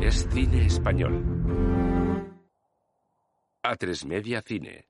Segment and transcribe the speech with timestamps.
[0.00, 1.22] Es cine español.
[3.62, 4.86] A3 Media Cine.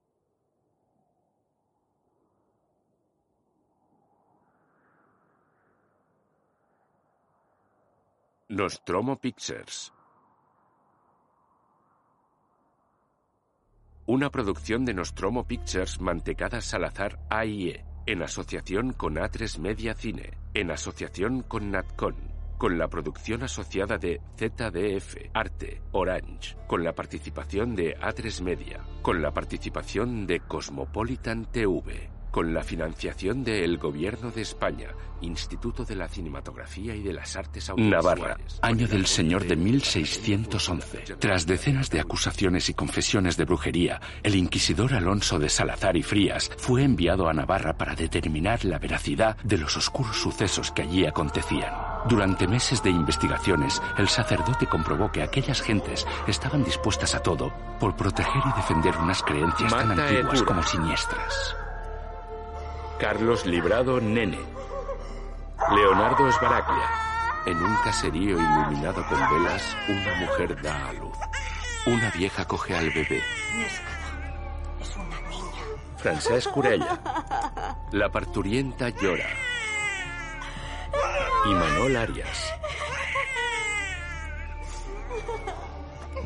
[8.48, 9.92] Nostromo Pictures.
[14.06, 20.70] Una producción de Nostromo Pictures Mantecada Salazar AIE, en asociación con A3 Media Cine, en
[20.70, 22.27] asociación con Natcon,
[22.58, 29.22] con la producción asociada de ZDF, Arte, Orange, con la participación de A3 Media, con
[29.22, 34.90] la participación de Cosmopolitan TV con la financiación del Gobierno de España,
[35.22, 38.22] Instituto de la Cinematografía y de las Artes Audiovisuales.
[38.22, 41.16] Navarra, año del Señor de 1611.
[41.18, 46.50] Tras decenas de acusaciones y confesiones de brujería, el inquisidor Alonso de Salazar y Frías
[46.58, 51.72] fue enviado a Navarra para determinar la veracidad de los oscuros sucesos que allí acontecían.
[52.06, 57.96] Durante meses de investigaciones, el sacerdote comprobó que aquellas gentes estaban dispuestas a todo por
[57.96, 61.56] proteger y defender unas creencias tan antiguas como siniestras.
[62.98, 64.38] Carlos Librado Nene.
[65.74, 66.88] Leonardo Esbaraglia.
[67.46, 71.16] En un caserío iluminado con velas, una mujer da a luz.
[71.86, 73.22] Una vieja coge al bebé.
[74.80, 75.64] Es una niña.
[75.96, 77.00] Francesc Curella.
[77.92, 79.28] La parturienta llora.
[81.46, 82.54] Y Manol Arias.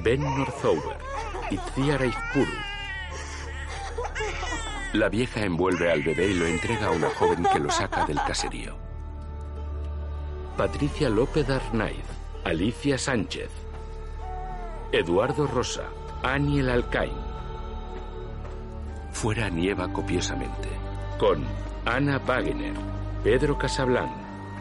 [0.02, 0.98] Ben Northover.
[1.50, 2.52] Itziar Aizpuru.
[4.94, 8.18] La vieja envuelve al bebé y lo entrega a una joven que lo saca del
[8.26, 8.76] caserío.
[10.56, 12.04] Patricia López Arnaiz.
[12.44, 13.50] Alicia Sánchez.
[14.92, 15.84] Eduardo Rosa.
[16.22, 17.32] Aniel Alcain.
[19.12, 20.68] Fuera nieva copiosamente.
[21.18, 21.44] Con
[21.84, 22.74] Ana Wagener,
[23.24, 24.10] Pedro Casablanc,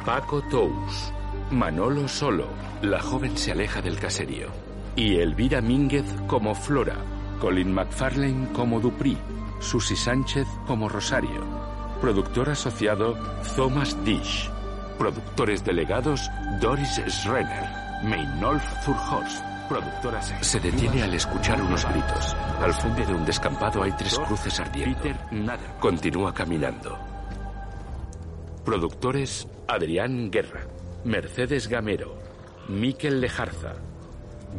[0.05, 1.13] Paco Tous,
[1.51, 2.47] Manolo Solo.
[2.81, 4.47] La joven se aleja del caserío.
[4.95, 6.95] Y Elvira Mínguez como Flora.
[7.39, 9.15] Colin McFarlane como Dupri.
[9.59, 11.45] Susi Sánchez como Rosario.
[12.01, 13.15] Productor asociado
[13.55, 14.49] Thomas Dish.
[14.97, 17.69] Productores delegados Doris Schrenner.
[18.03, 19.43] Meinolf Zurhorst.
[19.69, 22.35] Productoras Se detiene al escuchar unos gritos.
[22.59, 24.97] Al fondo de un descampado hay tres cruces ardiendo.
[25.79, 26.97] Continúa caminando.
[28.65, 30.67] Productores Adrián Guerra,
[31.05, 32.17] Mercedes Gamero,
[32.67, 33.75] Miquel Lejarza.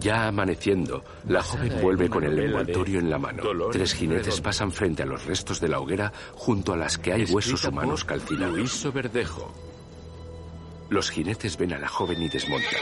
[0.00, 3.42] Ya amaneciendo, la joven vuelve con el envoltorio en la mano.
[3.70, 7.24] Tres jinetes pasan frente a los restos de la hoguera junto a las que hay
[7.26, 8.56] huesos humanos calcinados.
[8.56, 9.52] Luis Verdejo.
[10.88, 12.80] Los jinetes ven a la joven y desmontan.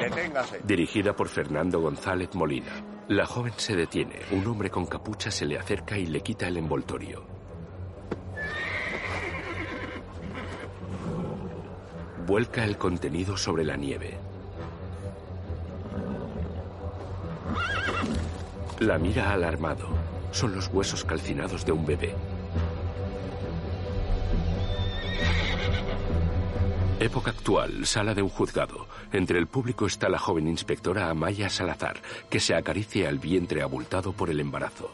[0.00, 0.60] Deténgase.
[0.62, 2.80] Dirigida por Fernando González Molina.
[3.08, 4.20] La joven se detiene.
[4.30, 7.31] Un hombre con capucha se le acerca y le quita el envoltorio.
[12.32, 14.16] Vuelca el contenido sobre la nieve.
[18.78, 19.86] La mira alarmado.
[20.30, 22.14] Son los huesos calcinados de un bebé.
[27.00, 28.86] Época actual, sala de un juzgado.
[29.12, 32.00] Entre el público está la joven inspectora Amaya Salazar,
[32.30, 34.90] que se acaricia el vientre abultado por el embarazo.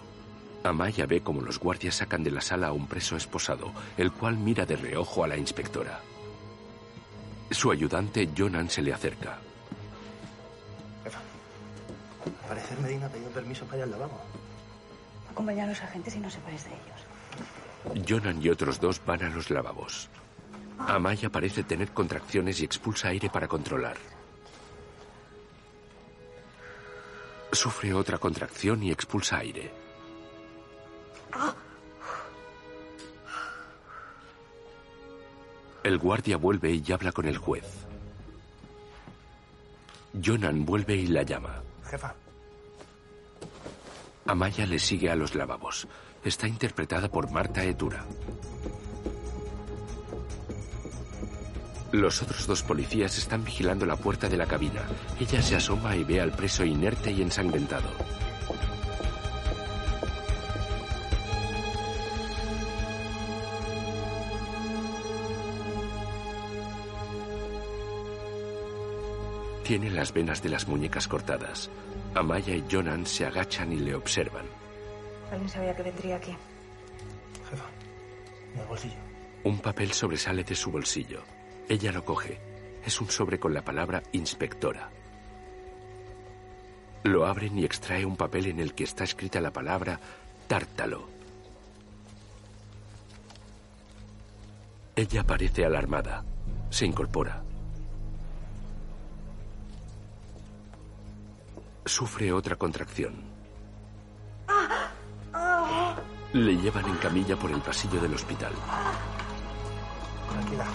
[0.65, 4.37] Amaya ve como los guardias sacan de la sala a un preso esposado, el cual
[4.37, 6.01] mira de reojo a la inspectora.
[7.51, 9.39] Su ayudante, Jonan, se le acerca.
[11.05, 14.21] Jefa, al parecer Medina ha pedido permiso para ir al lavabo.
[15.31, 18.07] Acompaña a los agentes y no sepáis de ellos.
[18.09, 20.09] Jonan y otros dos van a los lavabos.
[20.79, 23.97] Amaya parece tener contracciones y expulsa aire para controlar.
[27.53, 29.73] Sufre otra contracción y expulsa aire.
[35.89, 37.65] El guardia vuelve y habla con el juez.
[40.23, 41.63] Jonan vuelve y la llama.
[41.91, 42.15] Jefa,
[44.27, 45.89] Amaya le sigue a los lavabos.
[46.23, 48.05] Está interpretada por Marta Etura.
[51.93, 54.83] Los otros dos policías están vigilando la puerta de la cabina.
[55.19, 57.89] Ella se asoma y ve al preso inerte y ensangrentado.
[69.69, 71.69] Tiene las venas de las muñecas cortadas.
[72.15, 74.47] Amaya y Jonan se agachan y le observan.
[75.31, 76.35] ¿Alguien sabía que vendría aquí?
[77.51, 77.67] jefa,
[78.55, 78.95] en el bolsillo.
[79.45, 81.23] Un papel sobresale de su bolsillo.
[81.69, 82.41] Ella lo coge.
[82.83, 84.89] Es un sobre con la palabra inspectora.
[87.03, 90.01] Lo abren y extrae un papel en el que está escrita la palabra
[90.47, 91.11] tártalo.
[94.97, 96.25] Ella parece alarmada.
[96.71, 97.43] Se incorpora.
[101.89, 103.15] Sufre otra contracción.
[106.35, 108.53] Le llevan en camilla por el pasillo del hospital.
[110.31, 110.67] Tranquila.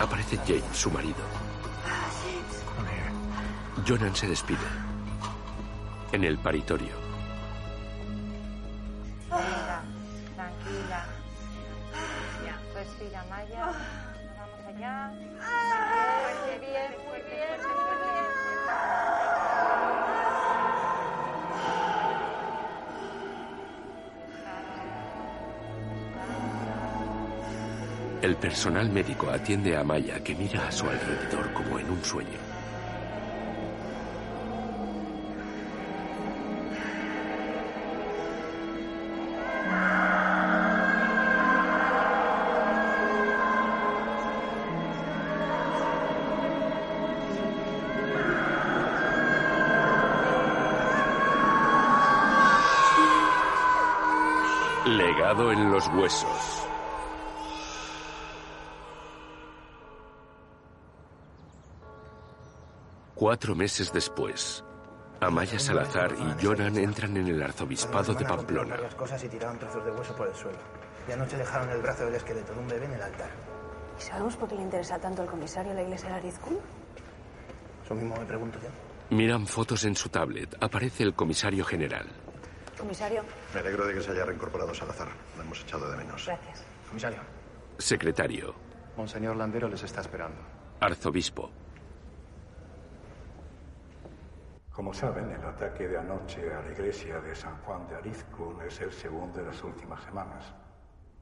[0.00, 1.22] Aparece James, su marido.
[3.86, 4.58] Jonan se despide.
[6.10, 6.94] En el paritorio.
[9.28, 9.82] Tranquila,
[10.34, 11.06] tranquila.
[12.44, 13.72] Ya, respira, Maya.
[14.36, 15.12] Vamos allá.
[28.22, 32.28] El personal médico atiende a Maya, que mira a su alrededor como en un sueño.
[54.84, 56.59] Legado en los huesos.
[63.20, 64.64] Cuatro meses después,
[65.20, 68.76] Amaya Salazar y Jonan entran en el arzobispado de Pamplona.
[68.76, 70.56] varias cosas y tiraron trozos de hueso por el suelo.
[71.06, 73.28] Y anoche dejaron el brazo del esqueleto de un bebé en el altar.
[73.98, 76.58] ¿Y sabemos por qué le interesa tanto al comisario la iglesia de Arizkun?
[77.84, 79.14] Eso mismo me pregunto yo.
[79.14, 80.56] Miran fotos en su tablet.
[80.58, 82.06] Aparece el comisario general.
[82.78, 83.22] Comisario,
[83.52, 85.08] Me alegro de que se haya reincorporado Salazar.
[85.36, 86.24] Lo hemos echado de menos.
[86.24, 86.64] gracias.
[86.88, 87.18] Comisario.
[87.76, 88.54] Secretario.
[88.96, 90.40] Monseñor Landero les está esperando.
[90.80, 91.50] Arzobispo.
[94.80, 98.80] Como saben, el ataque de anoche a la iglesia de San Juan de Arizcun es
[98.80, 100.54] el segundo de las últimas semanas.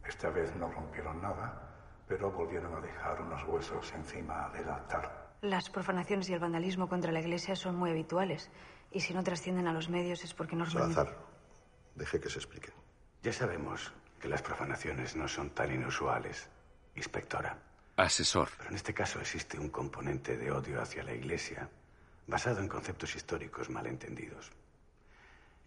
[0.06, 1.60] Esta vez no rompieron nada,
[2.06, 5.32] pero volvieron a dejar unos huesos encima del altar.
[5.40, 8.48] Las profanaciones y el vandalismo contra la iglesia son muy habituales.
[8.92, 10.94] Y si no trascienden a los medios es porque normalmente...
[10.94, 11.18] Salazar,
[11.96, 12.72] deje que se explique.
[13.24, 16.48] Ya sabemos que las profanaciones no son tan inusuales,
[16.94, 17.58] inspectora.
[17.96, 18.50] Asesor.
[18.56, 21.68] Pero en este caso existe un componente de odio hacia la Iglesia
[22.28, 24.52] basado en conceptos históricos malentendidos.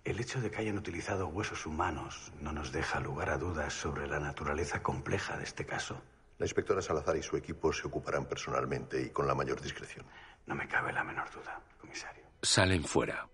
[0.04, 4.08] El hecho de que hayan utilizado huesos humanos no nos deja lugar a dudas sobre
[4.08, 6.02] la naturaleza compleja de este caso.
[6.38, 10.06] La inspectora Salazar y su equipo se ocuparán personalmente y con la mayor discreción.
[10.46, 12.24] No me cabe la menor duda, comisario.
[12.42, 13.28] Salen fuera.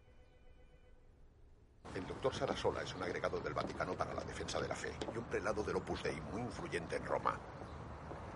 [1.95, 5.17] El doctor Sarasola es un agregado del Vaticano para la defensa de la fe y
[5.17, 7.37] un prelado del Opus Dei muy influyente en Roma.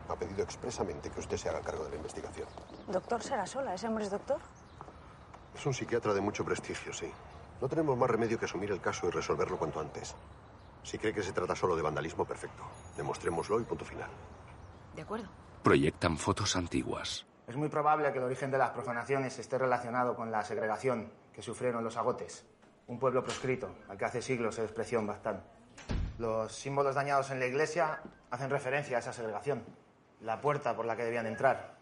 [0.08, 2.48] Ha pedido expresamente que usted se haga cargo de la investigación.
[2.88, 4.40] Doctor Sarasola, ¿ese hombre es doctor?
[5.56, 7.12] Es un psiquiatra de mucho prestigio, sí.
[7.62, 10.16] No tenemos más remedio que asumir el caso y resolverlo cuanto antes.
[10.84, 12.64] Si cree que se trata solo de vandalismo, perfecto.
[12.98, 14.10] Demostrémoslo y punto final.
[14.96, 15.30] De acuerdo.
[15.62, 17.26] Proyectan fotos antiguas.
[17.48, 21.42] Es muy probable que el origen de las profanaciones esté relacionado con la segregación que
[21.42, 22.46] sufrieron los agotes,
[22.88, 25.44] un pueblo proscrito al que hace siglos se despreció en Baztán.
[26.18, 29.64] Los símbolos dañados en la iglesia hacen referencia a esa segregación.
[30.22, 31.78] La puerta por la que debían entrar,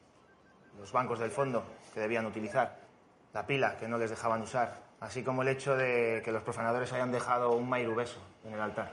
[0.77, 1.63] los bancos del fondo
[1.93, 2.79] que debían utilizar,
[3.33, 6.91] la pila que no les dejaban usar, así como el hecho de que los profanadores
[6.93, 8.91] hayan dejado un mairubeso en el altar,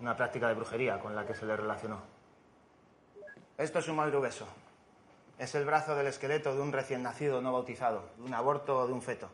[0.00, 2.00] una práctica de brujería con la que se les relacionó.
[3.56, 4.46] Esto es un mairubeso.
[5.38, 8.86] Es el brazo del esqueleto de un recién nacido no bautizado, de un aborto o
[8.86, 9.28] de un feto.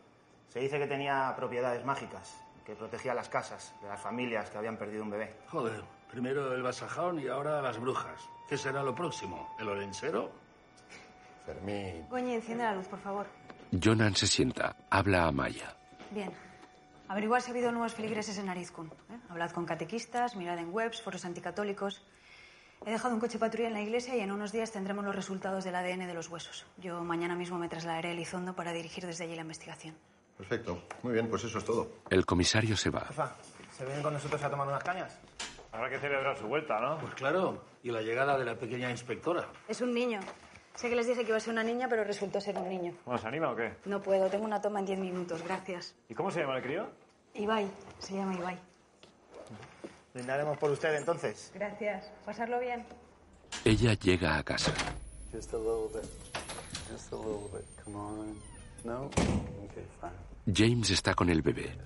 [0.49, 4.76] Se dice que tenía propiedades mágicas, que protegía las casas de las familias que habían
[4.76, 5.35] perdido un bebé.
[5.49, 8.28] Joder, primero el vasajón y ahora las brujas.
[8.49, 9.54] ¿Qué será lo próximo?
[9.59, 10.30] ¿El olenchero?
[11.45, 12.07] Fermín.
[12.09, 13.26] Goñi, enciende la luz, por favor.
[13.72, 14.76] Jonan se sienta.
[14.90, 15.76] Habla a Maya.
[16.10, 16.32] Bien.
[17.08, 18.87] Averiguar si ha habido nuevos feligreses en Arizkun.
[18.87, 19.18] ¿eh?
[19.30, 22.02] Hablad con catequistas, mirad en webs, foros anticatólicos.
[22.87, 25.64] He dejado un coche patrulla en la iglesia y en unos días tendremos los resultados
[25.64, 26.66] del ADN de los huesos.
[26.76, 29.96] Yo mañana mismo me trasladaré a Elizondo para dirigir desde allí la investigación.
[30.37, 30.84] Perfecto.
[31.02, 31.90] Muy bien, pues eso es todo.
[32.10, 33.06] El comisario se va.
[33.06, 33.34] Jefa,
[33.76, 35.18] ¿se vienen con nosotros a tomar unas cañas?
[35.72, 36.98] Habrá que celebrar su vuelta, ¿no?
[36.98, 39.48] Pues claro, y la llegada de la pequeña inspectora.
[39.66, 40.20] Es un niño.
[40.78, 42.94] Sé que les dije que iba a ser una niña, pero resultó ser un niño.
[43.04, 43.73] Bueno, ¿se anima o qué?
[43.87, 45.97] No puedo, tengo una toma en diez minutos, gracias.
[46.08, 46.87] ¿Y cómo se llama el crío?
[47.35, 47.68] Ibai,
[47.99, 48.56] se llama Ibai.
[50.14, 51.50] Brindaremos por usted entonces.
[51.52, 52.12] Gracias.
[52.25, 52.85] Pasarlo bien.
[53.64, 54.73] Ella llega a casa.
[55.32, 56.08] Just a little bit.
[56.92, 57.66] Just a little bit.
[57.85, 58.38] Come on.
[58.85, 59.06] No?
[59.06, 60.12] Okay, fine.
[60.47, 61.76] James está con el bebé.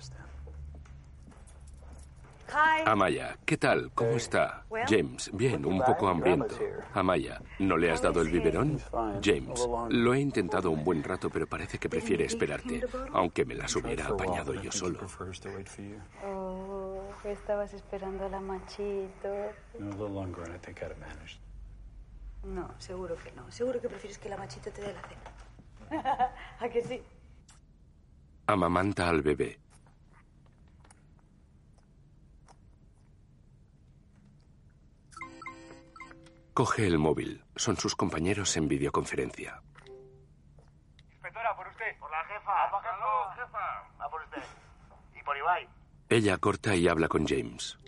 [2.85, 3.91] Amaya, ¿qué tal?
[3.93, 4.65] ¿Cómo está?
[4.87, 6.55] James, bien, un poco hambriento.
[6.93, 8.79] Amaya, ¿no le has dado el biberón?
[9.23, 12.81] James, lo he intentado un buen rato, pero parece que prefiere esperarte,
[13.13, 14.99] aunque me las hubiera apañado yo solo.
[16.25, 19.51] Oh, estabas esperando a la machito.
[22.43, 23.49] No, seguro que no.
[23.51, 26.31] Seguro que prefieres que la machito te dé la cena.
[26.59, 27.01] ¿A que sí?
[28.47, 29.62] Amamanta al bebé.
[36.53, 37.43] Coge el móvil.
[37.55, 39.61] Son sus compañeros en videoconferencia.
[41.11, 41.97] Inspectora, por usted.
[41.99, 42.69] Por la jefa.
[42.69, 43.35] por jefa.
[43.35, 44.05] jefa.
[44.05, 44.43] A por usted.
[45.19, 45.67] Y por Ibai.
[46.09, 47.79] Ella corta y habla con James.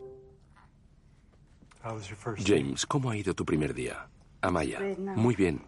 [2.44, 4.08] James, ¿cómo ha ido tu primer día?
[4.42, 4.80] Amaya.
[4.98, 5.62] Muy bien.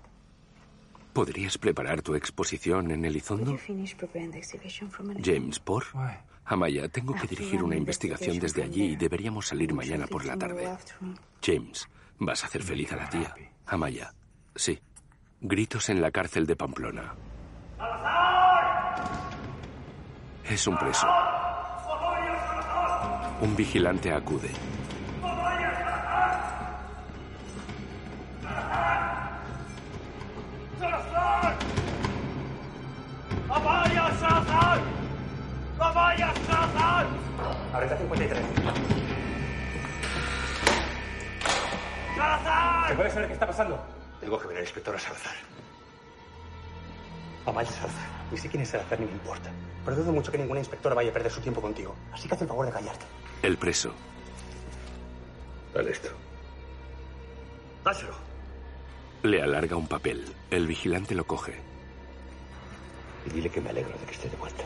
[1.14, 3.58] ¿Podrías preparar tu exposición en Elizondo?
[5.24, 5.84] James, ¿por?
[6.46, 10.78] Amaya, tengo que dirigir una investigación desde allí y deberíamos salir mañana por la tarde.
[11.44, 11.88] James,
[12.20, 13.34] vas a hacer feliz a la tía.
[13.66, 14.14] Amaya,
[14.56, 14.80] sí.
[15.40, 17.14] Gritos en la cárcel de Pamplona.
[20.44, 21.08] Es un preso.
[23.42, 24.50] Un vigilante acude.
[30.80, 31.56] ¡Salazar!
[33.50, 34.80] ¡Amaya Salazar!
[35.80, 37.08] ¡Amaya Salazar!
[37.74, 39.07] Abreta 53.
[42.18, 42.90] ¡Salazar!
[42.90, 43.80] ¿Se puede saber qué está pasando?
[44.20, 45.36] Tengo que ver al inspector Salazar.
[47.46, 48.10] Amaya Salazar.
[48.32, 49.50] Ni sé quién es Salazar ni me importa.
[49.86, 51.96] Pero dudo mucho que ninguna inspectora vaya a perder su tiempo contigo.
[52.12, 53.06] Así que haz el favor de callarte.
[53.42, 53.94] El preso.
[55.74, 56.10] Dale esto.
[57.86, 58.16] Dáselo.
[59.24, 60.26] Le alarga un papel.
[60.50, 61.56] El vigilante lo coge.
[63.26, 64.64] Y dile que me alegro de que esté de vuelta.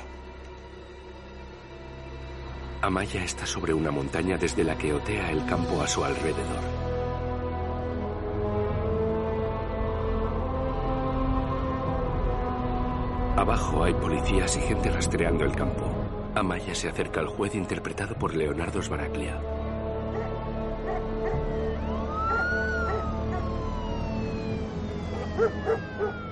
[2.82, 6.91] Amaya está sobre una montaña desde la que otea el campo a su alrededor.
[13.42, 15.82] Abajo hay policías y gente rastreando el campo.
[16.36, 19.42] Amaya se acerca al juez interpretado por Leonardo Sbaraglia.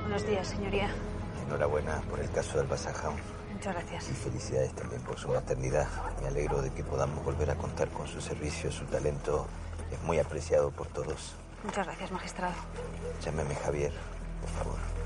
[0.02, 0.92] Buenos días, señoría.
[1.48, 3.16] Enhorabuena por el caso del Basajón.
[3.54, 4.10] Muchas gracias.
[4.12, 5.88] Y felicidades también por su maternidad.
[6.22, 9.48] Me alegro de que podamos volver a contar con su servicio, su talento.
[9.92, 11.34] Es muy apreciado por todos.
[11.64, 12.54] Muchas gracias, magistrado.
[13.26, 13.94] Llámeme Javier,
[14.42, 14.99] por favor.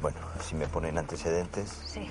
[0.00, 1.68] Bueno, si me ponen antecedentes.
[1.68, 2.08] Sí.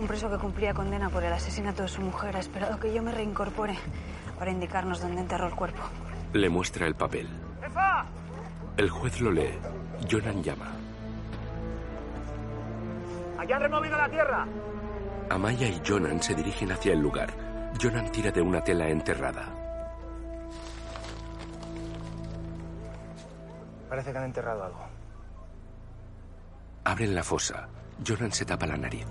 [0.00, 3.02] Un preso que cumplía condena por el asesinato de su mujer ha esperado que yo
[3.02, 3.78] me reincorpore
[4.38, 5.82] para indicarnos dónde enterró el cuerpo.
[6.32, 7.28] Le muestra el papel.
[7.60, 8.06] ¡Jefa!
[8.76, 9.58] El juez lo lee.
[10.10, 10.66] Jonan llama.
[13.38, 14.46] ¡Allá han removido la tierra!
[15.30, 17.30] Amaya y Jonan se dirigen hacia el lugar.
[17.80, 19.48] Jonan tira de una tela enterrada.
[23.88, 24.91] Parece que han enterrado algo.
[26.84, 27.68] Abren la fosa.
[28.04, 29.06] Jonan se tapa la nariz.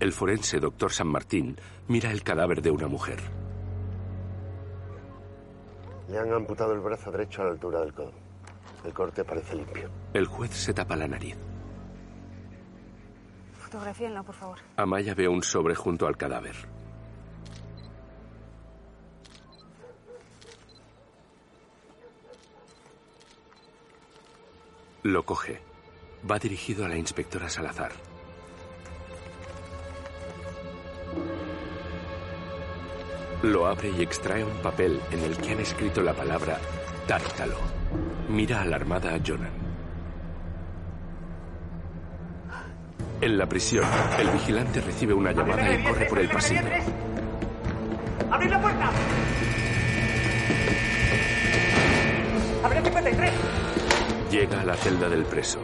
[0.00, 1.56] El forense doctor San Martín
[1.88, 3.20] mira el cadáver de una mujer.
[6.08, 8.12] Le han amputado el brazo derecho a la altura del codo.
[8.84, 9.90] El corte parece limpio.
[10.14, 11.36] El juez se tapa la nariz.
[13.58, 14.58] Fotografíenlo, por favor.
[14.76, 16.56] Amaya ve un sobre junto al cadáver.
[25.02, 25.60] Lo coge.
[26.30, 27.92] Va dirigido a la inspectora Salazar.
[33.42, 36.58] Lo abre y extrae un papel en el que han escrito la palabra
[37.06, 37.56] tártalo.
[38.28, 39.70] Mira alarmada a Jonan.
[43.22, 43.84] En la prisión,
[44.18, 46.60] el vigilante recibe una llamada y corre por el pasillo.
[48.30, 48.90] ¡Abrid la puerta!
[52.64, 53.59] ¡Abrid 53!
[54.30, 55.58] Llega a la celda del preso.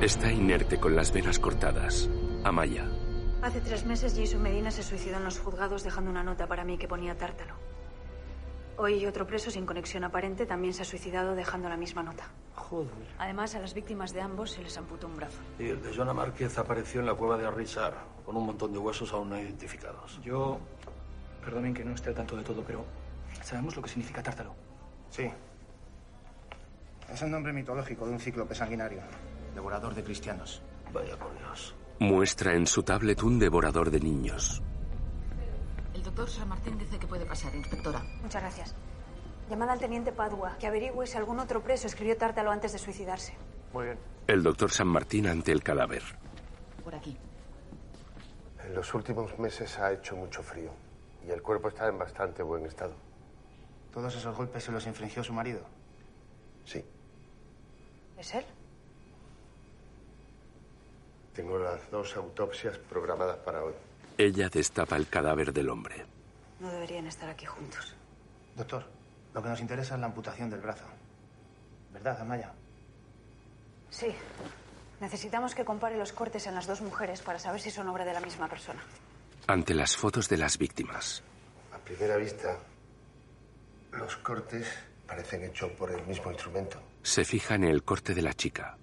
[0.00, 2.08] Está inerte con las venas cortadas.
[2.44, 2.86] Amaya.
[3.42, 6.78] Hace tres meses Jason Medina se suicidó en los juzgados dejando una nota para mí
[6.78, 7.54] que ponía tártalo.
[8.76, 12.28] Hoy otro preso sin conexión aparente también se ha suicidado dejando la misma nota.
[12.54, 12.90] Joder.
[13.18, 15.38] Además, a las víctimas de ambos se les amputó un brazo.
[15.58, 17.94] Y el de Joana Márquez apareció en la cueva de Arrizar,
[18.24, 20.20] con un montón de huesos aún no identificados.
[20.22, 20.58] Yo.
[21.44, 22.84] Perdonen que no esté al tanto de todo, pero.
[23.42, 24.54] ¿Sabemos lo que significa tártalo?
[25.10, 25.30] Sí.
[27.12, 29.00] Es el nombre mitológico de un cíclope sanguinario.
[29.54, 30.62] Devorador de cristianos.
[30.92, 31.74] Vaya por Dios.
[31.98, 34.62] Muestra en su tablet un devorador de niños.
[35.92, 38.02] El doctor San Martín dice que puede pasar, inspectora.
[38.22, 38.74] Muchas gracias.
[39.50, 43.34] Llamad al teniente Padua, que averigüe si algún otro preso escribió tártalo antes de suicidarse.
[43.74, 43.98] Muy bien.
[44.26, 46.02] El doctor San Martín ante el cadáver.
[46.82, 47.16] Por aquí.
[48.64, 50.83] En los últimos meses ha hecho mucho frío
[51.26, 52.94] y el cuerpo está en bastante buen estado.
[53.92, 55.60] ¿Todos esos golpes se los infligió su marido?
[56.64, 56.84] Sí.
[58.18, 58.44] ¿Es él?
[61.34, 63.74] Tengo las dos autopsias programadas para hoy.
[64.18, 66.04] Ella destapa el cadáver del hombre.
[66.60, 67.94] No deberían estar aquí juntos.
[68.56, 68.84] Doctor,
[69.34, 70.84] Lo que nos interesa es la amputación del brazo.
[71.92, 72.52] ¿Verdad, Amaya?
[73.90, 74.14] Sí.
[75.00, 78.12] Necesitamos que compare los cortes en las dos mujeres para saber si son obra de
[78.12, 78.80] la misma persona.
[79.46, 81.22] Ante las fotos de las víctimas,
[81.72, 82.58] A primera vista,
[83.92, 84.66] los cortes
[85.06, 86.80] parecen hechos por el mismo instrumento.
[87.02, 88.76] se fija en el corte de la chica.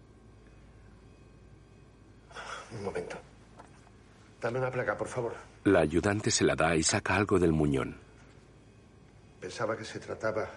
[2.72, 3.18] Un momento.
[4.40, 5.34] Dame una placa, por favor.
[5.64, 7.98] La ayudante se la da y saca algo del muñón.
[9.40, 10.50] Pensaba que se trataba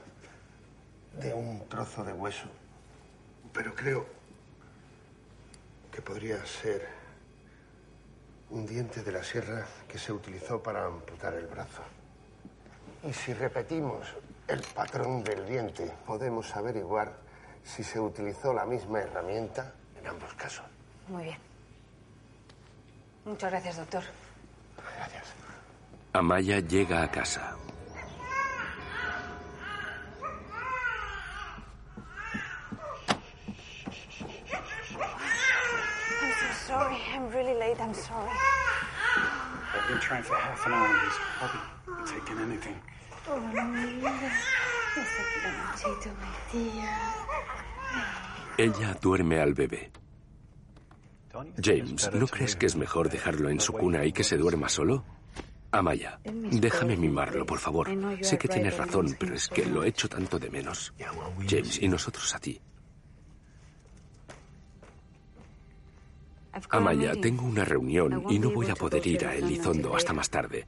[1.19, 2.47] de un trozo de hueso,
[3.53, 4.07] pero creo
[5.91, 6.87] que podría ser
[8.51, 11.83] un diente de la sierra que se utilizó para amputar el brazo.
[13.03, 14.07] Y si repetimos
[14.49, 17.13] el patrón del diente, podemos averiguar
[17.63, 20.65] si se utilizó la misma herramienta en ambos casos.
[21.09, 21.39] Muy bien.
[23.25, 24.03] Muchas gracias, doctor.
[24.97, 25.25] Gracias.
[26.13, 27.57] Amaya llega a casa.
[36.67, 36.97] Sorry.
[37.15, 37.81] I'm really late.
[37.81, 38.31] I'm sorry.
[39.75, 40.89] I've been trying for half an hour.
[42.01, 42.77] He's taking anything.
[43.27, 43.41] Oh.
[48.57, 49.91] Ella duerme al bebé.
[51.61, 55.05] James, ¿no crees que es mejor dejarlo en su cuna y que se duerma solo?
[55.73, 57.89] Amaya, déjame mimarlo, por favor.
[58.23, 60.95] Sé que tienes razón, pero es que lo echo tanto de menos.
[61.49, 62.61] James, y nosotros a ti.
[66.71, 70.67] Amaya, tengo una reunión y no voy a poder ir a Elizondo hasta más tarde.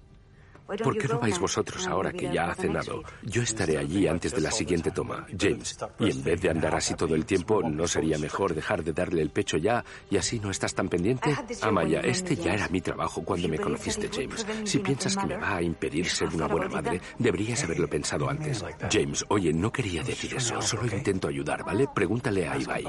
[0.67, 3.03] ¿Por qué no vais vosotros ahora que ya ha cenado?
[3.23, 5.79] Yo estaré allí antes de la siguiente toma, James.
[6.01, 9.23] Y en vez de andar así todo el tiempo, ¿no sería mejor dejar de darle
[9.23, 11.35] el pecho ya y así no estás tan pendiente?
[11.63, 14.45] Amaya, este ya era mi trabajo cuando me conociste, James.
[14.65, 18.65] Si piensas que me va a impedir ser una buena madre, deberías haberlo pensado antes.
[18.91, 21.87] James, oye, no quería decir eso, solo intento ayudar, ¿vale?
[21.95, 22.85] Pregúntale a Ibai.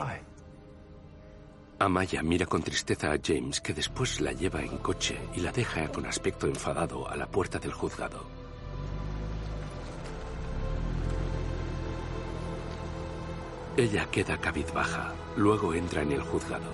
[1.80, 5.88] Amaya mira con tristeza a James, que después la lleva en coche y la deja
[5.90, 8.26] con aspecto enfadado a la puerta del juzgado.
[13.78, 16.72] Ella queda cabizbaja, luego entra en el juzgado.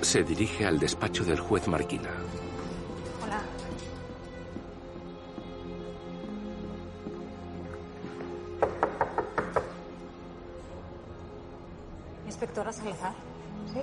[0.00, 2.10] Se dirige al despacho del juez Marquina.
[12.38, 13.14] Inspectora Salazar.
[13.74, 13.80] ¿Sí?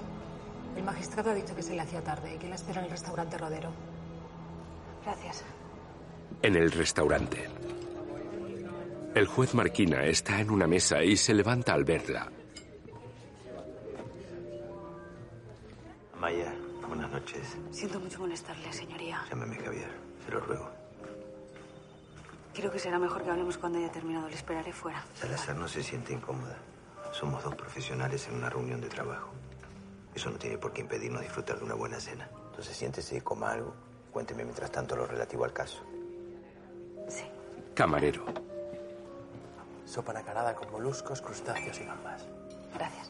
[0.78, 2.92] El magistrado ha dicho que se le hacía tarde y que la espera en el
[2.92, 3.70] restaurante Rodero.
[5.04, 5.44] Gracias.
[6.42, 7.50] En el restaurante.
[9.14, 12.32] El juez Marquina está en una mesa y se levanta al verla.
[16.16, 16.54] Amaya,
[16.88, 17.58] buenas noches.
[17.72, 19.22] Siento mucho molestarle, señoría.
[19.30, 19.92] Llámeme Javier,
[20.26, 20.72] se lo ruego.
[22.54, 24.30] Creo que será mejor que hablemos cuando haya terminado.
[24.30, 25.04] Le esperaré fuera.
[25.14, 26.58] Salazar no se siente incómoda.
[27.18, 29.30] Somos dos profesionales en una reunión de trabajo.
[30.14, 32.30] Eso no tiene por qué impedirnos disfrutar de una buena cena.
[32.50, 33.74] Entonces siéntese y coma algo.
[34.12, 35.82] Cuénteme mientras tanto lo relativo al caso.
[37.74, 38.26] Camarero.
[39.86, 42.26] Sopa nacarada con moluscos, crustáceos y gambas.
[42.74, 43.10] Gracias.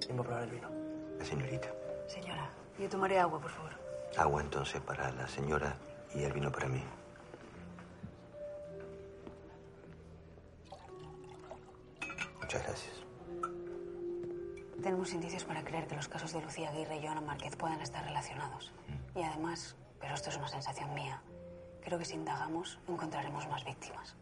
[0.00, 0.68] ¿Quién va a probar el vino?
[1.18, 1.68] La señorita.
[2.08, 3.72] Señora, yo tomaré agua, por favor.
[4.16, 5.76] Agua entonces para la señora
[6.14, 6.82] y el vino para mí.
[12.42, 12.94] Muchas gracias.
[14.82, 18.04] Tenemos indicios para creer que los casos de Lucía Aguirre y Joana Márquez puedan estar
[18.04, 18.72] relacionados.
[19.14, 21.22] Y además, pero esto es una sensación mía,
[21.82, 24.16] creo que si indagamos encontraremos más víctimas.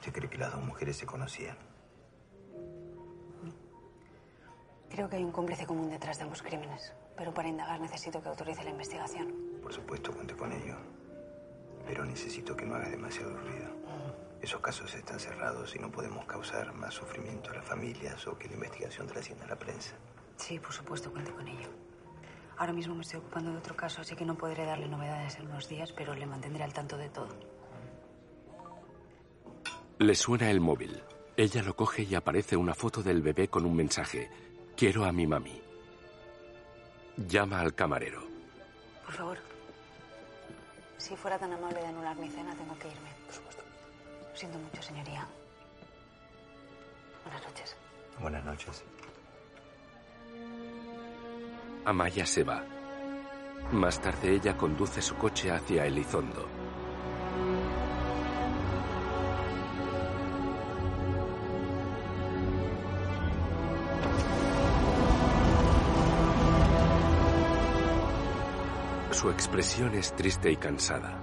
[0.00, 1.58] ¿Usted cree que las dos mujeres se conocían?
[4.88, 8.28] Creo que hay un cómplice común detrás de ambos crímenes, pero para indagar necesito que
[8.30, 9.34] autorice la investigación.
[9.62, 10.76] Por supuesto, cuente con ello.
[11.90, 13.68] Pero necesito que no haga demasiado ruido.
[14.40, 18.46] Esos casos están cerrados y no podemos causar más sufrimiento a las familias o que
[18.46, 19.96] la investigación trascienda a la prensa.
[20.36, 21.68] Sí, por supuesto, cuente con ello.
[22.58, 25.48] Ahora mismo me estoy ocupando de otro caso, así que no podré darle novedades en
[25.48, 27.34] unos días, pero le mantendré al tanto de todo.
[29.98, 31.02] Le suena el móvil.
[31.36, 34.30] Ella lo coge y aparece una foto del bebé con un mensaje.
[34.76, 35.60] Quiero a mi mami.
[37.16, 38.22] Llama al camarero.
[39.04, 39.59] Por favor.
[41.00, 43.08] Si fuera tan amable de anular mi cena, tengo que irme.
[43.24, 43.62] Por supuesto.
[44.30, 45.26] Lo siento mucho, señoría.
[47.24, 47.76] Buenas noches.
[48.20, 48.84] Buenas noches.
[51.86, 52.62] Amaya se va.
[53.72, 56.59] Más tarde ella conduce su coche hacia Elizondo.
[69.20, 71.20] Su expresión es triste y cansada.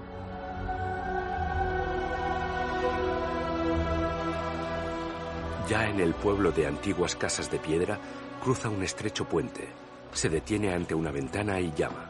[5.68, 7.98] Ya en el pueblo de antiguas casas de piedra,
[8.44, 9.68] cruza un estrecho puente.
[10.14, 12.08] Se detiene ante una ventana y llama.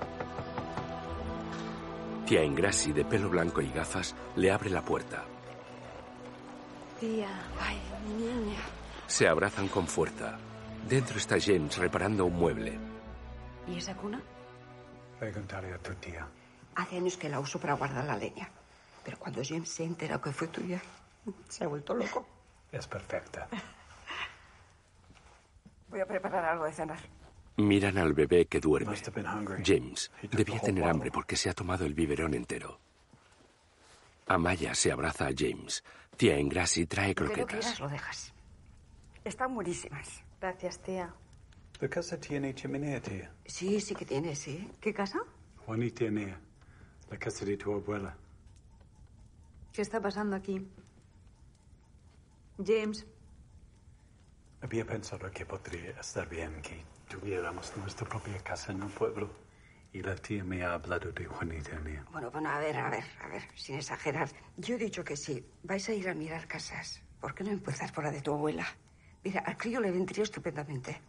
[2.26, 5.23] Tía Ingrassi, de pelo blanco y gafas, le abre la puerta.
[7.00, 7.30] Tía,
[7.62, 8.60] ay, mi niña.
[9.08, 10.38] Se abrazan con fuerza.
[10.89, 12.78] Dentro está James reparando un mueble.
[13.69, 14.21] ¿Y esa cuna?
[15.19, 16.27] Preguntaré a tu tía.
[16.75, 18.49] Hace años que la uso para guardar la leña.
[19.03, 20.82] Pero cuando James se enteró que fue tuya,
[21.49, 22.25] se ha vuelto loco.
[22.71, 23.47] Es perfecta.
[25.89, 26.99] Voy a preparar algo de cenar.
[27.58, 28.95] Miran al bebé que duerme.
[29.65, 32.80] James debía tener hambre porque se ha tomado el biberón entero.
[34.27, 35.84] Amaya se abraza a James.
[36.17, 37.80] Tía Ingrassi trae Lo que no croquetas.
[37.80, 38.34] lo dejas.
[39.23, 40.21] Están buenísimas.
[40.39, 41.13] Gracias, tía.
[41.79, 43.31] ¿La casa tiene chimenea, tía?
[43.45, 44.67] Sí, sí que tiene, sí.
[44.81, 45.19] ¿Qué casa?
[45.65, 46.39] Juanita mía.
[47.09, 48.15] La casa de tu abuela.
[49.73, 50.67] ¿Qué está pasando aquí?
[52.65, 53.05] James,
[54.61, 59.29] Había pensado que podría estar bien que tuviéramos nuestra propia casa en el pueblo.
[59.93, 62.03] Y la tía me ha hablado de Juanita mía.
[62.11, 64.29] Bueno, bueno, a ver, a ver, a ver, sin exagerar.
[64.57, 65.45] Yo he dicho que sí.
[65.63, 67.01] Vais a ir a mirar casas.
[67.21, 68.65] ¿Por qué no empiezas por la de tu abuela?
[69.23, 70.99] Mira, al crío le vendría estupendamente.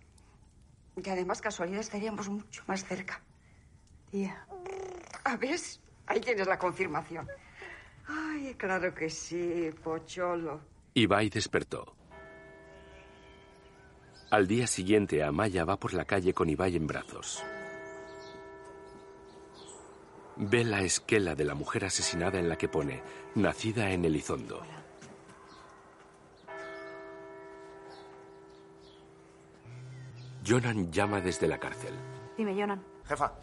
[1.04, 3.20] Y además, casualidad, estaríamos mucho más cerca.
[4.10, 4.46] Tía.
[5.24, 5.80] ¿A ves?
[6.06, 7.28] Ahí tienes la confirmación.
[8.06, 10.60] Ay, claro que sí, Pocholo.
[10.94, 11.94] Ibai despertó.
[14.30, 17.42] Al día siguiente, Amaya va por la calle con Ibai en brazos.
[20.36, 23.02] Ve la esquela de la mujer asesinada en la que pone,
[23.34, 24.62] nacida en Elizondo.
[30.48, 31.94] Jonan llama desde la cárcel.
[32.34, 32.82] dime, Jonan.
[33.04, 33.34] Jefa,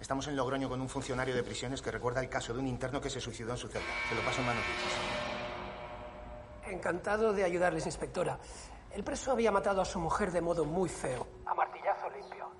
[0.00, 2.98] estamos en Logroño con un funcionario de prisiones que recuerda el caso de un interno
[2.98, 3.86] que se suicidó en su celda.
[4.08, 4.62] Se lo paso en manos.
[6.66, 8.38] Encantado de ayudarles, inspectora.
[8.90, 11.26] El preso había matado a su mujer de modo muy feo.
[11.44, 12.50] A martillazo limpio.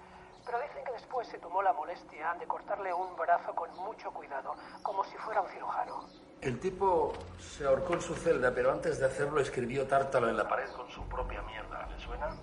[0.45, 4.55] Pero dicen que después se tomó la molestia de cortarle un brazo con mucho cuidado,
[4.83, 6.07] como si fuera un cirujano.
[6.43, 10.47] El tipo se ahorcó en su celda, pero antes de hacerlo escribió tártalo en la
[10.47, 11.87] pared con su propia mierda.
[11.87, 12.37] ¿Le suena?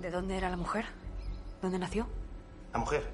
[0.00, 0.86] ¿De dónde era la mujer?
[1.60, 2.06] ¿Dónde nació?
[2.72, 3.10] La mujer,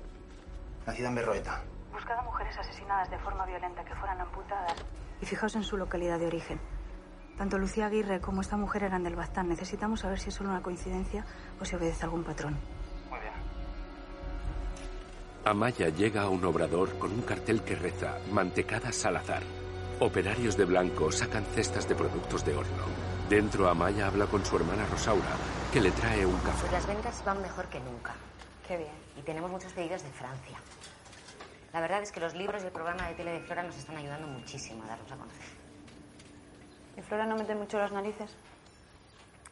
[0.86, 1.62] nacida en Berroeta.
[1.92, 4.74] Buscad a mujeres asesinadas de forma violenta que fueran amputadas.
[5.22, 6.60] Y fijaos en su localidad de origen.
[7.38, 9.48] Tanto Lucía Aguirre como esta mujer eran del Baztán.
[9.48, 11.24] Necesitamos saber si es solo una coincidencia
[11.60, 12.56] o si obedece a algún patrón.
[13.08, 13.32] Muy bien.
[15.44, 19.42] Amaya llega a un obrador con un cartel que reza Mantecada Salazar.
[20.00, 22.84] Operarios de blanco sacan cestas de productos de horno.
[23.28, 25.36] Dentro Amaya habla con su hermana Rosaura,
[25.72, 26.60] que le trae un café.
[26.62, 28.12] Pues las ventas van mejor que nunca.
[28.66, 28.92] Qué bien.
[29.16, 30.58] Y tenemos muchos pedidos de Francia.
[31.72, 33.96] La verdad es que los libros y el programa de tele de Flora nos están
[33.96, 35.46] ayudando muchísimo a darnos a conocer.
[36.96, 38.30] ¿Y Flora no mete mucho las narices?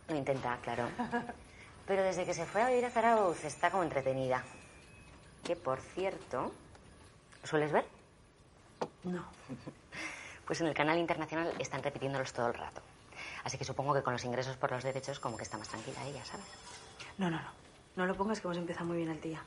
[0.08, 0.88] Lo intenta, claro.
[1.86, 4.42] Pero desde que se fue a vivir a Zarauz está como entretenida.
[5.44, 6.52] Que, por cierto,
[7.42, 7.86] ¿lo sueles ver?
[9.04, 9.24] No.
[10.46, 12.82] Pues en el canal internacional están repitiéndolos todo el rato.
[13.44, 16.04] Así que supongo que con los ingresos por los derechos como que está más tranquila
[16.04, 16.46] ella, ¿sabes?
[17.18, 17.62] No, no, no.
[17.94, 19.44] No lo pongas que hemos empezado muy bien el día.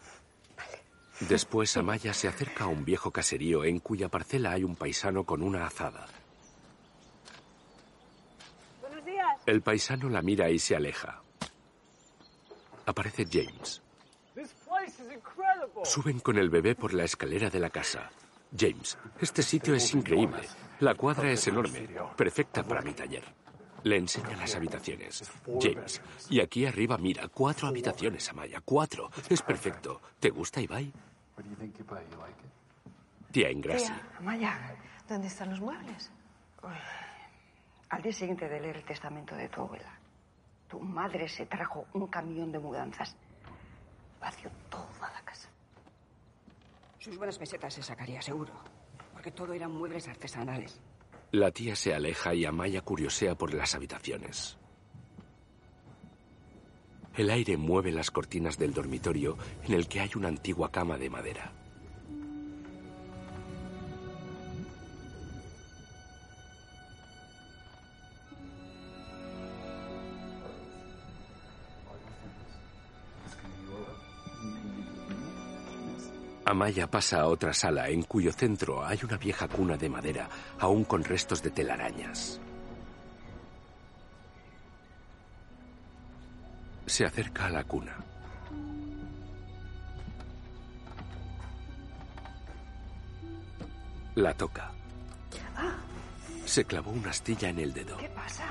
[1.22, 5.42] Después Amaya se acerca a un viejo caserío en cuya parcela hay un paisano con
[5.42, 6.06] una azada.
[8.82, 9.38] Buenos días.
[9.46, 11.22] El paisano la mira y se aleja.
[12.86, 13.82] Aparece James.
[14.36, 15.86] This place is incredible.
[15.86, 18.12] Suben con el bebé por la escalera de la casa.
[18.56, 20.48] James, este sitio es increíble.
[20.80, 23.24] La cuadra es enorme, perfecta para mi taller.
[23.84, 25.24] Le enseña las habitaciones.
[25.62, 29.10] James, y aquí arriba mira, cuatro habitaciones, Amaya, cuatro.
[29.30, 30.02] Es perfecto.
[30.20, 30.92] ¿Te gusta, Ibai?
[33.32, 33.86] Tía Ingrassi.
[33.86, 34.76] Tía, Amaya,
[35.08, 36.12] ¿Dónde están los muebles?
[37.90, 40.00] al día siguiente de leer el testamento de tu abuela,
[40.68, 43.16] tu madre se trajo un camión de mudanzas.
[44.20, 45.48] Vació toda la casa.
[46.98, 48.52] Sus buenas pesetas se sacaría, seguro.
[49.26, 50.80] Porque todo eran muebles artesanales.
[51.32, 54.60] La tía se aleja y Amaya curiosea por las habitaciones.
[57.18, 61.10] El aire mueve las cortinas del dormitorio en el que hay una antigua cama de
[61.10, 61.52] madera.
[76.46, 80.30] Amaya pasa a otra sala en cuyo centro hay una vieja cuna de madera,
[80.60, 82.40] aún con restos de telarañas.
[86.86, 87.98] Se acerca a la cuna.
[94.16, 94.72] La toca.
[95.58, 95.76] Ah,
[96.46, 97.98] Se clavó una astilla en el dedo.
[97.98, 98.44] ¿Qué pasa?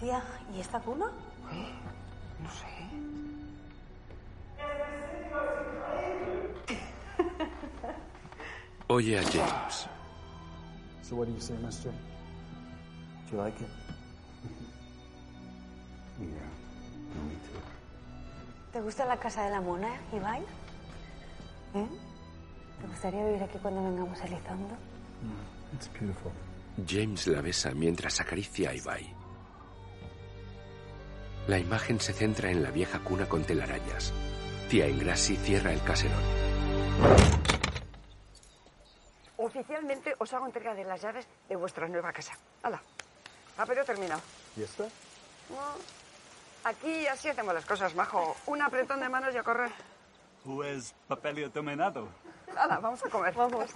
[0.00, 0.20] tía,
[0.54, 1.06] ¿y esta cuna?
[1.06, 2.66] No sé.
[8.92, 9.88] Oye a James.
[11.00, 11.88] So what do you say, mister?
[11.88, 13.68] Do you like it?
[16.20, 16.28] Yeah,
[17.26, 17.58] me too.
[18.70, 20.42] ¿Te gusta la casa de la mona, Ibai?
[21.74, 21.86] ¿Eh?
[22.82, 24.76] ¿Te gustaría vivir aquí cuando vengamos a Elizondo?
[25.72, 26.30] It's beautiful.
[26.86, 29.14] James la besa mientras acaricia a Ibai.
[31.48, 34.12] La imagen se centra en la vieja cuna con telarañas.
[34.68, 37.41] Tía Ingrassi cierra el caserón.
[39.42, 42.32] Oficialmente os hago entrega de las llaves de vuestra nueva casa.
[42.62, 42.80] ¡Hala!
[43.56, 44.22] Papeleo terminado.
[44.56, 44.84] ¿Y esta?
[45.50, 45.74] No.
[46.64, 48.36] Aquí así hacemos las cosas, majo.
[48.46, 49.72] Un apretón de manos y a correr.
[50.44, 52.08] Pues papelio dominado.
[52.56, 52.78] ¡Hala!
[52.78, 53.34] Vamos a comer.
[53.34, 53.70] Vamos.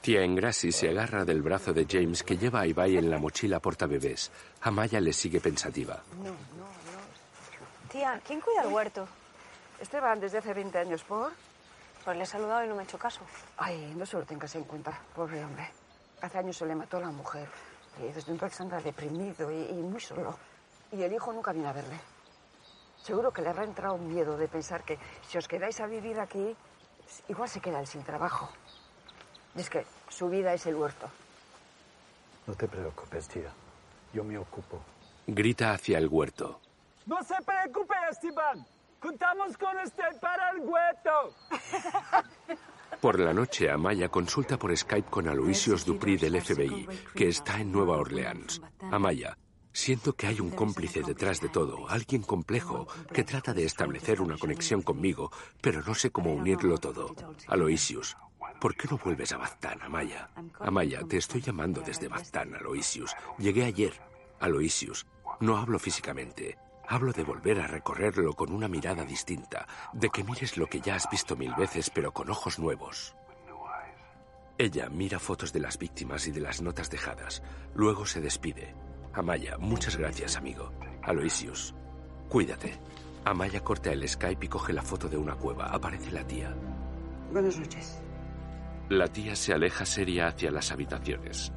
[0.00, 3.60] Tía Ingrassi se agarra del brazo de James que lleva a Ibai en la mochila
[3.60, 4.32] portabebés.
[4.62, 6.02] Amaya le sigue pensativa.
[6.16, 7.88] No, no, no.
[7.92, 9.06] Tía, ¿quién cuida el huerto?
[9.80, 11.30] Esteban, desde hace 20 años, ¿por?
[12.04, 13.20] Pues le he saludado y no me ha hecho caso.
[13.56, 15.70] Ay, no se lo tengas en cuenta, pobre hombre.
[16.20, 17.48] Hace años se le mató a la mujer.
[17.98, 20.36] Y desde entonces anda deprimido y, y muy solo.
[20.90, 22.00] Y el hijo nunca viene a verle.
[23.02, 26.18] Seguro que le habrá entrado un miedo de pensar que si os quedáis a vivir
[26.20, 26.56] aquí,
[27.28, 28.48] igual se queda él sin trabajo.
[29.54, 31.08] Y es que su vida es el huerto.
[32.46, 33.52] No te preocupes, tía.
[34.12, 34.80] Yo me ocupo.
[35.26, 36.60] Grita hacia el huerto.
[37.06, 38.66] No se preocupe, Esteban.
[39.02, 41.34] Contamos con usted para el huerto.
[43.00, 46.86] Por la noche, Amaya consulta por Skype con Aloysius Dupri del FBI,
[47.16, 48.62] que está en Nueva Orleans.
[48.92, 49.36] Amaya,
[49.72, 54.38] siento que hay un cómplice detrás de todo, alguien complejo, que trata de establecer una
[54.38, 57.12] conexión conmigo, pero no sé cómo unirlo todo.
[57.48, 58.16] Aloysius,
[58.60, 60.30] ¿por qué no vuelves a Baztán, Amaya?
[60.60, 63.16] Amaya, te estoy llamando desde Baztán, Aloysius.
[63.36, 63.94] Llegué ayer.
[64.38, 65.06] Aloysius,
[65.40, 66.56] no hablo físicamente.
[66.88, 70.96] Hablo de volver a recorrerlo con una mirada distinta, de que mires lo que ya
[70.96, 73.14] has visto mil veces, pero con ojos nuevos.
[74.58, 77.42] Ella mira fotos de las víctimas y de las notas dejadas.
[77.74, 78.74] Luego se despide.
[79.14, 80.72] Amaya, muchas gracias, amigo.
[81.02, 81.74] Aloysius,
[82.28, 82.78] cuídate.
[83.24, 85.66] Amaya corta el Skype y coge la foto de una cueva.
[85.66, 86.54] Aparece la tía.
[87.32, 88.00] Buenas noches.
[88.88, 91.52] La tía se aleja seria hacia las habitaciones.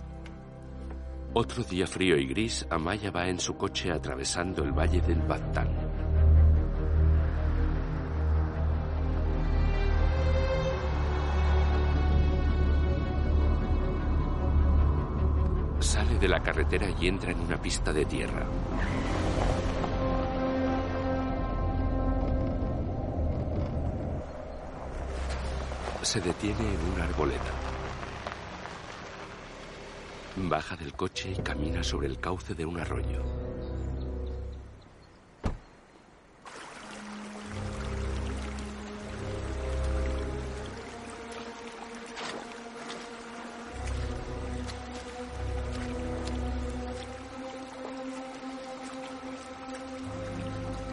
[1.37, 5.67] Otro día frío y gris, Amaya va en su coche atravesando el valle del Baztán.
[15.81, 18.47] Sale de la carretera y entra en una pista de tierra.
[26.01, 27.74] Se detiene en una arboleda.
[30.37, 33.23] Baja del coche y camina sobre el cauce de un arroyo.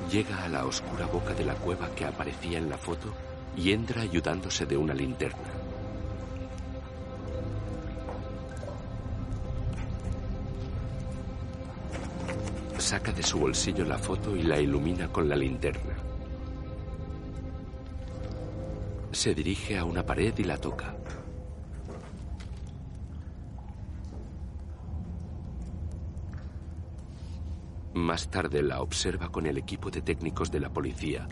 [0.08, 3.12] Llega a la oscura boca de la cueva que aparecía en la foto
[3.56, 5.61] y entra ayudándose de una linterna.
[12.92, 15.94] Saca de su bolsillo la foto y la ilumina con la linterna.
[19.10, 20.94] Se dirige a una pared y la toca.
[27.94, 31.26] Más tarde la observa con el equipo de técnicos de la policía,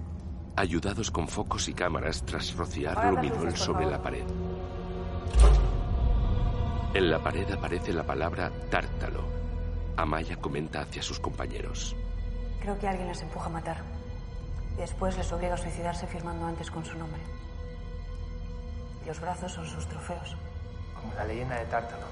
[0.57, 4.25] ayudados con focos y cámaras tras rociar luminol sobre la pared.
[6.95, 9.40] En la pared aparece la palabra tártalo.
[9.97, 11.97] Amaya comenta hacia sus compañeros.
[12.61, 13.79] Creo que alguien les empuja a matar.
[14.77, 17.21] Y después les obliga a suicidarse firmando antes con su nombre.
[19.05, 20.37] Y los brazos son sus trofeos.
[21.01, 22.07] Como la leyenda de Tártalo.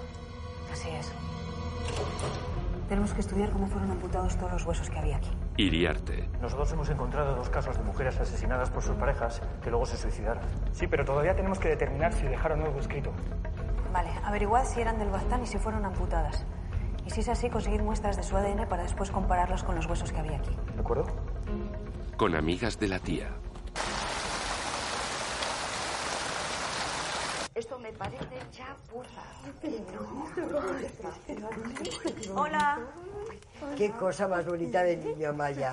[0.73, 1.13] Así es.
[2.89, 5.31] Tenemos que estudiar cómo fueron amputados todos los huesos que había aquí.
[5.59, 6.29] Iriarte.
[6.41, 10.43] Nosotros hemos encontrado dos casos de mujeres asesinadas por sus parejas que luego se suicidaron.
[10.73, 13.13] Sí, pero todavía tenemos que determinar si dejaron algo escrito.
[13.93, 16.47] Vale, averiguad si eran del Baztán y si fueron amputadas.
[17.09, 20.13] Y si es así, conseguid muestras de su ADN para después compararlas con los huesos
[20.13, 20.55] que había aquí.
[20.75, 21.07] ¿De acuerdo?
[22.19, 23.31] Con amigas de la tía.
[27.55, 29.23] Esto me parece chapuza.
[32.37, 32.79] Hola.
[33.75, 35.73] Qué cosa más bonita de niño, Maya.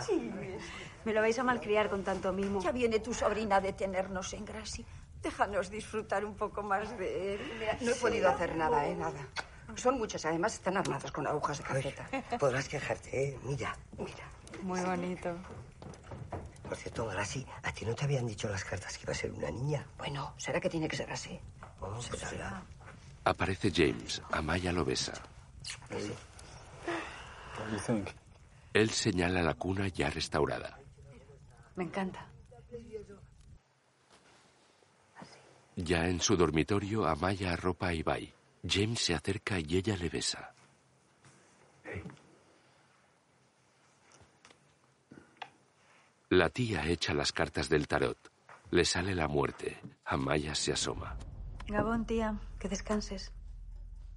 [1.03, 2.61] Me lo vais a malcriar con tanto mimo.
[2.61, 4.85] Ya viene tu sobrina a detenernos en Grassy.
[5.21, 7.41] Déjanos disfrutar un poco más de él.
[7.81, 8.95] No he podido hacer nada, ¿eh?
[8.95, 9.19] Nada.
[9.75, 12.07] Son muchos, además están armados con agujas de calceta.
[12.39, 13.39] Podrás quejarte, ¿eh?
[13.43, 13.75] Mira.
[13.97, 14.31] Mira.
[14.61, 15.35] Muy bonito.
[16.63, 19.31] Por cierto, Grassi, ¿a ti no te habían dicho las cartas que iba a ser
[19.31, 19.85] una niña?
[19.97, 21.39] Bueno, será que tiene que ser así.
[21.79, 22.63] Oh, pues será.
[23.23, 24.21] Aparece James.
[24.31, 25.13] Amaya lo besa.
[28.73, 30.79] Él señala la cuna ya restaurada.
[31.75, 32.27] Me encanta.
[35.75, 38.34] Ya en su dormitorio, Amaya arropa a Ibai.
[38.67, 40.53] James se acerca y ella le besa.
[46.29, 48.17] La tía echa las cartas del tarot.
[48.71, 49.79] Le sale la muerte.
[50.05, 51.15] Amaya se asoma.
[51.67, 53.31] Gabón, tía, que descanses.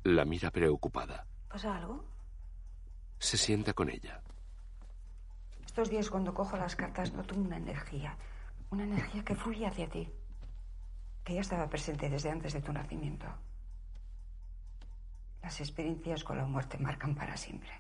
[0.05, 1.27] La mira preocupada.
[1.49, 2.05] ¿Pasa algo?
[3.19, 4.23] Se sienta con ella.
[5.67, 8.17] Estos días cuando cojo las cartas noto una energía.
[8.71, 10.09] Una energía que fluye hacia ti.
[11.25, 13.27] Que ya estaba presente desde antes de tu nacimiento.
[15.43, 17.71] Las experiencias con la muerte marcan para siempre.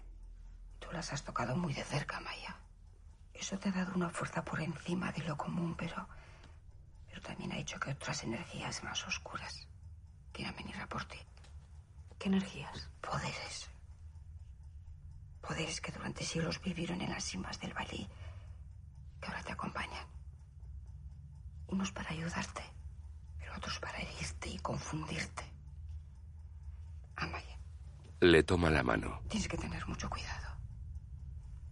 [0.79, 2.57] Tú las has tocado muy de cerca, Maya.
[3.35, 6.09] Eso te ha dado una fuerza por encima de lo común, pero.
[7.09, 9.67] Pero también ha hecho que otras energías más oscuras
[10.33, 11.19] quieran venir a por ti.
[12.19, 12.89] ¿Qué energías?
[13.01, 13.71] Poderes.
[15.41, 18.09] Poderes que durante siglos vivieron en las cimas del valle,
[19.21, 20.07] que ahora te acompañan.
[21.69, 22.63] Unos para ayudarte,
[23.39, 25.58] pero otros para herirte y confundirte.
[27.21, 27.59] Amaya,
[28.21, 29.21] Le toma la mano.
[29.29, 30.49] tienes que tener mucho cuidado.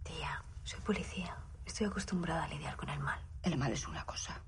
[0.03, 1.35] Tía, soy policía.
[1.65, 3.19] Estoy acostumbrada a lidiar con el mal.
[3.43, 4.41] El mal es una cosa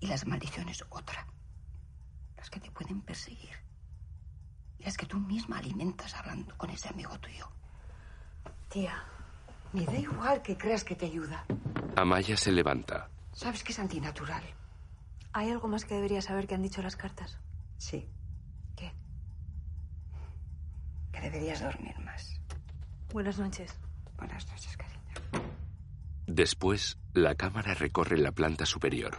[0.00, 1.26] y las maldiciones otra.
[2.36, 3.56] Las que te pueden perseguir.
[4.78, 7.48] Y las que tú misma alimentas hablando con ese amigo tuyo.
[8.68, 9.02] Tía,
[9.72, 11.44] me da igual que creas que te ayuda.
[11.96, 13.10] Amaya se levanta.
[13.32, 14.44] Sabes que es antinatural.
[15.32, 17.38] ¿hay algo más que debería saber que han dicho las cartas?
[17.76, 18.08] Sí.
[18.74, 18.92] ¿Qué?
[21.18, 22.40] Que deberías dormir más.
[23.12, 23.76] Buenas noches.
[24.16, 25.48] Buenas noches, cariño.
[26.28, 29.16] Después, la cámara recorre la planta superior.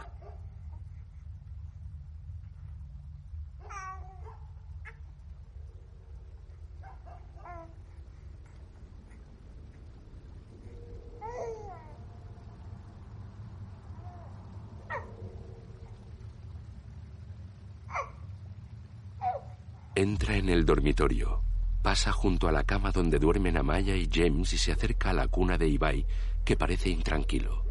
[19.94, 21.49] Entra en el dormitorio.
[21.82, 25.28] Pasa junto a la cama donde duermen Amaya y James y se acerca a la
[25.28, 26.06] cuna de Ibai,
[26.44, 27.64] que parece intranquilo.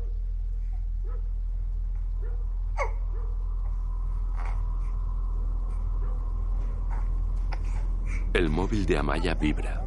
[8.33, 9.85] El móvil de Amaya vibra.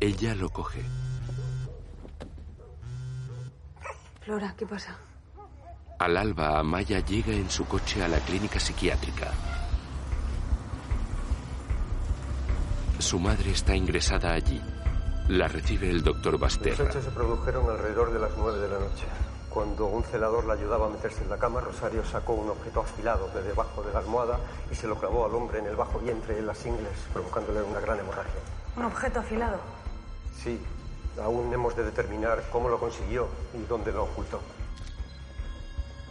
[0.00, 0.82] Ella lo coge.
[4.20, 4.96] Flora, ¿qué pasa?
[5.98, 9.32] Al alba, Amaya llega en su coche a la clínica psiquiátrica.
[13.00, 14.62] Su madre está ingresada allí.
[15.28, 16.84] La recibe el doctor Los Basterra.
[16.88, 19.06] hechos se produjeron alrededor de las nueve de la noche.
[19.50, 23.28] Cuando un celador la ayudaba a meterse en la cama, Rosario sacó un objeto afilado
[23.34, 24.38] de debajo de la almohada
[24.70, 27.80] y se lo clavó al hombre en el bajo vientre en las ingles, provocándole una
[27.80, 28.40] gran hemorragia.
[28.76, 29.58] Un objeto afilado.
[30.36, 30.60] Sí,
[31.20, 34.40] aún hemos de determinar cómo lo consiguió y dónde lo ocultó.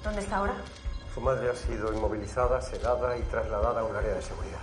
[0.07, 0.55] ¿Dónde está ahora?
[1.13, 4.59] Su madre ha sido inmovilizada, sedada y trasladada a un área de seguridad.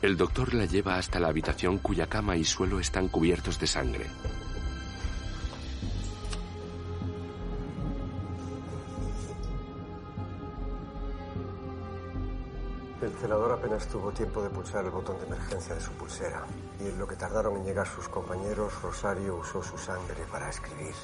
[0.00, 4.06] El doctor la lleva hasta la habitación cuya cama y suelo están cubiertos de sangre.
[13.02, 16.46] El celador apenas tuvo tiempo de pulsar el botón de emergencia de su pulsera.
[16.78, 20.94] Y en lo que tardaron en llegar sus compañeros, Rosario usó su sangre para escribir.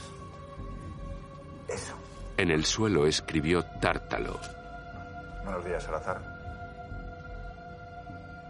[2.45, 4.39] En el suelo escribió Tártalo.
[5.45, 6.21] Buenos días, Salazar.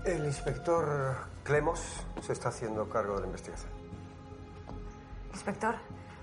[0.05, 1.15] El inspector
[1.45, 1.81] Clemos
[2.21, 3.71] se está haciendo cargo de la investigación.
[5.33, 5.77] Inspector,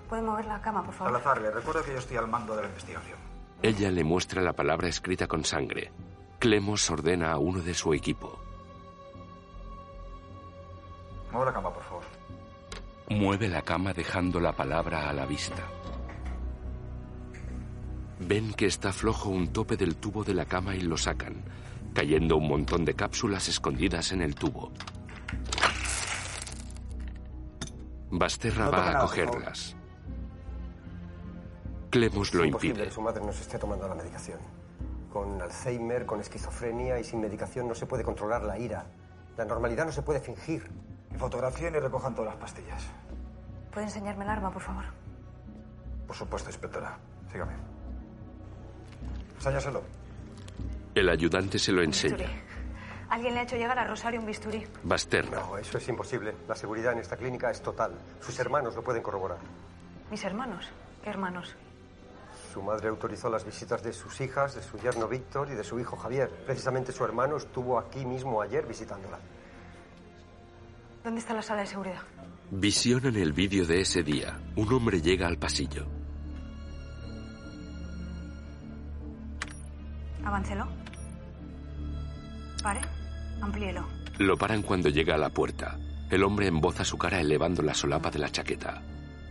[0.10, 1.14] ¿puede mover la cama, por favor?
[1.14, 3.18] Salazar, le recuerdo que yo estoy al mando de la investigación.
[3.62, 5.94] Ella le muestra la palabra escrita con sangre.
[6.40, 8.38] Clemos ordena a uno de su equipo.
[11.32, 12.04] Mueve la cama, por favor.
[13.08, 15.64] Mueve la cama dejando la palabra a la vista.
[18.32, 21.44] Ven que está flojo un tope del tubo de la cama y lo sacan,
[21.94, 24.72] cayendo un montón de cápsulas escondidas en el tubo.
[28.10, 29.76] Basterra No va a cogerlas.
[31.90, 32.86] Clemos lo es imposible impide.
[32.86, 34.40] que su madre no se esté tomando la medicación.
[35.12, 38.86] Con Alzheimer, con esquizofrenia y sin medicación no se puede controlar la ira.
[39.36, 40.72] La normalidad no se puede fingir.
[41.18, 42.82] Fotografíen y recojan todas las pastillas.
[43.74, 44.86] ¿Puede enseñarme el arma, por favor?
[46.08, 46.98] Por supuesto, inspectora.
[47.30, 47.71] Sígame.
[49.42, 49.82] Enséñaselo.
[50.94, 52.30] El ayudante se lo enseña.
[53.10, 54.64] Alguien le ha hecho llegar a Rosario un bisturí.
[54.84, 55.40] Basterna.
[55.40, 56.36] No, eso es imposible.
[56.48, 57.92] La seguridad en esta clínica es total.
[58.22, 59.40] Sus hermanos lo pueden corroborar.
[60.12, 60.68] ¿Mis hermanos?
[61.04, 61.56] ¿Qué hermanos?
[62.54, 65.80] Su madre autorizó las visitas de sus hijas, de su yerno Víctor y de su
[65.80, 66.30] hijo Javier.
[66.46, 69.18] Precisamente su hermano estuvo aquí mismo ayer visitándola.
[71.04, 72.02] ¿Dónde está la sala de seguridad?
[72.52, 74.40] Visionan el vídeo de ese día.
[74.56, 76.01] Un hombre llega al pasillo.
[80.26, 80.68] Avancelo.
[82.64, 82.82] Pare.
[83.42, 83.86] Amplíelo.
[84.20, 85.78] Lo paran cuando llega a la puerta.
[86.10, 88.82] El hombre emboza su cara elevando la solapa de la chaqueta.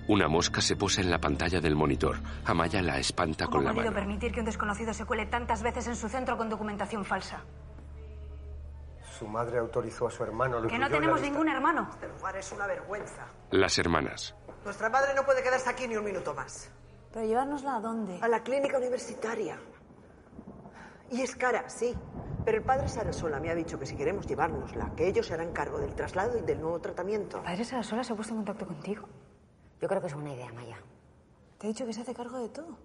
[0.08, 2.18] Una mosca se posa en la pantalla del monitor.
[2.44, 4.00] Amaya la espanta ¿Cómo con la ha podido mano.
[4.02, 7.40] permitir que un desconocido se cuele tantas veces en su centro con documentación falsa?
[9.18, 10.58] Su madre autorizó a su hermano.
[10.58, 11.88] lo Que no tenemos ningún hermano.
[11.92, 13.26] Este lugar es una vergüenza.
[13.50, 14.34] Las hermanas.
[14.64, 16.70] Nuestra madre no puede quedarse aquí ni un minuto más.
[17.12, 18.18] Pero llevárnosla a dónde?
[18.22, 19.58] A la clínica universitaria.
[21.10, 21.94] Y es cara, sí.
[22.44, 25.52] Pero el padre Sarasola me ha dicho que si queremos llevárnosla, que ellos se harán
[25.52, 27.42] cargo del traslado y del nuevo tratamiento.
[27.42, 29.08] ¿Padre Sarasola se ha puesto en contacto contigo?
[29.80, 30.78] Yo creo que es buena idea, Maya.
[31.58, 32.78] Te he dicho que se hace cargo de todo.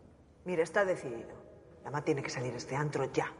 [0.44, 1.30] Mira, está decidido.
[1.84, 3.32] La mamá tiene que salir de este antro ya.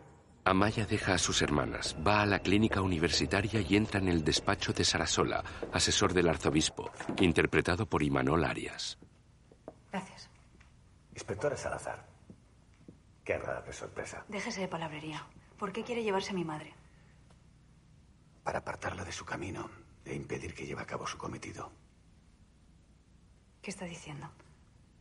[0.48, 4.74] Amaya deja a sus hermanas, va a la clínica universitaria y entra en el despacho
[4.74, 9.00] de Sarasola, asesor del arzobispo, interpretado por Imanol Arias.
[9.92, 10.30] Gracias.
[11.14, 12.15] Inspectora Salazar.
[13.26, 14.24] Qué agradable sorpresa.
[14.30, 15.26] Déjese de palabrería.
[15.58, 16.74] ¿Por qué quiere llevarse a mi madre?
[18.44, 19.70] Para apartarla de su camino
[20.06, 21.72] e impedir que lleve a cabo su cometido.
[23.64, 24.30] ¿Qué está diciendo?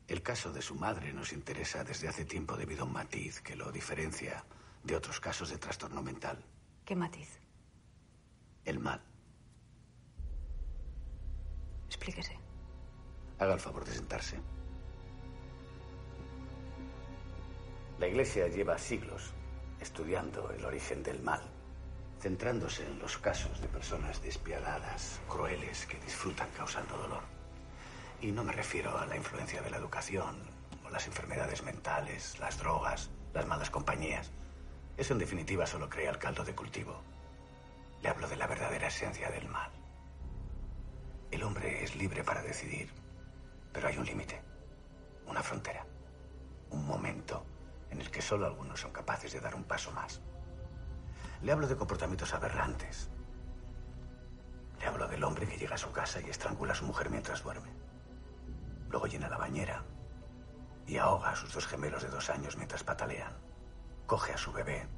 [0.08, 3.56] El caso de su madre nos interesa desde hace tiempo debido a un matiz que
[3.56, 4.42] lo diferencia
[4.82, 6.42] de otros casos de trastorno mental.
[6.86, 7.38] ¿Qué matiz?
[8.64, 9.02] El mal.
[11.88, 12.38] Explíquese.
[13.38, 14.40] Haga el favor de sentarse.
[17.96, 19.32] La Iglesia lleva siglos
[19.80, 21.40] estudiando el origen del mal,
[22.20, 27.22] centrándose en los casos de personas despiadadas, crueles, que disfrutan causando dolor.
[28.20, 30.34] Y no me refiero a la influencia de la educación,
[30.84, 34.32] o las enfermedades mentales, las drogas, las malas compañías.
[34.96, 37.00] Eso en definitiva solo crea el caldo de cultivo.
[38.02, 39.70] Le hablo de la verdadera esencia del mal.
[41.30, 42.90] El hombre es libre para decidir,
[43.72, 44.40] pero hay un límite,
[45.28, 45.86] una frontera,
[46.70, 47.53] un momento
[47.94, 50.20] en el que solo algunos son capaces de dar un paso más.
[51.42, 53.08] Le hablo de comportamientos aberrantes.
[54.80, 57.44] Le hablo del hombre que llega a su casa y estrangula a su mujer mientras
[57.44, 57.70] duerme.
[58.90, 59.84] Luego llena la bañera
[60.88, 63.32] y ahoga a sus dos gemelos de dos años mientras patalean.
[64.06, 64.88] Coge a su bebé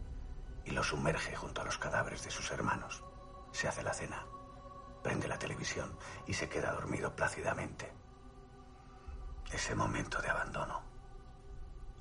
[0.64, 3.04] y lo sumerge junto a los cadáveres de sus hermanos.
[3.52, 4.24] Se hace la cena,
[5.02, 7.92] prende la televisión y se queda dormido plácidamente.
[9.52, 10.95] Ese momento de abandono.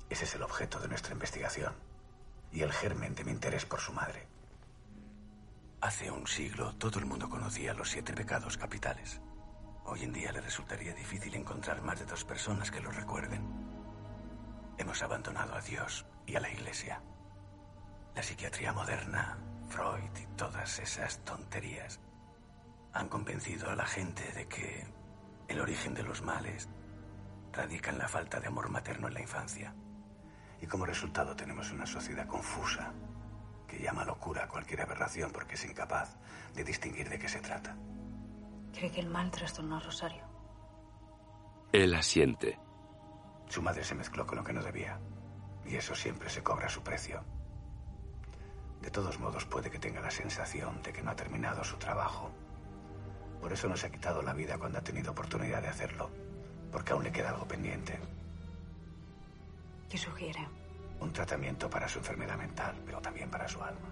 [0.08, 1.74] Ese es el objeto de nuestra investigación
[2.52, 4.26] y el germen de mi interés por su madre.
[5.80, 9.20] Hace un siglo todo el mundo conocía los siete pecados capitales.
[9.84, 13.42] Hoy en día le resultaría difícil encontrar más de dos personas que los recuerden.
[14.78, 17.00] Hemos abandonado a Dios y a la Iglesia.
[18.14, 19.38] La psiquiatría moderna,
[19.68, 22.00] Freud y todas esas tonterías
[22.92, 24.86] han convencido a la gente de que
[25.48, 26.68] el origen de los males
[27.52, 29.74] radica en la falta de amor materno en la infancia.
[30.60, 32.92] Y como resultado tenemos una sociedad confusa
[33.66, 36.16] que llama locura a cualquier aberración porque es incapaz
[36.54, 37.76] de distinguir de qué se trata.
[38.72, 40.24] ¿Cree que el mal trastornó a Rosario?
[41.72, 42.58] Él asiente.
[43.48, 44.98] Su madre se mezcló con lo que no debía.
[45.64, 47.24] Y eso siempre se cobra su precio.
[48.80, 52.30] De todos modos, puede que tenga la sensación de que no ha terminado su trabajo.
[53.40, 56.10] Por eso no se ha quitado la vida cuando ha tenido oportunidad de hacerlo.
[56.70, 57.98] Porque aún le queda algo pendiente.
[59.88, 60.46] ¿Qué sugiere?
[61.00, 63.90] Un tratamiento para su enfermedad mental, pero también para su alma.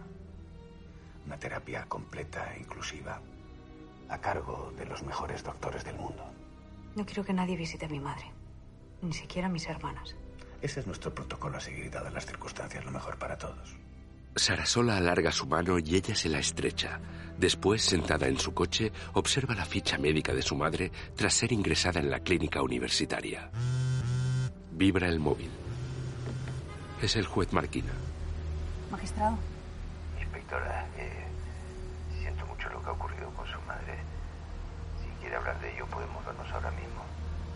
[1.27, 3.21] Una terapia completa e inclusiva,
[4.09, 6.25] a cargo de los mejores doctores del mundo.
[6.95, 8.31] No quiero que nadie visite a mi madre.
[9.03, 10.17] Ni siquiera a mis hermanas.
[10.63, 13.77] Ese es nuestro protocolo a seguir, dadas las circunstancias, lo mejor para todos.
[14.37, 17.01] Sarasola alarga su mano y ella se la estrecha.
[17.39, 22.01] Después, sentada en su coche, observa la ficha médica de su madre tras ser ingresada
[22.01, 23.51] en la clínica universitaria.
[24.73, 25.51] Vibra el móvil.
[27.05, 27.93] Es el juez Marquina.
[28.91, 29.37] Magistrado.
[30.19, 31.27] Inspectora, eh,
[32.19, 33.99] siento mucho lo que ha ocurrido con su madre.
[35.03, 37.03] Si quiere hablar de ello, podemos vernos ahora mismo.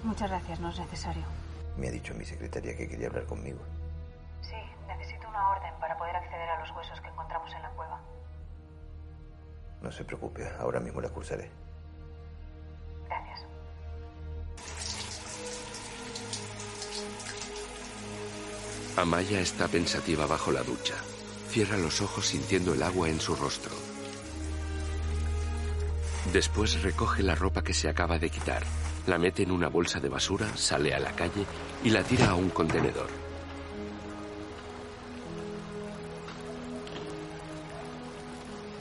[0.05, 1.23] Muchas gracias, no es necesario.
[1.79, 3.61] Me ha dicho mi secretaria que quería hablar conmigo.
[4.43, 8.01] Sí, necesito una orden para poder acceder a los huesos que encontramos en la cueva.
[9.81, 11.51] No se preocupe, ahora mismo la cursaré.
[13.07, 13.47] Gracias.
[19.01, 20.95] Amaya está pensativa bajo la ducha.
[21.51, 23.71] Cierra los ojos sintiendo el agua en su rostro.
[26.33, 28.65] Después recoge la ropa que se acaba de quitar,
[29.07, 31.47] la mete en una bolsa de basura, sale a la calle
[31.85, 33.09] y la tira a un contenedor.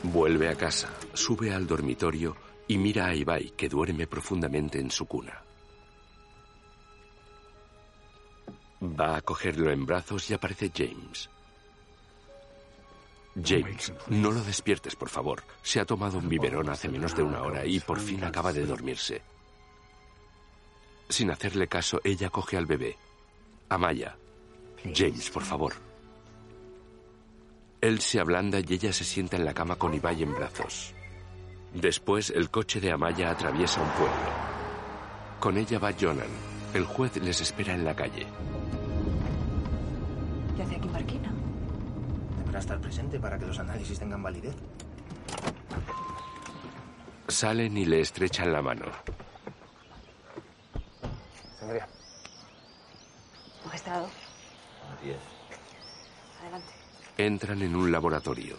[0.03, 2.35] Vuelve a casa, sube al dormitorio
[2.67, 5.46] y mira a Ibai, que duerme profundamente en su cuna.
[8.81, 11.29] Va a cogerlo en brazos y aparece James.
[13.43, 15.43] James, no lo despiertes, por favor.
[15.61, 18.65] Se ha tomado un biberón hace menos de una hora y por fin acaba de
[18.65, 19.21] dormirse.
[21.09, 22.97] Sin hacerle caso, ella coge al bebé.
[23.69, 24.17] Amaya.
[24.93, 25.73] James, por favor.
[27.79, 30.93] Él se ablanda y ella se sienta en la cama con Ibai en brazos.
[31.73, 34.31] Después, el coche de Amaya atraviesa un pueblo.
[35.39, 36.56] Con ella va Jonan.
[36.73, 38.25] El juez les espera en la calle.
[40.55, 41.31] ¿Qué hace aquí Marquina?
[42.39, 44.55] Deberá estar presente para que los análisis tengan validez.
[47.27, 48.85] Salen y le estrechan la mano.
[51.59, 51.87] Señoría.
[53.65, 54.07] Magistrado,
[55.03, 55.17] Diez.
[56.41, 56.67] adelante.
[57.17, 58.55] Entran en un laboratorio.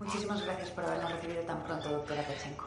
[0.00, 2.66] Muchísimas gracias por habernos recibido tan pronto, doctora Pechenko.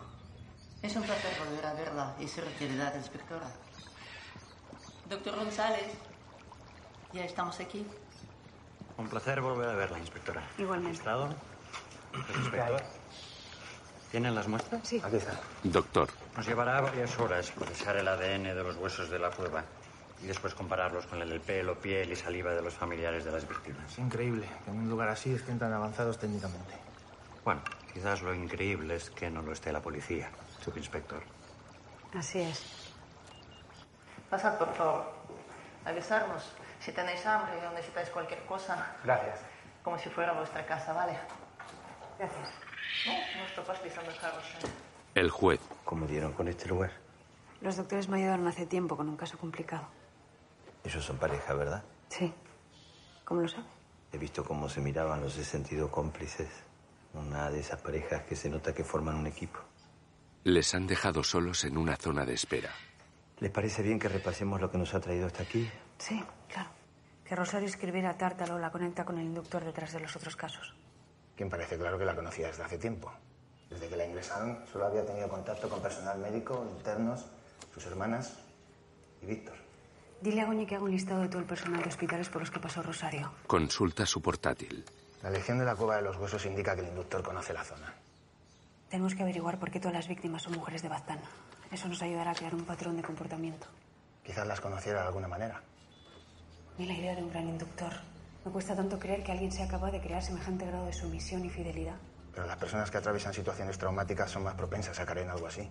[0.82, 3.48] Es un placer volver a verla y su requerida inspectora.
[5.10, 5.94] Doctor González,
[7.14, 7.86] ya estamos aquí.
[8.98, 10.42] Un placer volver a verla, inspectora.
[10.58, 11.02] Igualmente.
[11.04, 12.82] El inspector.
[14.10, 14.88] ¿Tienen las muestras?
[14.88, 15.02] Sí.
[15.04, 15.40] Aquí está.
[15.64, 19.64] Doctor, Nos llevará varias horas procesar el ADN de los huesos de la prueba
[20.24, 23.48] y después compararlos con el del pelo, piel y saliva de los familiares de las
[23.48, 23.92] víctimas.
[23.92, 26.74] Es increíble que en un lugar así estén tan avanzados técnicamente.
[27.44, 27.62] Bueno,
[27.94, 30.32] quizás lo increíble es que no lo esté la policía,
[30.64, 31.22] subinspector.
[32.14, 32.85] Así es.
[34.36, 35.06] Pasad, por favor.
[35.86, 36.44] Avisarnos
[36.82, 38.98] si tenéis hambre o necesitáis cualquier cosa.
[39.02, 39.40] Gracias.
[39.82, 41.18] Como si fuera vuestra casa, ¿vale?
[42.20, 42.50] Gracias.
[43.08, 44.44] No, pisando carros.
[44.44, 45.22] ¿eh?
[45.22, 45.62] el juez.
[45.86, 46.92] ¿Cómo dieron con este lugar?
[47.62, 49.88] Los doctores me ayudaron hace tiempo con un caso complicado.
[50.84, 51.82] Ellos son pareja, ¿verdad?
[52.10, 52.34] Sí.
[53.24, 53.64] ¿Cómo lo sabe?
[54.12, 56.50] He visto cómo se miraban, los he sentido cómplices.
[57.14, 59.60] Una de esas parejas que se nota que forman un equipo.
[60.44, 62.72] Les han dejado solos en una zona de espera.
[63.40, 65.70] ¿Les parece bien que repasemos lo que nos ha traído hasta aquí?
[65.98, 66.70] Sí, claro.
[67.26, 70.74] Que Rosario escribiera a Tártalo la conecta con el inductor detrás de los otros casos.
[71.36, 73.12] Quien parece claro que la conocía desde hace tiempo.
[73.70, 77.26] Desde que la ingresaron, solo había tenido contacto con personal médico, internos,
[77.74, 78.38] sus hermanas
[79.22, 79.56] y Víctor.
[80.22, 82.52] Dile a Goñi que haga un listado de todo el personal de hospitales por los
[82.52, 83.32] que pasó Rosario.
[83.48, 84.86] Consulta su portátil.
[85.24, 87.94] La legión de la cueva de los huesos indica que el inductor conoce la zona.
[88.90, 91.20] Tenemos que averiguar por qué todas las víctimas son mujeres de Baztán.
[91.76, 93.68] Eso nos ayudará a crear un patrón de comportamiento.
[94.24, 95.62] Quizás las conociera de alguna manera.
[96.78, 97.92] Ni la idea de un gran inductor.
[98.46, 101.50] Me cuesta tanto creer que alguien sea capaz de crear semejante grado de sumisión y
[101.50, 101.98] fidelidad.
[102.34, 105.70] Pero las personas que atraviesan situaciones traumáticas son más propensas a caer en algo así.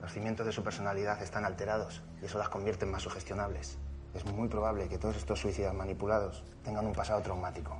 [0.00, 3.78] Los cimientos de su personalidad están alterados y eso las convierte en más sugestionables.
[4.12, 7.78] Es muy probable que todos estos suicidas manipulados tengan un pasado traumático.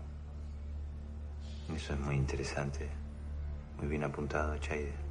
[1.74, 2.88] Eso es muy interesante.
[3.78, 5.09] Muy bien apuntado, Chaide.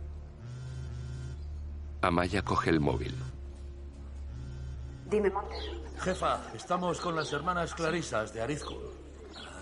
[2.01, 3.13] Amaya coge el móvil.
[5.09, 5.69] Dime, Montes.
[5.99, 8.77] Jefa, estamos con las hermanas Clarisas de Arizkul.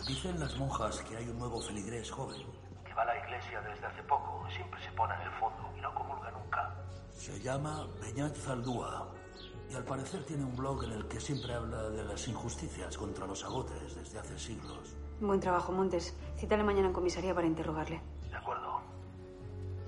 [0.08, 2.44] Dicen las monjas que hay un nuevo feligrés joven.
[2.86, 4.46] Que va a la iglesia desde hace poco.
[4.56, 6.76] Siempre se pone en el fondo y no comulga nunca.
[7.12, 9.08] Se llama Beñat Zaldúa.
[9.72, 13.26] Y al parecer tiene un blog en el que siempre habla de las injusticias contra
[13.26, 14.96] los agotes desde hace siglos.
[15.20, 16.16] Buen trabajo, Montes.
[16.38, 18.00] Cítale mañana en comisaría para interrogarle.
[18.30, 18.80] De acuerdo.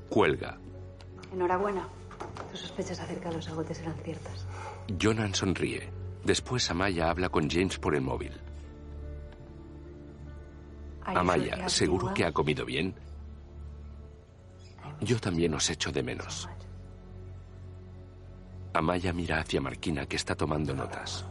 [0.09, 0.57] Cuelga.
[1.31, 1.87] Enhorabuena.
[2.51, 4.45] Tus sospechas acerca de los agotes eran ciertas.
[5.01, 5.89] Jonan sonríe.
[6.23, 8.33] Después Amaya habla con James por el móvil.
[11.05, 12.93] Amaya, ¿seguro que ha comido bien?
[15.01, 16.49] Yo también os echo de menos.
[18.73, 21.25] Amaya mira hacia Marquina que está tomando notas.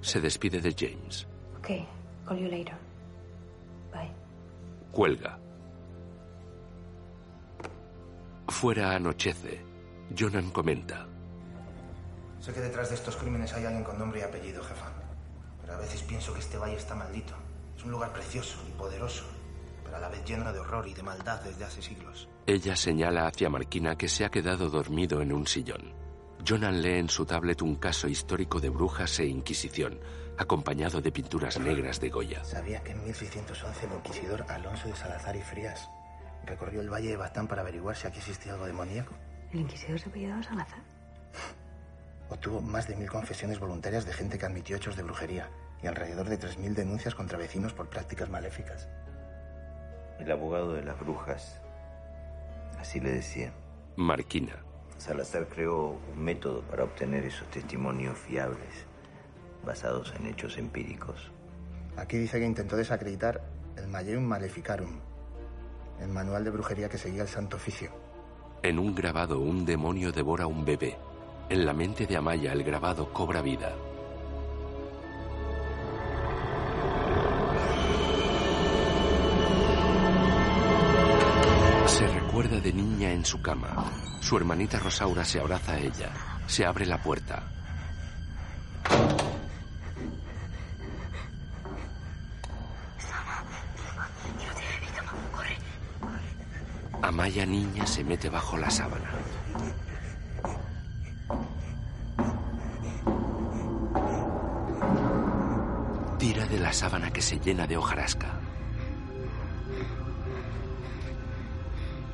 [0.00, 1.26] Se despide de James.
[1.58, 1.68] Ok,
[2.26, 2.76] call you later.
[3.92, 4.10] Bye.
[4.92, 5.38] Cuelga.
[8.48, 9.64] Fuera anochece.
[10.16, 11.06] Jonan comenta.
[12.40, 14.92] Sé que detrás de estos crímenes hay alguien con nombre y apellido, jefa.
[15.60, 17.34] Pero a veces pienso que este valle está maldito.
[17.76, 19.24] Es un lugar precioso y poderoso,
[19.84, 22.28] pero a la vez lleno de horror y de maldad desde hace siglos.
[22.46, 25.92] Ella señala hacia Marquina que se ha quedado dormido en un sillón.
[26.46, 29.98] Jonan lee en su tablet un caso histórico de brujas e inquisición,
[30.38, 32.44] acompañado de pinturas negras de Goya.
[32.44, 35.90] Sabía que en 1611 el inquisidor Alonso de Salazar y Frías
[36.46, 39.14] recorrió el valle de Baztán para averiguar si aquí existía algo demoníaco.
[39.52, 40.82] ¿El inquisidor se apellidaba Salazar?
[42.28, 45.48] Obtuvo más de mil confesiones voluntarias de gente que admitió hechos de brujería
[45.82, 48.88] y alrededor de 3.000 denuncias contra vecinos por prácticas maléficas.
[50.18, 51.60] El abogado de las brujas,
[52.78, 53.52] así le decía.
[53.96, 54.54] Marquina.
[54.98, 58.86] Salazar creó un método para obtener esos testimonios fiables,
[59.64, 61.30] basados en hechos empíricos.
[61.96, 63.42] Aquí dice que intentó desacreditar
[63.76, 65.00] el Mayeum Maleficarum,
[66.00, 67.90] el manual de brujería que seguía el Santo Oficio.
[68.62, 70.98] En un grabado, un demonio devora a un bebé.
[71.48, 73.72] En la mente de Amaya, el grabado cobra vida.
[81.86, 83.90] Se recuerda de niña en su cama.
[84.20, 86.12] Su hermanita Rosaura se abraza a ella.
[86.46, 87.55] Se abre la puerta.
[97.26, 99.10] Amaya niña se mete bajo la sábana.
[106.20, 108.28] Tira de la sábana que se llena de hojarasca.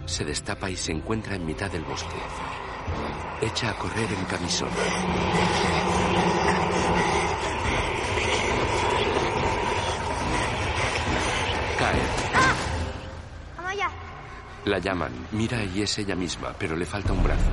[0.06, 2.16] Se destapa y se encuentra en mitad del bosque.
[3.42, 4.70] Echa a correr en camisón.
[11.78, 12.00] Cae.
[13.58, 13.90] Amaya,
[14.72, 17.50] La llaman, mira y es ella misma, pero le falta un brazo.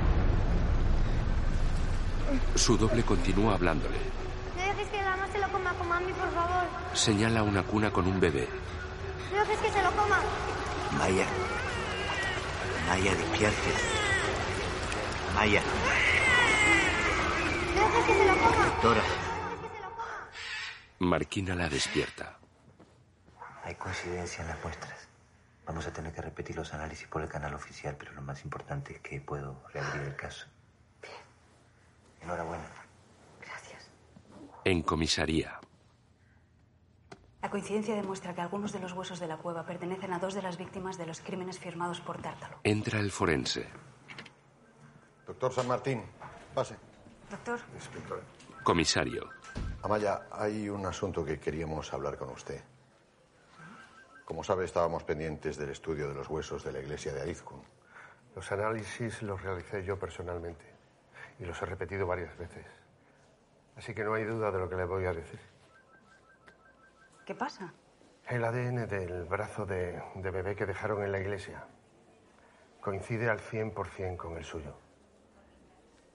[2.56, 3.98] Su doble continúa hablándole.
[4.56, 6.64] no dejes que la mamá se lo coma con mami, por favor.
[6.94, 8.48] Señala una cuna con un bebé.
[9.34, 10.22] No dejes que se lo coma.
[10.98, 11.26] Maya.
[12.88, 13.70] Maya, despierte.
[15.36, 15.62] Maya,
[17.76, 18.66] No dejes que se lo coma.
[18.66, 19.04] doctora.
[21.00, 22.38] Marquina la despierta.
[23.66, 25.09] Hay coincidencia en las muestras.
[25.70, 28.94] Vamos a tener que repetir los análisis por el canal oficial, pero lo más importante
[28.94, 30.48] es que puedo reabrir el caso.
[32.22, 32.66] Enhorabuena.
[34.66, 35.60] En comisaría.
[37.44, 40.42] La coincidencia demuestra que algunos de los huesos de la cueva pertenecen a dos de
[40.42, 42.58] las víctimas de los crímenes firmados por Tártalo.
[42.64, 43.70] Entra el forense.
[45.28, 46.02] Doctor San Martín,
[46.56, 46.78] pase.
[47.30, 48.24] Doctor, Inspector.
[48.64, 49.30] Comisario.
[49.84, 52.60] Amaya, hay un asunto que queríamos hablar con usted.
[54.30, 57.64] Como sabe, estábamos pendientes del estudio de los huesos de la iglesia de Aizkun.
[58.36, 60.66] Los análisis los realicé yo personalmente
[61.40, 62.68] y los he repetido varias veces.
[63.76, 65.40] Así que no hay duda de lo que le voy a decir.
[67.26, 67.74] ¿qué pasa?
[68.28, 71.66] El ADN del brazo de, de bebé que dejaron en la iglesia
[72.82, 74.76] coincide al 100% con el suyo.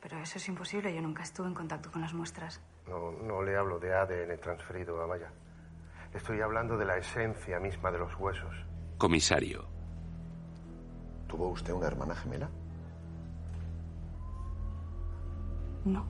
[0.01, 2.61] Pero eso es imposible, yo nunca estuve en contacto con las muestras.
[2.87, 5.33] No, no le hablo de ADN transferido a Maya.
[6.15, 8.55] Estoy hablando de la esencia misma de los huesos.
[8.99, 9.65] Comisario.
[11.27, 12.49] ¿Tuvo usted una hermana gemela?
[15.85, 16.07] No.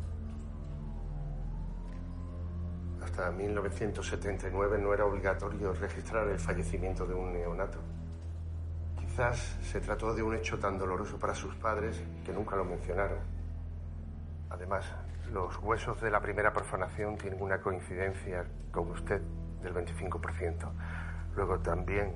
[3.02, 7.78] Hasta 1979 no era obligatorio registrar el fallecimiento de un neonato.
[8.98, 13.18] Quizás se trató de un hecho tan doloroso para sus padres que nunca lo mencionaron.
[14.50, 14.84] Además,
[15.32, 19.22] los huesos de la primera profanación tienen una coincidencia con usted
[19.65, 20.71] del 25%.
[21.35, 22.12] Luego también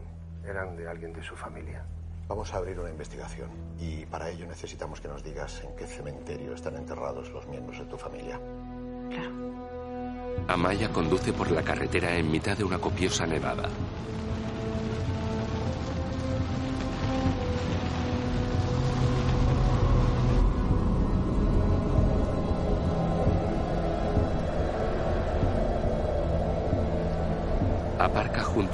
[0.46, 1.84] eran de alguien de su familia.
[2.28, 3.48] Vamos a abrir una investigación
[3.80, 7.86] y para ello necesitamos que nos digas en qué cementerio están enterrados los miembros de
[7.86, 8.38] tu familia.
[10.46, 13.68] Amaya conduce por la carretera en mitad de una copiosa nevada.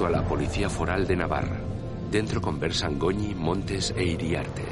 [0.04, 1.56] Junto a la Policía Foral de Navarra.
[2.10, 4.62] Dentro conversan Goñi, Montes e Iriarte.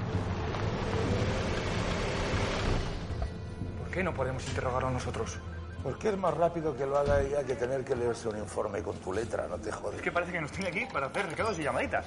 [3.78, 5.39] ¿Por qué no podemos interrogarlo nosotros?
[5.83, 8.95] Porque es más rápido que lo haga ella que tener que leerse un informe con
[8.99, 9.97] tu letra, no te jodes.
[9.97, 12.07] Es que parece que nos tiene aquí para hacer recados y llamaditas.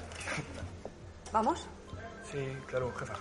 [1.32, 1.66] ¿Vamos?
[2.30, 3.14] Sí, claro, jefa.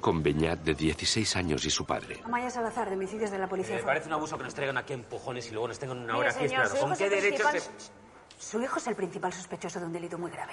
[0.00, 2.20] Con Beñat, de 16 años, y su padre.
[2.24, 3.94] Amaya Salazar, de homicidios de la Policía Me Foral.
[3.96, 6.46] parece un abuso que nos traigan aquí empujones y luego nos tengan una hora aquí
[6.48, 6.88] señor, esperando.
[6.88, 8.07] ¿Con qué derechos principal- se-
[8.38, 10.52] Su hijo es el principal sospechoso de un delito muy grave.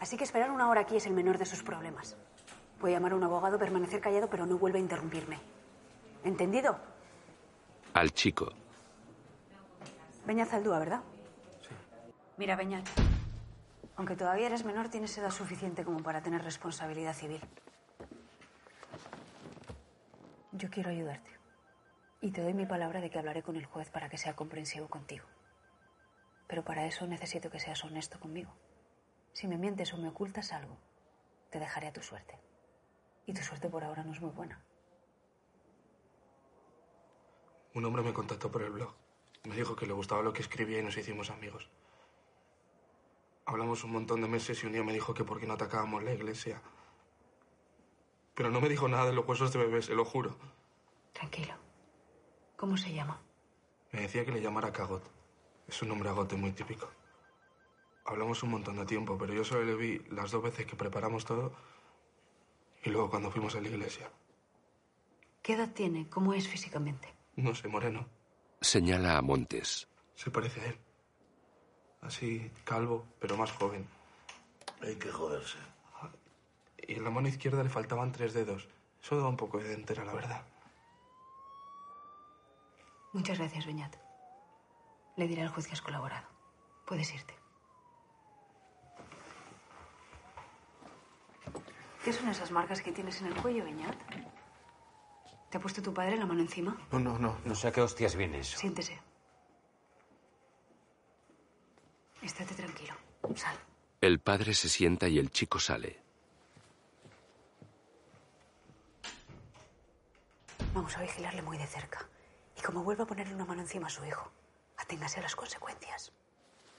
[0.00, 2.16] Así que esperar una hora aquí es el menor de sus problemas.
[2.80, 5.38] Puede llamar a un abogado, permanecer callado, pero no vuelve a interrumpirme.
[6.24, 6.76] ¿Entendido?
[7.94, 8.52] Al chico.
[10.26, 11.00] Beñat Zaldúa, ¿verdad?
[11.62, 11.68] Sí.
[12.36, 12.86] Mira, Beñat.
[13.96, 17.40] Aunque todavía eres menor, tienes edad suficiente como para tener responsabilidad civil.
[20.50, 21.30] Yo quiero ayudarte.
[22.20, 24.88] Y te doy mi palabra de que hablaré con el juez para que sea comprensivo
[24.88, 25.24] contigo.
[26.46, 28.54] Pero para eso necesito que seas honesto conmigo.
[29.32, 30.78] Si me mientes o me ocultas algo,
[31.50, 32.38] te dejaré a tu suerte.
[33.26, 34.62] Y tu suerte por ahora no es muy buena.
[37.74, 38.94] Un hombre me contactó por el blog.
[39.44, 41.68] Me dijo que le gustaba lo que escribía y nos hicimos amigos.
[43.46, 46.02] Hablamos un montón de meses y un día me dijo que por qué no atacábamos
[46.02, 46.62] la iglesia.
[48.34, 50.36] Pero no me dijo nada de los huesos de bebé, se lo juro.
[51.12, 51.54] Tranquilo.
[52.56, 53.20] ¿Cómo se llama?
[53.92, 55.13] Me decía que le llamara Cagot.
[55.68, 56.90] Es un nombre agote muy típico.
[58.04, 61.24] Hablamos un montón de tiempo, pero yo solo le vi las dos veces que preparamos
[61.24, 61.52] todo
[62.84, 64.10] y luego cuando fuimos a la iglesia.
[65.42, 66.08] ¿Qué edad tiene?
[66.08, 67.14] ¿Cómo es físicamente?
[67.36, 68.06] No sé, moreno.
[68.60, 69.88] Señala a Montes.
[70.14, 70.78] Se parece a él.
[72.02, 73.86] Así, calvo, pero más joven.
[74.82, 75.58] Hay que joderse.
[76.86, 78.68] Y en la mano izquierda le faltaban tres dedos.
[79.02, 80.46] Eso da un poco de entera, la verdad.
[83.12, 84.03] Muchas gracias, Beñat.
[85.16, 86.26] Le diré al juez que has colaborado.
[86.86, 87.34] Puedes irte.
[92.04, 93.96] ¿Qué son esas marcas que tienes en el cuello, Beñat?
[95.50, 96.76] ¿Te ha puesto tu padre la mano encima?
[96.90, 97.38] No, no, no.
[97.44, 98.58] No sé a qué hostias viene eso.
[98.58, 99.00] Siéntese.
[102.20, 102.94] Estate tranquilo.
[103.34, 103.56] Sal.
[104.00, 106.02] El padre se sienta y el chico sale.
[110.74, 112.06] Vamos a vigilarle muy de cerca.
[112.58, 114.30] Y como vuelva a ponerle una mano encima a su hijo,
[114.76, 116.12] aténgase a las consecuencias.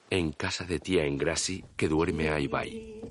[0.10, 3.02] En casa de tía Engrasi, que duerme a Ibai.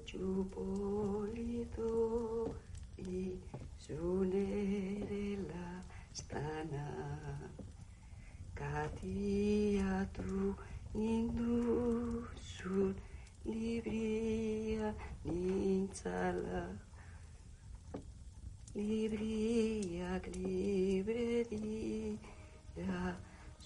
[18.75, 21.47] Libria libre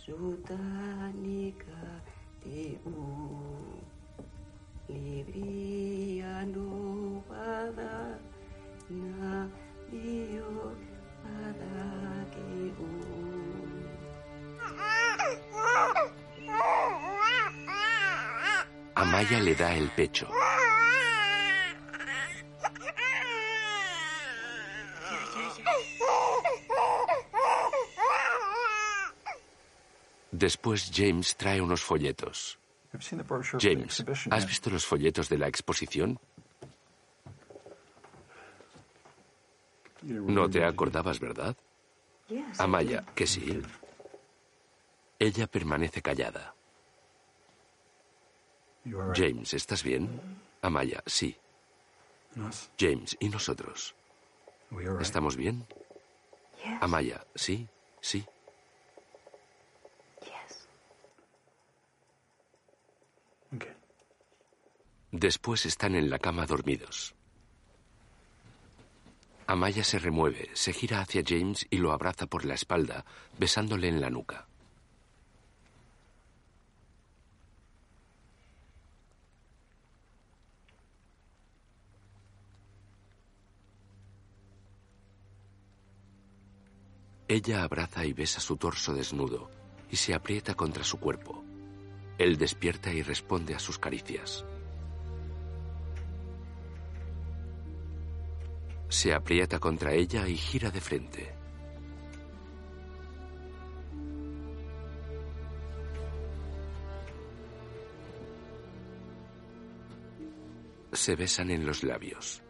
[0.09, 1.81] dira zutanika
[2.45, 2.97] diu
[4.89, 8.19] Libria no bada
[8.89, 9.49] na
[9.91, 10.73] dio
[11.23, 12.89] badakigu
[18.95, 20.27] Amaya le da el pecho.
[30.39, 32.59] Después James trae unos folletos.
[33.61, 36.19] James, ¿has visto los folletos de la exposición?
[40.03, 41.57] No te acordabas, ¿verdad?
[42.59, 43.61] Amaya, que sí.
[45.19, 46.55] Ella permanece callada.
[49.15, 50.21] James, ¿estás bien?
[50.63, 51.37] Amaya, sí.
[52.79, 53.93] James, ¿y nosotros?
[55.01, 55.67] ¿Estamos bien?
[56.81, 57.67] Amaya, sí,
[58.01, 58.25] sí.
[65.11, 67.15] Después están en la cama dormidos.
[69.47, 73.07] Amaya se remueve, se gira hacia James y lo abraza por la espalda,
[73.39, 74.47] besándole en la nuca.
[87.27, 89.51] Ella abraza y besa su torso desnudo
[89.91, 91.43] y se aprieta contra su cuerpo.
[92.19, 94.45] Él despierta y responde a sus caricias.
[98.89, 101.35] Se aprieta contra ella y gira de frente.
[110.93, 112.43] Se besan en los labios.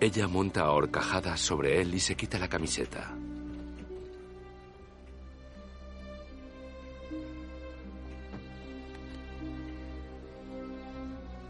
[0.00, 3.16] Ella monta a horcajadas sobre él y se quita la camiseta.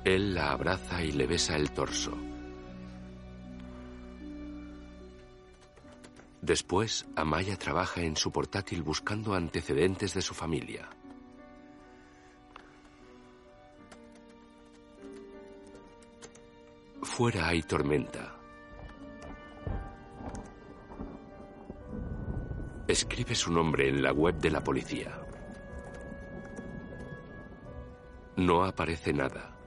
[0.09, 2.17] Él la abraza y le besa el torso.
[6.41, 10.89] Después, Amaya trabaja en su portátil buscando antecedentes de su familia.
[17.03, 18.35] Fuera hay tormenta.
[22.87, 25.21] Escribe su nombre en la web de la policía.
[28.37, 29.58] No aparece nada.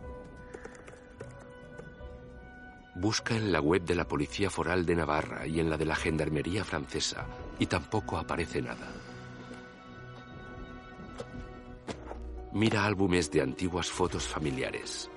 [3.02, 5.96] Busca en la web de la Policía Foral de Navarra y en la de la
[5.96, 7.26] Gendarmería Francesa
[7.58, 8.88] y tampoco aparece nada.
[12.54, 15.10] Mira álbumes de antiguas fotos familiares.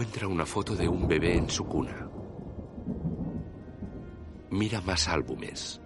[0.00, 2.08] Encuentra una foto de un bebé en su cuna.
[4.48, 5.78] Mira más álbumes.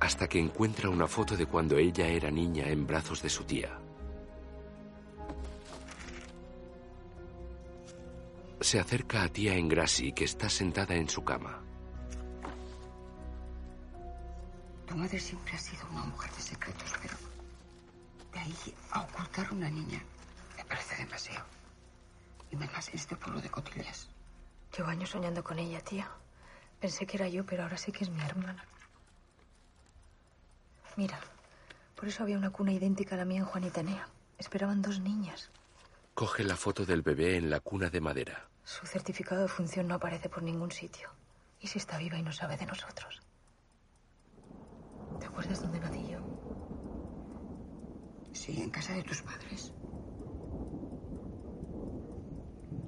[0.00, 3.78] Hasta que encuentra una foto de cuando ella era niña en brazos de su tía.
[8.70, 11.60] Se acerca a tía Engrassi, que está sentada en su cama.
[14.86, 17.16] Tu madre siempre ha sido una mujer de secretos, pero
[18.32, 18.54] de ahí
[18.92, 20.00] a ocultar una niña
[20.56, 21.46] me parece demasiado.
[22.52, 24.08] Y más en este pueblo de cotillas.
[24.76, 26.08] Llevo años soñando con ella, tía.
[26.78, 28.64] Pensé que era yo, pero ahora sé que es mi hermana.
[30.94, 31.18] Mira,
[31.96, 34.06] por eso había una cuna idéntica a la mía en Juanitanea.
[34.38, 35.50] Esperaban dos niñas.
[36.14, 38.49] Coge la foto del bebé en la cuna de madera.
[38.64, 41.10] Su certificado de función no aparece por ningún sitio.
[41.60, 43.20] ¿Y si está viva y no sabe de nosotros?
[45.18, 46.18] ¿Te acuerdas dónde nací yo?
[48.32, 49.72] Sí, en casa de tus padres.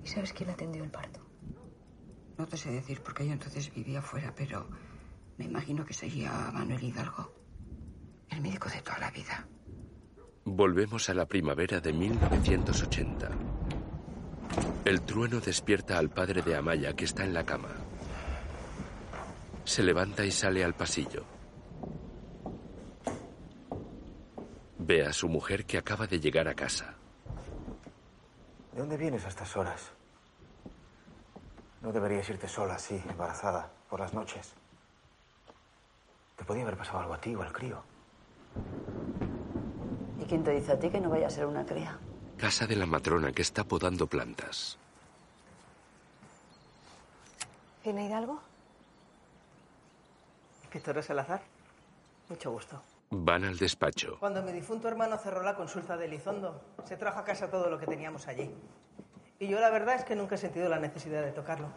[0.03, 1.21] ¿Y sabes quién atendió el parto?
[2.39, 4.69] No te sé decir porque yo entonces vivía fuera, pero
[5.37, 7.33] me imagino que sería Manuel Hidalgo,
[8.31, 9.47] el médico de toda la vida.
[10.45, 13.31] Volvemos a la primavera de 1980.
[14.85, 17.69] El trueno despierta al padre de Amaya, que está en la cama.
[19.65, 21.25] Se levanta y sale al pasillo.
[24.79, 26.97] Ve a su mujer que acaba de llegar a casa.
[28.73, 29.93] ¿De dónde vienes a estas horas?
[31.81, 34.53] No deberías irte sola así, embarazada, por las noches.
[36.37, 37.85] Te podía haber pasado algo a ti o al crío.
[40.21, 42.01] ¿Y quién te dice a ti que no vaya a ser una cría?
[42.43, 44.77] Casa de la matrona que está podando plantas.
[47.85, 48.41] ¿Viene Hidalgo?
[50.63, 51.41] Inspectora Salazar,
[52.29, 52.83] mucho gusto.
[53.11, 54.17] Van al despacho.
[54.19, 57.79] Cuando mi difunto hermano cerró la consulta de Elizondo, se trajo a casa todo lo
[57.79, 58.53] que teníamos allí.
[59.39, 61.69] Y yo la verdad es que nunca he sentido la necesidad de tocarlo.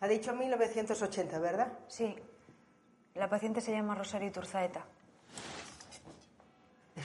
[0.00, 1.72] Ha dicho 1980, ¿verdad?
[1.88, 2.14] Sí.
[3.14, 4.84] La paciente se llama Rosario Turzaeta.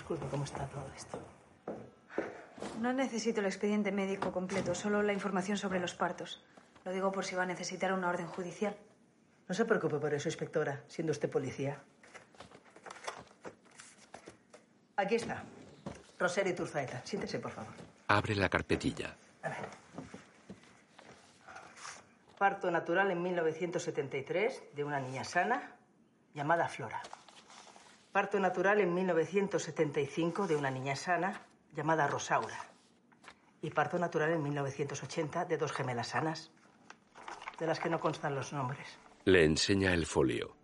[0.07, 1.19] Disculpe, ¿cómo está todo esto?
[2.79, 6.45] No necesito el expediente médico completo, solo la información sobre los partos.
[6.85, 8.77] Lo digo por si va a necesitar una orden judicial.
[9.49, 11.81] No se preocupe por eso, inspectora, siendo usted policía.
[14.95, 15.43] Aquí está.
[16.17, 17.01] Rosario Turzaeta.
[17.03, 17.73] Siéntese, por favor.
[18.07, 19.13] Abre la carpetilla.
[22.37, 25.75] Parto natural en 1973 de una niña sana
[26.33, 27.01] llamada Flora.
[28.17, 32.57] Parto natural en 1975 de una niña sana llamada Rosaura.
[33.61, 36.51] Y parto natural en 1980 de dos gemelas sanas,
[37.59, 38.87] de las que no constan los nombres.
[39.25, 40.55] Le enseña el folio.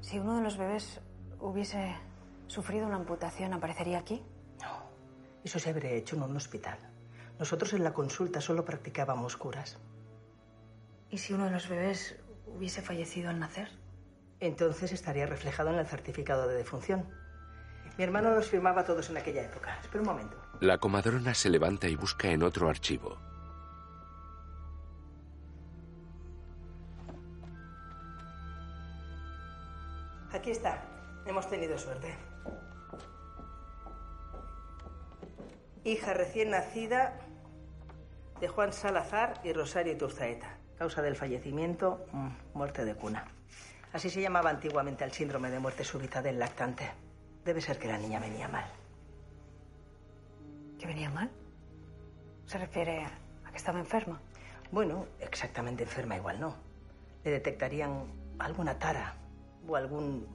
[0.00, 1.00] Si uno de los bebés
[1.38, 1.94] hubiese
[2.48, 4.20] sufrido una amputación, ¿aparecería aquí?
[5.44, 6.95] Eso se habría hecho en un hospital.
[7.38, 9.78] Nosotros en la consulta solo practicábamos curas.
[11.10, 12.16] ¿Y si uno de los bebés
[12.46, 13.68] hubiese fallecido al nacer?
[14.40, 17.08] Entonces estaría reflejado en el certificado de defunción.
[17.98, 19.78] Mi hermano los firmaba todos en aquella época.
[19.80, 20.36] Espera un momento.
[20.60, 23.18] La comadrona se levanta y busca en otro archivo.
[30.32, 30.82] Aquí está.
[31.26, 32.14] Hemos tenido suerte.
[35.84, 37.25] Hija recién nacida
[38.40, 40.58] de Juan Salazar y Rosario Turzaeta.
[40.78, 43.24] Causa del fallecimiento, mm, muerte de cuna.
[43.92, 46.90] Así se llamaba antiguamente el síndrome de muerte súbita del lactante.
[47.44, 48.66] Debe ser que la niña venía mal.
[50.78, 51.30] ¿Que venía mal?
[52.44, 53.06] ¿Se refiere
[53.44, 54.20] a que estaba enferma?
[54.70, 56.56] Bueno, exactamente enferma igual no.
[57.24, 59.14] Le detectarían alguna tara
[59.66, 60.26] o algún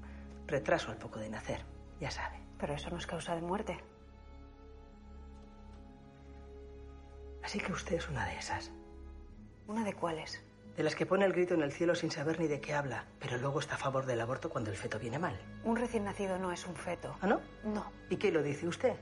[0.47, 1.61] retraso al poco de nacer.
[1.99, 2.39] Ya sabe.
[2.57, 3.77] Pero eso no es causa de muerte.
[7.43, 8.71] Así que usted es una de esas.
[9.67, 10.41] ¿Una de cuáles?
[10.75, 13.05] De las que pone el grito en el cielo sin saber ni de qué habla,
[13.19, 15.37] pero luego está a favor del aborto cuando el feto viene mal.
[15.63, 17.15] Un recién nacido no es un feto.
[17.21, 17.41] ¿Ah, no?
[17.63, 17.91] No.
[18.09, 18.95] ¿Y qué lo dice usted?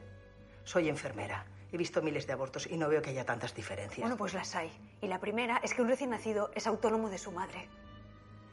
[0.64, 1.46] Soy enfermera.
[1.72, 4.02] He visto miles de abortos y no veo que haya tantas diferencias.
[4.02, 4.72] Bueno, pues las hay.
[5.02, 7.68] Y la primera es que un recién nacido es autónomo de su madre.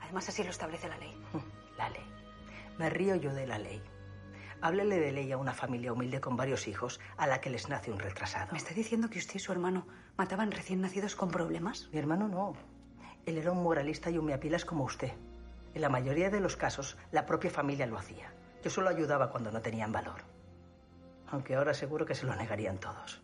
[0.03, 1.15] Además, así lo establece la ley.
[1.77, 2.05] La ley.
[2.79, 3.83] Me río yo de la ley.
[4.61, 7.91] Háblele de ley a una familia humilde con varios hijos a la que les nace
[7.91, 8.53] un retrasado.
[8.53, 9.87] ¿Me está diciendo que usted y su hermano
[10.17, 11.89] mataban recién nacidos con problemas?
[11.93, 12.55] Mi hermano no.
[13.27, 15.13] Él era un moralista y un meapilas como usted.
[15.75, 18.33] En la mayoría de los casos, la propia familia lo hacía.
[18.65, 20.23] Yo solo ayudaba cuando no tenían valor.
[21.29, 23.21] Aunque ahora seguro que se lo negarían todos.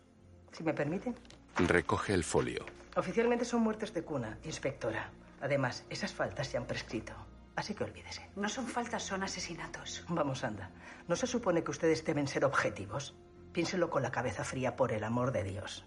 [0.51, 1.15] Si me permiten.
[1.57, 2.65] Recoge el folio.
[2.95, 5.09] Oficialmente son muertes de cuna, inspectora.
[5.41, 7.13] Además, esas faltas se han prescrito.
[7.55, 8.29] Así que olvídese.
[8.35, 10.03] No son faltas, son asesinatos.
[10.09, 10.71] Vamos, anda.
[11.07, 13.15] ¿No se supone que ustedes deben ser objetivos?
[13.51, 15.85] Piénselo con la cabeza fría, por el amor de Dios.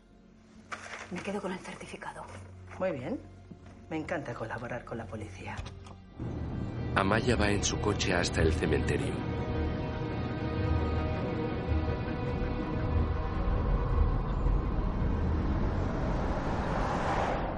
[1.11, 2.25] Me quedo con el certificado.
[2.79, 3.19] Muy bien.
[3.91, 5.57] Me encanta colaborar con la policía.
[6.95, 9.13] Amaya va en su coche hasta el cementerio.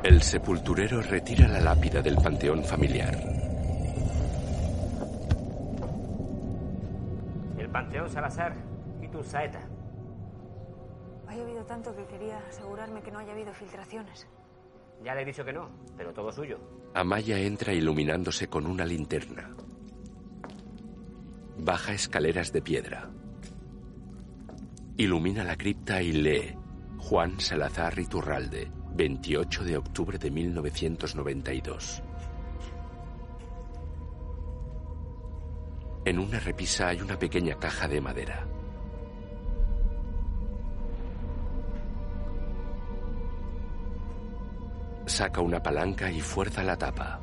[0.03, 3.58] El sepulturero retira la lápida del panteón familiar.
[7.99, 8.55] Panteón Salazar
[9.03, 9.61] y tu saeta.
[11.27, 14.29] Ha llovido tanto que quería asegurarme que no haya habido filtraciones.
[15.03, 16.61] Ya le he dicho que no, pero todo suyo.
[16.95, 19.51] Amaya entra iluminándose con una linterna.
[21.59, 23.11] Baja escaleras de piedra.
[24.97, 26.57] Ilumina la cripta y lee
[26.99, 32.05] Juan Salazar Iturralde, 28 de octubre de 1992.
[36.09, 38.47] En una repisa hay una pequeña caja de madera.
[45.05, 47.21] Saca una palanca y fuerza la tapa.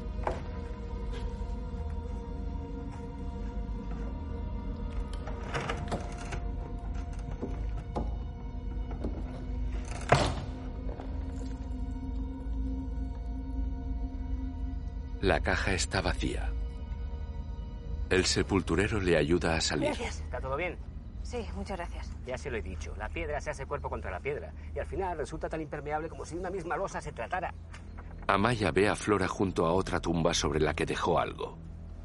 [15.22, 16.55] La caja está vacía.
[18.16, 19.88] El sepulturero le ayuda a salir.
[19.88, 20.22] Gracias.
[20.22, 20.78] ¿Está todo bien?
[21.22, 22.16] Sí, muchas gracias.
[22.26, 22.96] Ya se lo he dicho.
[22.98, 24.54] La piedra se hace cuerpo contra la piedra.
[24.74, 27.54] Y al final resulta tan impermeable como si una misma losa se tratara.
[28.26, 31.58] Amaya ve a Flora junto a otra tumba sobre la que dejó algo.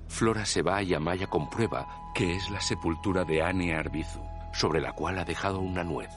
[0.09, 4.21] Flora se va y Amaya comprueba que es la sepultura de Anne Arbizu,
[4.53, 6.11] sobre la cual ha dejado una nuez.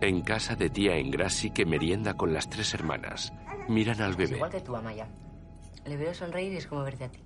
[0.00, 3.32] En casa de tía Engrassi que merienda con las tres hermanas.
[3.68, 4.36] Miran al Es bebé.
[4.36, 5.08] igual que tú, Amaya.
[5.84, 7.22] Le veo sonreír y es como verte a ti.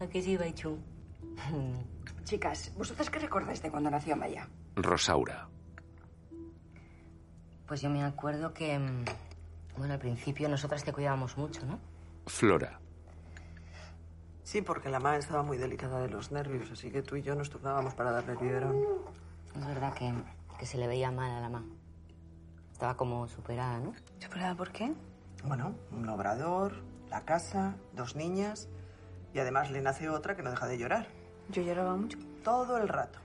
[0.00, 0.78] ¿A que sí, Baichu?
[2.24, 4.48] Chicas, ¿vosotras qué recordáis de cuando nació Maya?
[4.76, 5.48] Rosaura.
[7.66, 8.78] Pues yo me acuerdo que...
[8.78, 9.04] mm,
[9.78, 11.78] Bueno, al principio nosotras te cuidábamos mucho, ¿no?
[12.26, 12.80] Flora.
[14.42, 17.34] Sí, porque la madre estaba muy delicada de los nervios, así que tú y yo
[17.34, 18.76] nos turnábamos para darle el biberón.
[19.56, 20.12] Es verdad que,
[20.58, 21.66] que se le veía mal a la mamá.
[22.76, 23.94] Estaba como superada, ¿no?
[24.18, 24.92] ¿Superada por qué?
[25.44, 26.74] Bueno, un obrador,
[27.08, 28.68] la casa, dos niñas
[29.32, 31.06] y además le nace otra que no deja de llorar.
[31.48, 32.18] ¿Yo lloraba mucho?
[32.44, 33.18] Todo el rato.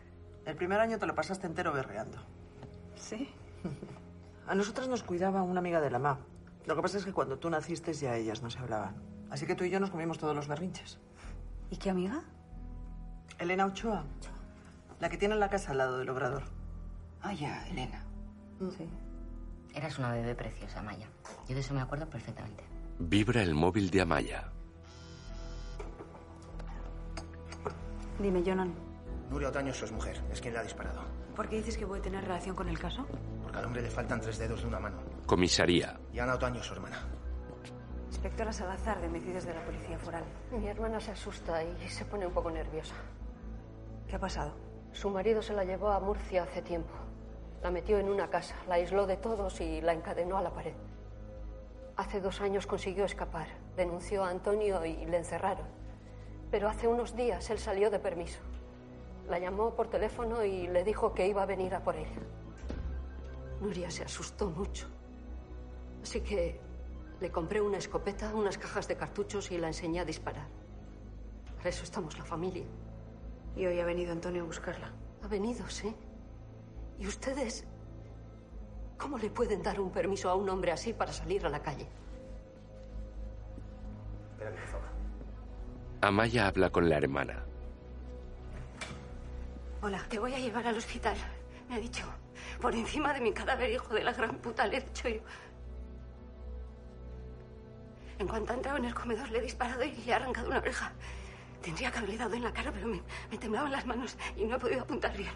[0.46, 2.18] El primer año te lo pasaste entero berreando.
[2.96, 3.30] Sí.
[4.48, 6.18] A nosotras nos cuidaba una amiga de la ma.
[6.66, 8.96] Lo que pasa es que cuando tú naciste ya ellas no se hablaban.
[9.32, 10.98] Así que tú y yo nos comimos todos los berrinches.
[11.70, 12.24] ¿Y qué amiga?
[13.38, 14.06] Elena Ochoa.
[15.02, 16.44] La que tiene la casa al lado del obrador.
[17.22, 18.06] Ah, ya, Elena.
[18.78, 18.88] Sí.
[19.74, 21.08] Eras una bebé preciosa, Maya.
[21.48, 22.64] Yo de eso me acuerdo perfectamente.
[23.00, 24.52] Vibra el móvil de Amaya.
[28.20, 28.74] Dime, Jonan,
[29.32, 31.02] Nuria Otaño es su mujer, es quien le ha disparado.
[31.36, 33.08] ¿por qué dices que puede tener relación con el caso?
[33.42, 34.98] Porque al hombre le faltan tres dedos de una mano.
[35.26, 36.00] Comisaría.
[36.14, 37.00] Y Ana Otaño es su hermana.
[38.10, 40.24] Inspectora Salazar, de homicidios de la Policía Foral.
[40.52, 42.94] Mi hermana se asusta y se pone un poco nerviosa.
[44.08, 44.54] ¿Qué ha pasado?
[44.92, 46.94] Su marido se la llevó a Murcia hace tiempo.
[47.62, 50.74] La metió en una casa, la aisló de todos y la encadenó a la pared.
[51.96, 53.48] Hace dos años consiguió escapar.
[53.76, 55.68] Denunció a Antonio y le encerraron.
[56.50, 58.40] Pero hace unos días él salió de permiso.
[59.30, 62.20] La llamó por teléfono y le dijo que iba a venir a por ella.
[63.62, 64.88] Nuria se asustó mucho.
[66.02, 66.60] Así que
[67.20, 70.48] le compré una escopeta, unas cajas de cartuchos y la enseñé a disparar.
[71.58, 72.66] Para eso estamos la familia.
[73.56, 74.92] Y hoy ha venido Antonio a buscarla.
[75.22, 75.96] Ha venido, sí.
[77.02, 77.66] ¿Y ustedes
[78.96, 81.88] cómo le pueden dar un permiso a un hombre así para salir a la calle?
[84.34, 84.88] Espera, por favor.
[86.02, 87.44] Amaya habla con la hermana.
[89.82, 91.18] Hola, te voy a llevar al hospital.
[91.68, 92.04] Me ha dicho,
[92.62, 95.22] por encima de mi cadáver, hijo de la gran puta, le he dicho yo.
[98.20, 100.60] En cuanto ha entrado en el comedor, le he disparado y le he arrancado una
[100.60, 100.92] oreja.
[101.64, 104.58] Tendría que haberle dado en la cara, pero me, me temblaban las manos y no
[104.58, 105.34] he podido apuntar bien.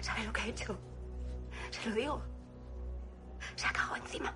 [0.00, 0.78] ¿Sabe lo que ha hecho?
[1.70, 2.22] Se lo digo.
[3.56, 4.34] Se ha cagado encima.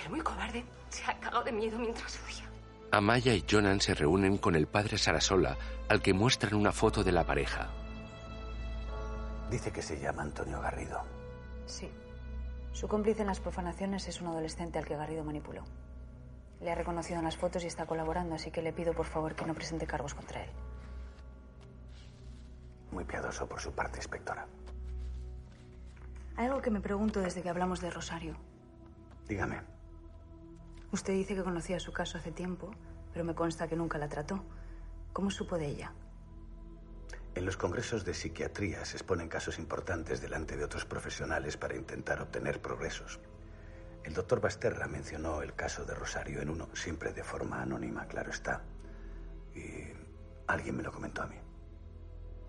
[0.00, 0.64] Era muy cobarde.
[0.88, 2.50] Se ha cagado de miedo mientras huía.
[2.92, 5.56] Amaya y Jonan se reúnen con el padre Sarasola,
[5.88, 7.70] al que muestran una foto de la pareja.
[9.50, 11.02] Dice que se llama Antonio Garrido.
[11.66, 11.90] Sí.
[12.72, 15.64] Su cómplice en las profanaciones es un adolescente al que Garrido manipuló.
[16.60, 19.34] Le ha reconocido en las fotos y está colaborando, así que le pido por favor
[19.34, 20.50] que no presente cargos contra él.
[22.94, 24.46] Muy piadoso por su parte, inspectora.
[26.36, 28.36] Hay algo que me pregunto desde que hablamos de Rosario.
[29.26, 29.60] Dígame.
[30.92, 32.70] Usted dice que conocía su caso hace tiempo,
[33.12, 34.44] pero me consta que nunca la trató.
[35.12, 35.92] ¿Cómo supo de ella?
[37.34, 42.22] En los congresos de psiquiatría se exponen casos importantes delante de otros profesionales para intentar
[42.22, 43.18] obtener progresos.
[44.04, 48.30] El doctor Basterra mencionó el caso de Rosario en uno, siempre de forma anónima, claro
[48.30, 48.62] está.
[49.52, 49.92] Y
[50.46, 51.43] alguien me lo comentó a mí.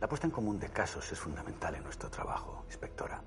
[0.01, 3.21] La puesta en común de casos es fundamental en nuestro trabajo, inspectora.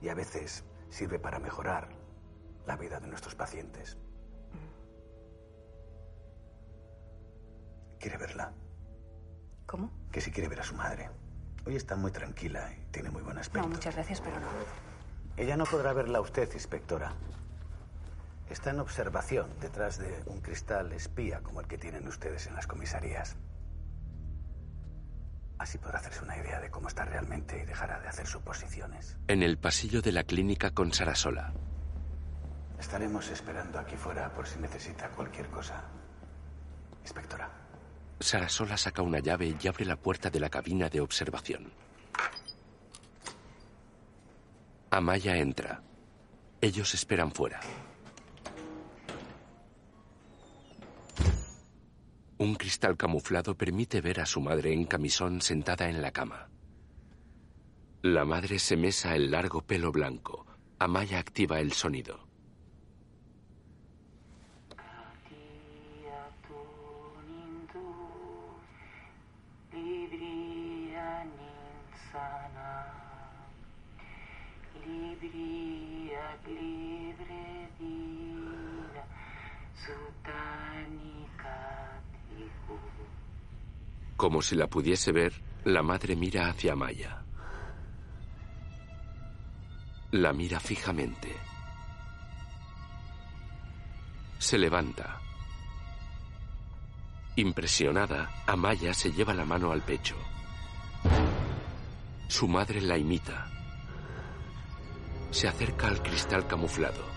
[0.00, 1.88] Y a veces sirve para mejorar
[2.66, 3.96] la vida de nuestros pacientes.
[7.98, 8.52] ¿Quiere verla?
[9.66, 9.90] ¿Cómo?
[10.12, 11.10] Que si quiere ver a su madre.
[11.66, 13.66] Hoy está muy tranquila y tiene muy buen aspecto.
[13.66, 14.46] No, muchas gracias, pero no.
[15.36, 17.12] Ella no podrá verla a usted, inspectora.
[18.50, 22.66] Está en observación detrás de un cristal espía como el que tienen ustedes en las
[22.66, 23.36] comisarías.
[25.64, 29.16] Así podrá hacerse una idea de cómo está realmente y dejará de hacer suposiciones.
[29.28, 31.54] En el pasillo de la clínica con Sarasola.
[32.78, 35.82] Estaremos esperando aquí fuera por si necesita cualquier cosa.
[37.00, 37.50] Inspectora.
[38.20, 41.72] Sarasola saca una llave y abre la puerta de la cabina de observación.
[44.90, 45.80] Amaya entra.
[46.60, 47.60] Ellos esperan fuera.
[52.36, 56.48] Un cristal camuflado permite ver a su madre en camisón sentada en la cama.
[58.02, 60.44] La madre se mesa el largo pelo blanco.
[60.78, 62.26] Amaya activa el sonido.
[84.16, 85.32] Como si la pudiese ver,
[85.64, 87.24] la madre mira hacia Maya.
[90.12, 91.34] La mira fijamente.
[94.38, 95.20] Se levanta.
[97.36, 100.16] Impresionada, Amaya se lleva la mano al pecho.
[102.28, 103.50] Su madre la imita.
[105.30, 107.13] Se acerca al cristal camuflado.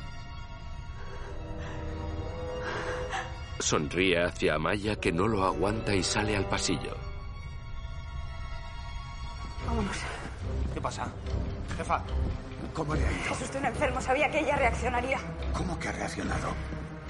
[3.59, 6.95] Sonríe hacia Amaya que no lo aguanta y sale al pasillo.
[9.67, 9.97] Vámonos.
[10.73, 11.07] ¿Qué pasa?
[11.75, 12.01] Jefa.
[12.73, 13.33] ¿Cómo le ha ido?
[13.33, 14.01] Es usted un enfermo.
[14.01, 15.19] Sabía que ella reaccionaría.
[15.53, 16.49] ¿Cómo que ha reaccionado?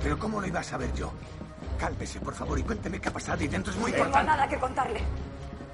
[0.02, 1.12] ¿Pero cómo lo iba a saber yo?
[1.78, 4.32] Cálmese, por favor, y cuénteme qué ha pasado y dentro es muy No tengo importante.
[4.32, 5.02] nada que contarle.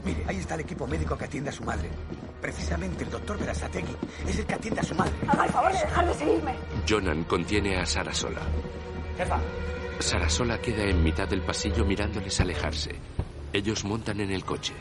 [0.04, 1.90] Mire, ahí está el equipo médico que atiende a su madre.
[2.42, 3.96] Precisamente el doctor Berasategui
[4.28, 5.14] es el que atiende a su madre.
[5.30, 6.56] Haga el favor de dejar de seguirme.
[6.90, 8.42] Jonan contiene a Sarasola.
[9.18, 9.40] Jefa.
[10.04, 13.00] Sarasola queda en mitad del pasillo mirándoles alejarse.
[13.54, 14.74] Ellos montan en el coche.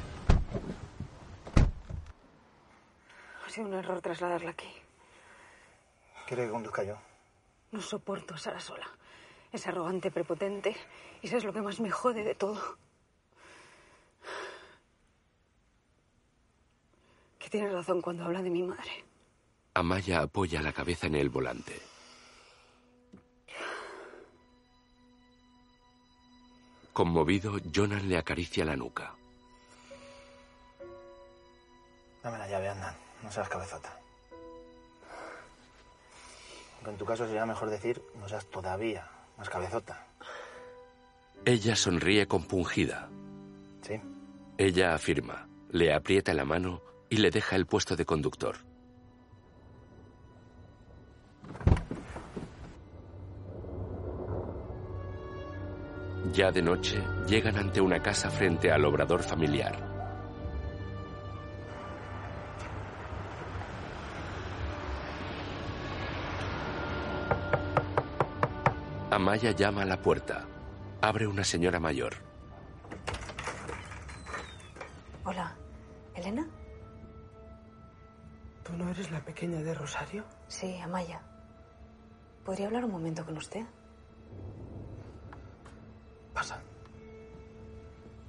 [3.46, 4.68] Ha sido un error trasladarla aquí.
[6.26, 6.96] ¿Quiere que conduzca yo?
[7.70, 8.86] No soporto a Sara sola.
[9.52, 10.74] Es arrogante, prepotente.
[11.22, 12.76] Y eso es lo que más me jode de todo.
[17.38, 19.04] Que tiene razón cuando habla de mi madre.
[19.74, 21.91] Amaya apoya la cabeza en el volante.
[26.92, 29.14] Conmovido, Jonan le acaricia la nuca.
[32.22, 32.94] Dame la llave, anda.
[33.22, 33.98] No seas cabezota.
[36.76, 39.08] Aunque en tu caso sería mejor decir, no seas todavía
[39.38, 40.04] más cabezota.
[41.44, 43.08] Ella sonríe compungida.
[43.82, 44.00] Sí.
[44.58, 48.56] Ella afirma, le aprieta la mano y le deja el puesto de conductor.
[56.32, 59.76] Ya de noche, llegan ante una casa frente al obrador familiar.
[69.10, 70.46] Amaya llama a la puerta.
[71.02, 72.14] Abre una señora mayor.
[75.24, 75.54] Hola.
[76.14, 76.46] ¿Elena?
[78.64, 80.24] ¿Tú no eres la pequeña de Rosario?
[80.48, 81.20] Sí, Amaya.
[82.42, 83.66] ¿Podría hablar un momento con usted?
[86.32, 86.62] Pasa.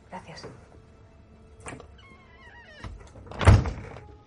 [0.09, 0.47] Gracias.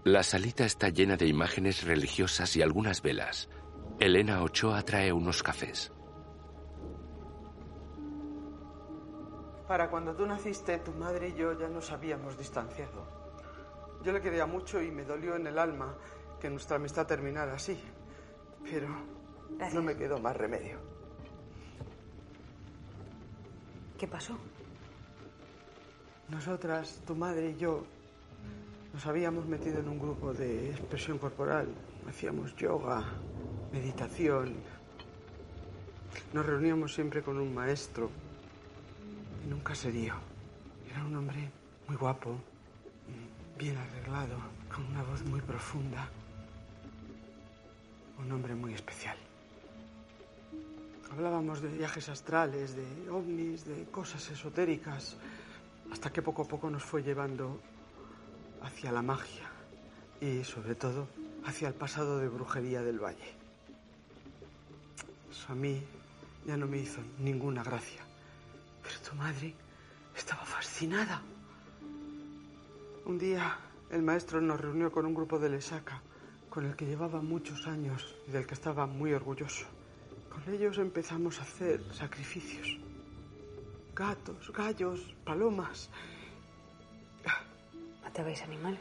[0.04, 3.48] La salita está llena de imágenes religiosas y algunas velas.
[3.98, 5.92] Elena Ochoa trae unos cafés.
[9.66, 13.04] Para cuando tú naciste, tu madre y yo ya nos habíamos distanciado.
[14.04, 15.96] Yo le quería mucho y me dolió en el alma
[16.40, 17.76] que nuestra amistad terminara así.
[18.62, 18.88] Pero
[19.72, 20.95] no me quedó más remedio.
[23.98, 24.36] ¿Qué pasó?
[26.28, 27.82] Nosotras, tu madre y yo,
[28.92, 31.66] nos habíamos metido en un grupo de expresión corporal.
[32.06, 33.04] Hacíamos yoga,
[33.72, 34.54] meditación.
[36.34, 38.10] Nos reuníamos siempre con un maestro
[39.46, 40.14] en un caserío.
[40.90, 41.50] Era un hombre
[41.88, 42.36] muy guapo,
[43.58, 44.36] bien arreglado,
[44.74, 46.06] con una voz muy profunda.
[48.18, 49.16] Un hombre muy especial.
[51.10, 55.16] Hablábamos de viajes astrales, de ovnis, de cosas esotéricas,
[55.92, 57.60] hasta que poco a poco nos fue llevando
[58.62, 59.48] hacia la magia
[60.20, 61.06] y sobre todo
[61.44, 63.34] hacia el pasado de brujería del valle.
[65.30, 65.82] Eso a mí
[66.46, 68.02] ya no me hizo ninguna gracia,
[68.82, 69.54] pero tu madre
[70.16, 71.22] estaba fascinada.
[73.04, 73.58] Un día
[73.90, 76.02] el maestro nos reunió con un grupo de Lesaca,
[76.50, 79.75] con el que llevaba muchos años y del que estaba muy orgulloso.
[80.36, 82.76] Con ellos empezamos a hacer sacrificios.
[83.94, 85.88] Gatos, gallos, palomas.
[88.02, 88.80] ¿Matabais animales?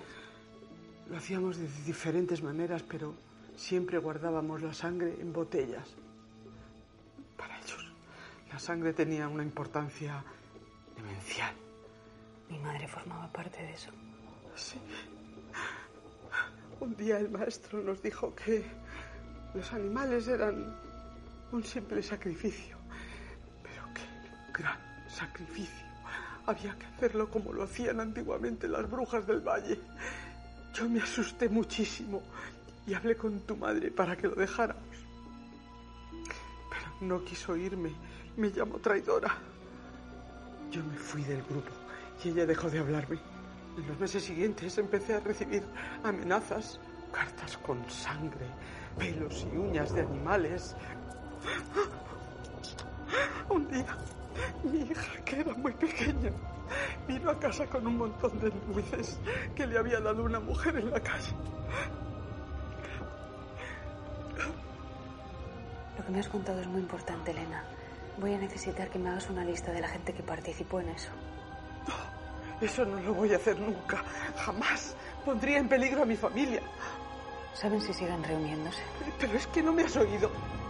[1.10, 3.16] Lo hacíamos de diferentes maneras, pero
[3.56, 5.96] siempre guardábamos la sangre en botellas.
[7.38, 7.90] Para ellos,
[8.52, 10.26] la sangre tenía una importancia
[10.98, 11.56] demencial.
[12.50, 13.92] Mi madre formaba parte de eso.
[14.56, 14.78] Sí.
[16.82, 18.66] Un día el maestro nos dijo que
[19.54, 20.76] los animales eran
[21.52, 22.78] un simple sacrificio,
[23.64, 24.78] pero qué gran
[25.08, 25.86] sacrificio.
[26.46, 29.80] Había que hacerlo como lo hacían antiguamente las brujas del valle.
[30.74, 32.22] Yo me asusté muchísimo
[32.86, 34.84] y hablé con tu madre para que lo dejáramos.
[36.12, 37.92] Pero no quiso irme.
[38.38, 39.36] Me llamó traidora.
[40.70, 41.72] Yo me fui del grupo
[42.24, 43.20] y ella dejó de hablarme.
[43.78, 45.64] En los meses siguientes empecé a recibir
[46.04, 46.80] amenazas,
[47.12, 48.46] cartas con sangre,
[48.98, 50.76] pelos y uñas de animales.
[53.50, 53.98] Un día,
[54.64, 56.32] mi hija, que era muy pequeña,
[57.08, 59.20] vino a casa con un montón de nueces
[59.56, 61.34] que le había dado una mujer en la calle.
[65.98, 67.64] Lo que me has contado es muy importante, Elena.
[68.18, 71.12] Voy a necesitar que me hagas una lista de la gente que participó en eso.
[72.62, 74.04] Eso no lo voy a hacer nunca.
[74.38, 74.96] Jamás.
[75.26, 76.62] Pondría en peligro a mi familia.
[77.54, 78.82] ¿Saben si siguen reuniéndose?
[79.20, 80.30] Pero es que no me has oído.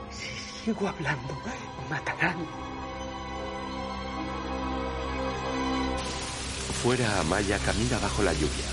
[0.10, 0.28] Si
[0.66, 1.38] sigo hablando,
[1.92, 2.38] matarán.
[6.82, 8.66] Fuera, Amaya camina bajo la lluvia.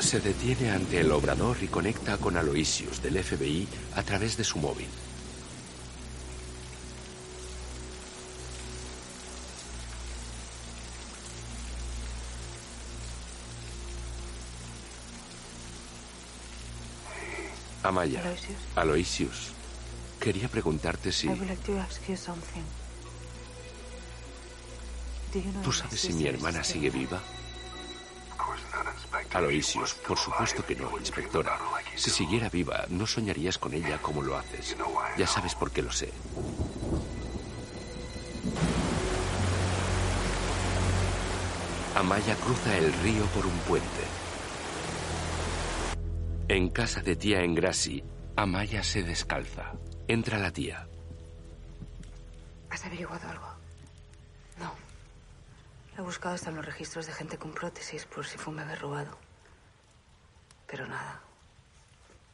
[0.00, 4.58] Se detiene ante el obrador y conecta con Aloysius del FBI a través de su
[4.58, 4.88] móvil.
[17.90, 18.22] Amaya.
[18.76, 19.50] Aloysius.
[20.20, 21.28] Quería preguntarte si...
[25.64, 27.20] ¿Tú sabes si mi hermana sigue viva?
[29.34, 31.58] Aloysius, por supuesto que no, inspectora.
[31.96, 34.76] Si siguiera viva, no soñarías con ella como lo haces.
[35.18, 36.12] Ya sabes por qué lo sé.
[41.96, 44.04] Amaya cruza el río por un puente.
[46.50, 48.02] En casa de tía Engrassi,
[48.34, 49.70] Amaya se descalza.
[50.08, 50.84] Entra la tía.
[52.68, 53.46] ¿Has averiguado algo?
[54.58, 54.74] No.
[55.96, 58.74] He buscado hasta en los registros de gente con prótesis por si fue un bebé
[58.74, 59.16] robado.
[60.66, 61.20] Pero nada.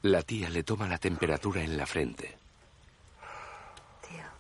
[0.01, 2.39] La tía le toma la temperatura en la frente.
[4.09, 4.31] Tía.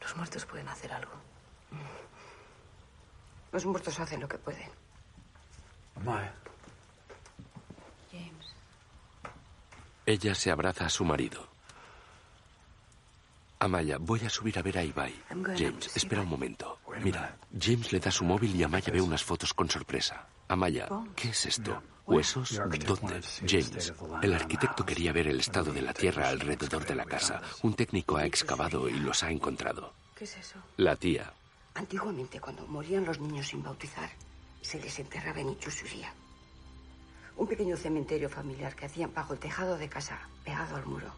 [0.00, 1.12] Los muertos pueden hacer algo.
[3.52, 4.68] Los muertos hacen lo que pueden.
[5.94, 6.34] Amaya.
[10.10, 11.46] Ella se abraza a su marido.
[13.60, 15.14] Amaya, voy a subir a ver a Ibai.
[15.56, 16.80] James, espera un momento.
[17.00, 20.26] Mira, James le da su móvil y Amaya ve unas fotos con sorpresa.
[20.48, 20.88] Amaya.
[21.14, 21.80] ¿qué es esto?
[22.06, 22.60] ¿Huesos?
[22.84, 23.22] ¿Dónde?
[23.46, 27.40] James, el arquitecto quería ver el estado de la tierra alrededor de la casa.
[27.62, 29.92] Un técnico ha excavado y los ha encontrado.
[30.16, 30.58] ¿Qué es eso?
[30.76, 31.32] La tía.
[31.74, 34.10] Antiguamente, cuando morían los niños sin bautizar,
[34.60, 36.12] se les enterraba en Ichusuría.
[37.40, 41.10] Un pequeño cementerio familiar que hacían bajo el tejado de casa, pegado al muro.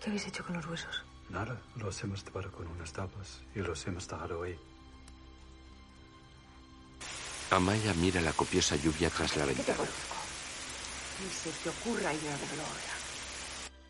[0.00, 1.02] ¿Qué habéis hecho con los huesos?
[1.30, 4.56] Nada, los hemos tapado con unas tapas y los hemos dejado ahí.
[7.50, 9.78] Amaya mira la copiosa lluvia tras la ¿Qué te ventana.
[9.78, 10.16] conozco?
[11.24, 12.94] Ni se te ocurra ir a Gloria.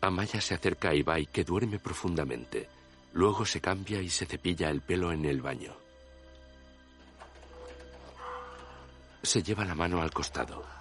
[0.01, 2.67] Amaya se acerca a Ibai, que duerme profundamente.
[3.13, 5.75] Luego se cambia y se cepilla el pelo en el baño.
[9.21, 10.78] Se lleva la mano al costado.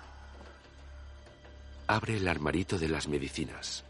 [1.91, 3.83] Abre el armarito de las medicinas.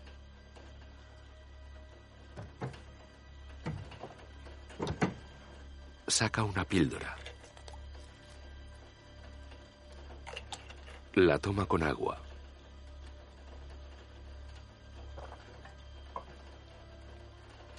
[6.06, 7.16] Saca una píldora.
[11.14, 12.22] La toma con agua.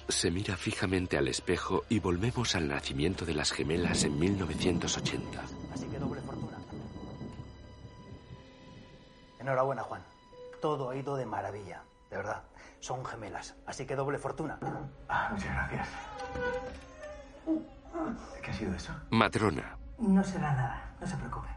[0.08, 5.42] Se mira fijamente al espejo y volvemos al nacimiento de las gemelas en 1980.
[5.72, 6.58] Así que doble fortuna.
[9.38, 10.09] Enhorabuena, Juan.
[10.60, 12.42] Todo ha ido de maravilla, de verdad.
[12.80, 14.58] Son gemelas, así que doble fortuna.
[15.08, 15.88] Ah, muchas gracias.
[18.42, 18.92] ¿Qué ha sido eso?
[19.10, 19.76] Matrona.
[19.98, 21.48] No será nada, no se preocupe.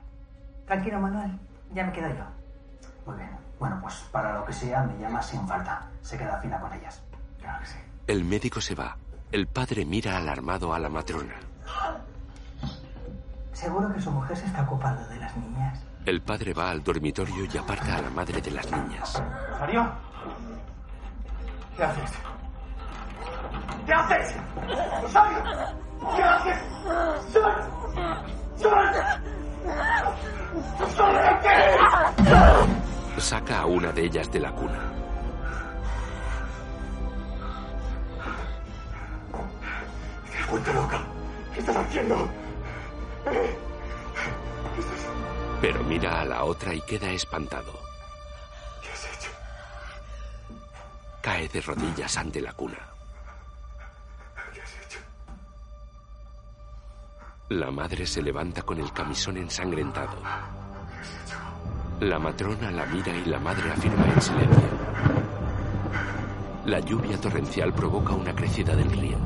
[0.65, 1.37] Tranquilo, Manuel.
[1.73, 2.25] Ya me quedo yo.
[3.05, 3.31] Muy bien.
[3.59, 5.87] Bueno, pues para lo que sea, me llama sin falta.
[6.01, 7.01] Se queda fina con ellas.
[7.39, 7.77] Claro que sí.
[8.07, 8.97] El médico se va.
[9.31, 11.35] El padre mira alarmado a la matrona.
[13.53, 15.79] ¿Seguro que su mujer se está ocupando de las niñas?
[16.05, 19.23] El padre va al dormitorio y aparta a la madre de las niñas.
[19.51, 19.89] ¿Rosario?
[21.77, 22.11] ¿Qué haces?
[23.85, 24.35] ¿Qué haces?
[25.01, 25.43] ¡Rosario!
[26.15, 26.59] ¿Qué haces?
[27.31, 27.53] ¡Sol!
[28.57, 28.91] ¡Sol!
[31.41, 33.21] ¿Qué?
[33.21, 34.79] Saca a una de ellas de la cuna.
[40.37, 40.99] Has vuelto loca.
[41.53, 42.29] ¿Qué estás haciendo?
[43.27, 43.57] Eh,
[45.63, 47.71] Pero mira a la otra y queda espantado.
[48.81, 49.29] ¿Qué has hecho?
[51.21, 52.79] Cae de rodillas ante la cuna.
[54.53, 54.99] ¿Qué has hecho?
[57.47, 60.17] La madre se levanta con el camisón ensangrentado.
[62.01, 64.69] La matrona la mira y la madre afirma en silencio.
[66.65, 69.17] La lluvia torrencial provoca una crecida del río.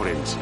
[0.00, 0.38] Forense.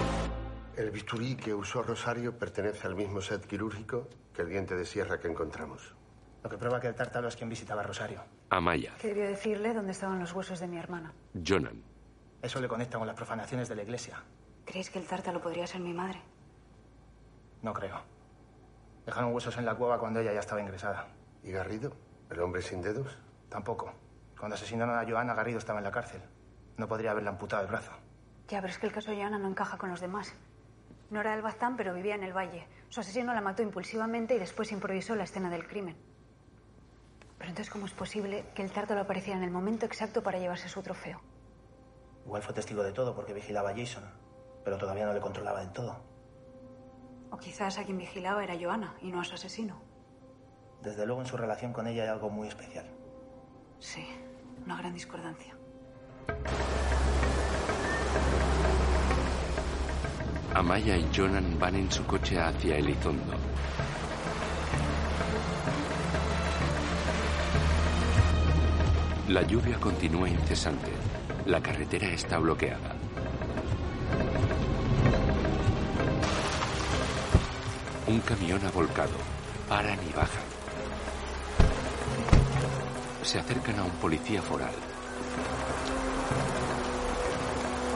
[0.76, 5.18] El bisturí que usó Rosario pertenece al mismo set quirúrgico que el diente de sierra
[5.18, 5.96] que encontramos.
[6.44, 8.22] Lo que prueba que el tártalo es quien visitaba a Rosario.
[8.50, 8.94] Amaya.
[9.00, 11.12] Que debió decirle dónde estaban los huesos de mi hermana.
[11.44, 11.82] Jonan.
[12.40, 14.22] Eso le conecta con las profanaciones de la iglesia.
[14.64, 16.22] ¿Creéis que el tártalo podría ser mi madre?
[17.62, 18.00] No creo.
[19.06, 21.08] Dejaron huesos en la cueva cuando ella ya estaba ingresada.
[21.42, 21.96] ¿Y Garrido?
[22.30, 23.18] ¿El hombre sin dedos?
[23.48, 23.92] Tampoco.
[24.38, 26.22] Cuando asesinaron a Joana, Garrido estaba en la cárcel.
[26.76, 27.90] No podría haberle amputado el brazo.
[28.48, 30.34] Ya, pero es que el caso de Joana no encaja con los demás.
[31.10, 32.66] No era del Baztán, pero vivía en el valle.
[32.88, 35.96] Su asesino la mató impulsivamente y después improvisó la escena del crimen.
[37.38, 40.68] Pero entonces, ¿cómo es posible que el tártalo apareciera en el momento exacto para llevarse
[40.68, 41.20] su trofeo?
[42.24, 44.04] Igual fue testigo de todo porque vigilaba a Jason,
[44.64, 45.96] pero todavía no le controlaba del todo.
[47.30, 49.80] O quizás a quien vigilaba era Joana y no a su asesino.
[50.82, 52.86] Desde luego en su relación con ella hay algo muy especial.
[53.78, 54.06] Sí,
[54.64, 55.54] una gran discordancia.
[60.54, 63.34] Amaya y Jonan van en su coche hacia Elizondo.
[69.28, 70.90] La lluvia continúa incesante.
[71.46, 72.94] La carretera está bloqueada.
[78.06, 79.12] Un camión ha volcado.
[79.68, 80.48] Paran y bajan.
[83.22, 84.72] Se acercan a un policía foral.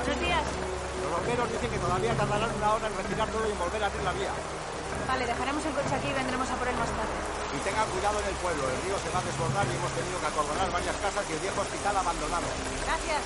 [0.04, 0.71] Buenos días.
[1.12, 4.00] Los bomberos dicen que todavía tardarán una hora en retirar todo y volver a abrir
[4.00, 4.32] la vía.
[5.04, 7.12] Vale, dejaremos el coche aquí y vendremos a por él más tarde.
[7.52, 10.16] Y tengan cuidado en el pueblo, el río se va a desbordar y hemos tenido
[10.16, 12.48] que acordonar varias casas y el viejo hospital abandonado.
[12.88, 13.22] Gracias.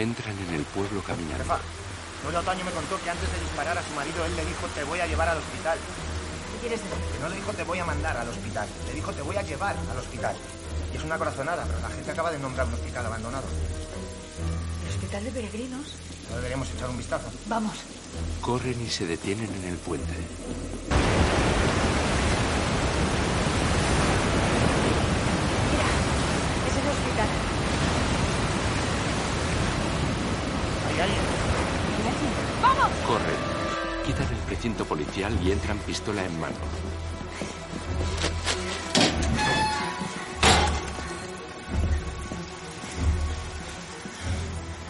[0.00, 1.44] Entran en el pueblo caminando.
[1.44, 1.60] Jefa,
[2.24, 4.80] Lola Otaño me contó que antes de disparar a su marido, él le dijo te
[4.88, 5.76] voy a llevar al hospital.
[6.58, 7.12] ¿Qué quieres decir?
[7.12, 9.42] Que no le dijo te voy a mandar al hospital, le dijo te voy a
[9.42, 10.34] llevar al hospital.
[10.92, 13.44] Y es una corazonada, pero la gente acaba de nombrar un hospital abandonado.
[14.82, 15.94] ¿El hospital de peregrinos?
[16.28, 17.30] No deberíamos echar un vistazo.
[17.46, 17.74] Vamos.
[18.40, 20.10] Corren y se detienen en el puente.
[26.66, 27.28] Es el hospital.
[30.90, 31.20] ¿Hay alguien?
[32.62, 32.90] ¡Vamos!
[33.06, 33.58] Corren.
[34.74, 36.54] Policial y entran pistola en mano.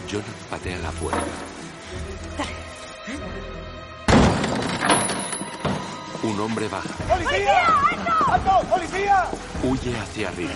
[0.09, 1.23] Jonan patea la puerta.
[6.23, 6.89] Un hombre baja.
[7.07, 7.65] ¡Policía!
[7.65, 8.31] ¡Alto!
[8.31, 8.67] ¡Alto!
[8.69, 9.25] ¡Policía!
[9.63, 10.53] Huye hacia arriba.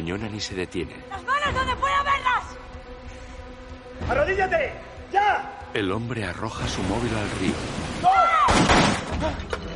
[0.00, 0.96] Encañonan y se detiene.
[1.10, 2.44] ¡Las manos donde pueda verlas!
[4.08, 4.72] ¡Arrodíllate!
[5.12, 5.68] ¡Ya!
[5.74, 7.52] El hombre arroja su móvil al río.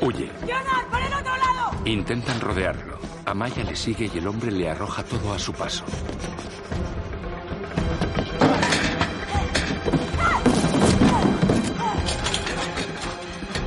[0.01, 0.30] Huye.
[0.40, 1.72] ¡Jonas, por el otro lado!
[1.84, 2.98] Intentan rodearlo.
[3.26, 5.84] Amaya le sigue y el hombre le arroja todo a su paso.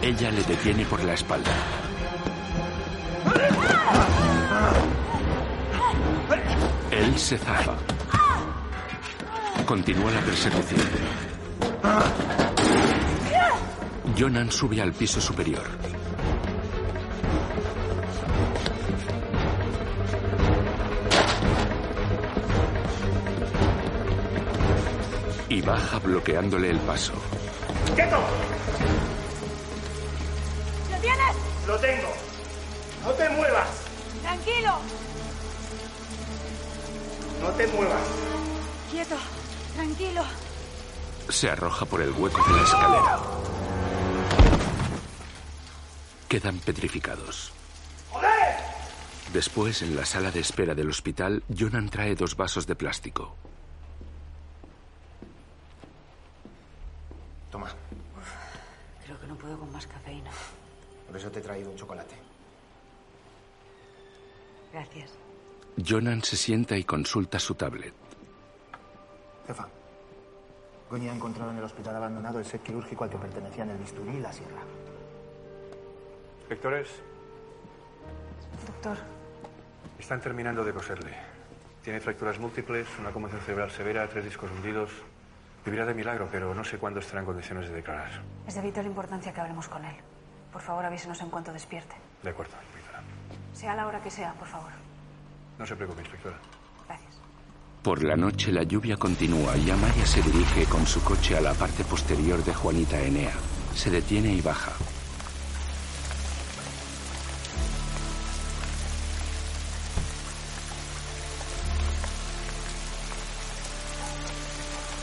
[0.02, 1.87] Ella le detiene por la espalda.
[7.28, 7.76] Se zafa.
[9.66, 10.80] Continúa la persecución.
[14.18, 15.66] Jonan sube al piso superior.
[25.50, 27.12] Y baja bloqueándole el paso.
[27.94, 28.22] ¡Quieto!
[30.92, 31.36] ¿Lo tienes?
[31.68, 32.14] Lo tengo.
[33.04, 33.68] No te muevas.
[34.22, 34.77] Tranquilo.
[37.58, 38.08] No te muevas.
[38.92, 39.16] Quieto.
[39.74, 40.22] Tranquilo.
[41.30, 43.20] Se arroja por el hueco de la escalera.
[46.30, 47.52] Quedan petrificados.
[49.34, 53.36] Después, en la sala de espera del hospital, Jonan trae dos vasos de plástico.
[57.52, 57.72] Toma,
[59.04, 60.30] Creo que no puedo con más cafeína.
[61.08, 62.14] por eso te he traído un chocolate.
[64.72, 65.10] Gracias.
[65.86, 67.94] Jonan se sienta y consulta su tablet.
[69.46, 69.68] Jefa,
[70.90, 74.18] Goñi ha encontrado en el hospital abandonado el set quirúrgico al que pertenecían el bisturí
[74.18, 74.62] y la sierra.
[76.40, 76.88] Inspectores,
[78.66, 78.98] Doctor,
[80.00, 81.12] están terminando de coserle.
[81.84, 84.92] Tiene fracturas múltiples, una conmoción cerebral severa, tres discos hundidos.
[85.66, 88.22] Vivirá de milagro, pero no sé cuándo estará en condiciones de declarar.
[88.48, 89.96] es de vital importancia que hablemos con él.
[90.52, 91.96] Por favor, avísenos en cuanto despierte.
[92.24, 93.04] De acuerdo, inspectora.
[93.54, 94.72] Sea la hora que sea, por favor.
[95.58, 96.40] No se preocupe, inspectora.
[97.82, 101.54] Por la noche la lluvia continúa y Amaya se dirige con su coche a la
[101.54, 103.34] parte posterior de Juanita Enea.
[103.74, 104.74] Se detiene y baja.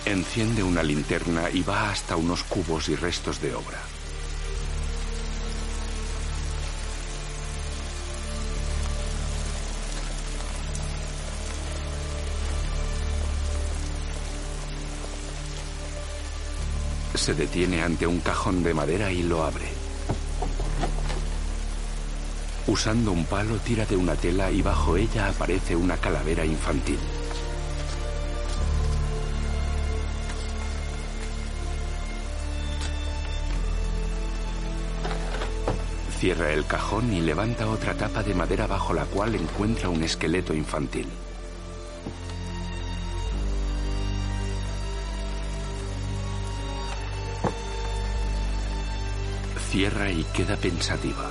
[0.05, 3.94] Enciende una linterna y va hasta unos cubos y restos de obra.
[17.25, 19.65] Se detiene ante un cajón de madera y lo abre.
[22.67, 26.99] Usando un palo tira de una tela y bajo ella aparece una calavera infantil.
[36.19, 40.53] Cierra el cajón y levanta otra tapa de madera bajo la cual encuentra un esqueleto
[40.53, 41.09] infantil.
[49.75, 51.29] Cierra y queda pensativa.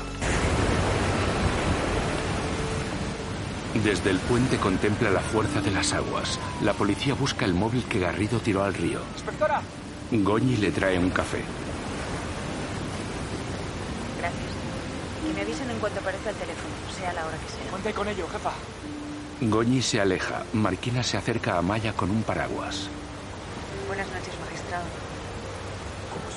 [3.86, 6.38] Desde el puente contempla la fuerza de las aguas.
[6.62, 9.00] La policía busca el móvil que Garrido tiró al río.
[9.14, 9.62] Inspectora.
[10.12, 11.42] Goñi le trae un café.
[14.20, 14.42] Gracias.
[15.26, 17.72] Que me avisen en cuanto aparezca el teléfono, sea la hora que sea.
[17.72, 18.52] Cuente con ello, jefa.
[19.40, 20.44] Goñi se aleja.
[20.52, 22.90] Marquina se acerca a Maya con un paraguas.
[23.88, 25.13] Buenas noches, magistrado.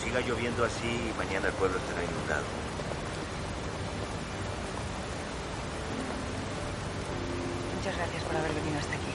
[0.06, 2.44] Siga lloviendo así, mañana el pueblo estará inundado.
[7.76, 9.12] Muchas gracias por haber venido hasta aquí.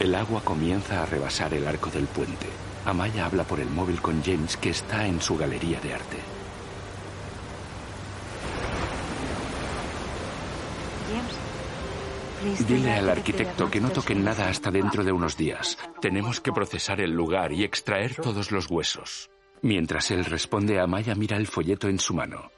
[0.00, 2.48] El agua comienza a rebasar el arco del puente.
[2.84, 6.16] Amaya habla por el móvil con James, que está en su galería de arte.
[11.08, 11.36] James.
[12.66, 15.76] Dile al arquitecto que no toquen nada hasta dentro de unos días.
[16.00, 19.30] Tenemos que procesar el lugar y extraer todos los huesos.
[19.62, 22.50] Mientras él responde, Amaya mira el folleto en su mano.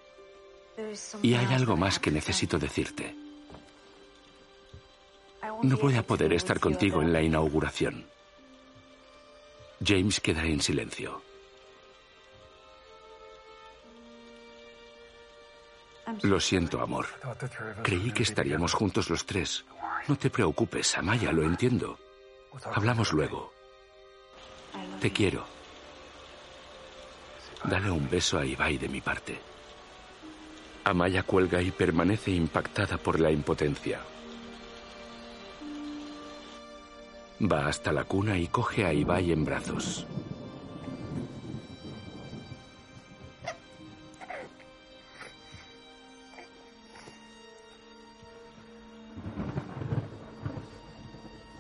[1.23, 3.15] Y hay algo más que necesito decirte.
[5.63, 8.07] No voy a poder estar contigo en la inauguración.
[9.85, 11.23] James queda en silencio.
[16.23, 17.07] Lo siento, amor.
[17.83, 19.65] Creí que estaríamos juntos los tres.
[20.09, 21.99] No te preocupes, Amaya, lo entiendo.
[22.75, 23.53] Hablamos luego.
[25.01, 25.45] Te quiero.
[27.65, 29.39] Dale un beso a Ibai de mi parte.
[30.85, 34.01] Amaya cuelga y permanece impactada por la impotencia.
[37.41, 40.07] Va hasta la cuna y coge a Ibai en brazos.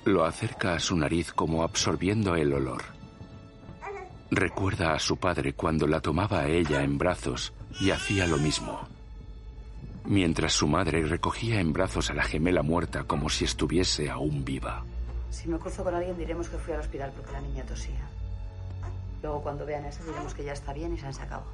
[0.05, 2.83] Lo acerca a su nariz como absorbiendo el olor.
[4.31, 8.81] Recuerda a su padre cuando la tomaba a ella en brazos y hacía lo mismo.
[10.05, 14.85] Mientras su madre recogía en brazos a la gemela muerta como si estuviese aún viva.
[15.31, 18.09] Si me cruzo con alguien diremos que fui al hospital porque la niña tosía.
[19.23, 21.45] Luego cuando vean eso diremos que ya está bien y se han sacado.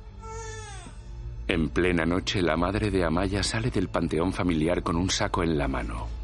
[1.49, 5.57] En plena noche, la madre de Amaya sale del panteón familiar con un saco en
[5.57, 6.18] la mano.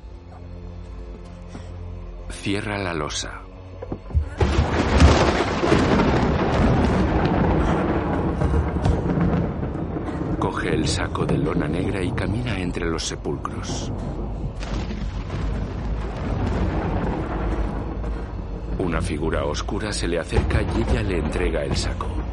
[2.30, 3.40] Cierra la losa.
[10.38, 13.90] Coge el saco de lona negra y camina entre los sepulcros.
[18.78, 22.23] Una figura oscura se le acerca y ella le entrega el saco.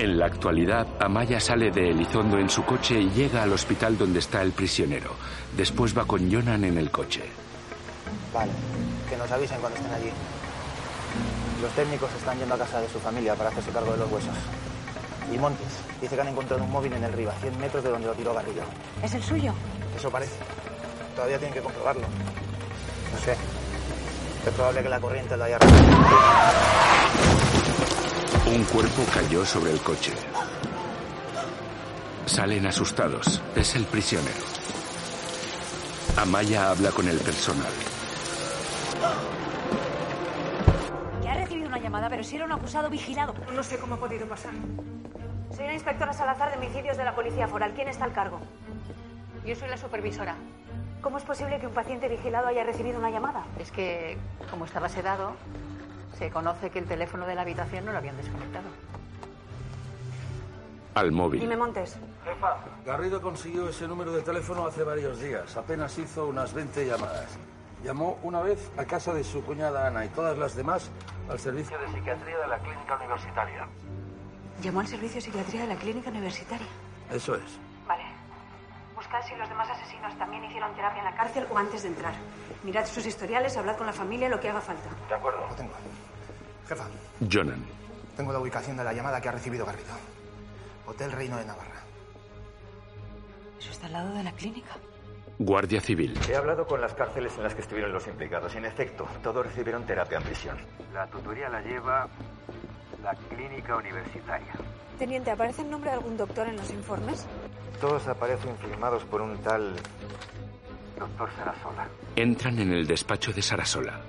[0.00, 4.20] En la actualidad, Amaya sale de Elizondo en su coche y llega al hospital donde
[4.20, 5.10] está el prisionero.
[5.54, 7.20] Después va con Jonan en el coche.
[8.32, 8.50] Vale,
[9.10, 10.08] que nos avisen cuando estén allí.
[11.60, 14.34] Los técnicos están yendo a casa de su familia para hacerse cargo de los huesos.
[15.30, 15.68] Y Montes
[16.00, 18.14] dice que han encontrado un móvil en el río, a 100 metros de donde lo
[18.14, 18.62] tiró Garrido.
[19.02, 19.52] ¿Es el suyo?
[19.94, 20.36] Eso parece.
[21.14, 22.06] Todavía tienen que comprobarlo.
[23.12, 23.32] No sé.
[24.46, 25.58] Es probable que la corriente lo haya
[28.52, 30.12] Un cuerpo cayó sobre el coche.
[32.26, 33.40] Salen asustados.
[33.54, 34.40] Es el prisionero.
[36.16, 37.72] Amaya habla con el personal.
[41.22, 43.34] Que ha recibido una llamada, pero si era un acusado vigilado.
[43.54, 44.52] No sé cómo ha podido pasar.
[45.56, 47.72] Soy la inspectora Salazar de homicidios de la Policía Foral.
[47.74, 48.40] ¿Quién está al cargo?
[49.46, 50.34] Yo soy la supervisora.
[51.02, 53.44] ¿Cómo es posible que un paciente vigilado haya recibido una llamada?
[53.60, 54.18] Es que,
[54.50, 55.36] como estaba sedado,
[56.20, 58.66] se conoce que el teléfono de la habitación no lo habían desconectado.
[60.94, 61.40] Al móvil.
[61.40, 61.96] Dime, Montes.
[62.24, 65.56] Jefa, Garrido consiguió ese número de teléfono hace varios días.
[65.56, 67.38] Apenas hizo unas 20 llamadas.
[67.82, 70.90] Llamó una vez a casa de su cuñada Ana y todas las demás
[71.30, 73.66] al servicio de psiquiatría de la clínica universitaria.
[74.60, 76.66] Llamó al servicio de psiquiatría de la clínica universitaria.
[77.10, 77.58] Eso es.
[77.88, 78.02] Vale.
[78.94, 82.12] Buscad si los demás asesinos también hicieron terapia en la cárcel o antes de entrar.
[82.62, 84.90] Mirad sus historiales, hablad con la familia, lo que haga falta.
[85.08, 85.46] De acuerdo.
[85.48, 85.72] Lo tengo.
[86.70, 86.86] Jefa,
[87.28, 87.64] Jonan.
[88.16, 89.90] tengo la ubicación de la llamada que ha recibido Garrido.
[90.86, 91.82] Hotel Reino de Navarra.
[93.58, 94.76] Eso está al lado de la clínica.
[95.40, 96.16] Guardia Civil.
[96.30, 98.54] He hablado con las cárceles en las que estuvieron los implicados.
[98.54, 100.58] En efecto, todos recibieron terapia en prisión.
[100.94, 102.08] La tutoría la lleva
[103.02, 104.52] la clínica universitaria.
[104.96, 107.26] Teniente, ¿aparece el nombre de algún doctor en los informes?
[107.80, 109.74] Todos aparecen firmados por un tal...
[110.96, 111.88] Doctor Sarasola.
[112.14, 114.00] Entran en el despacho de Sarasola.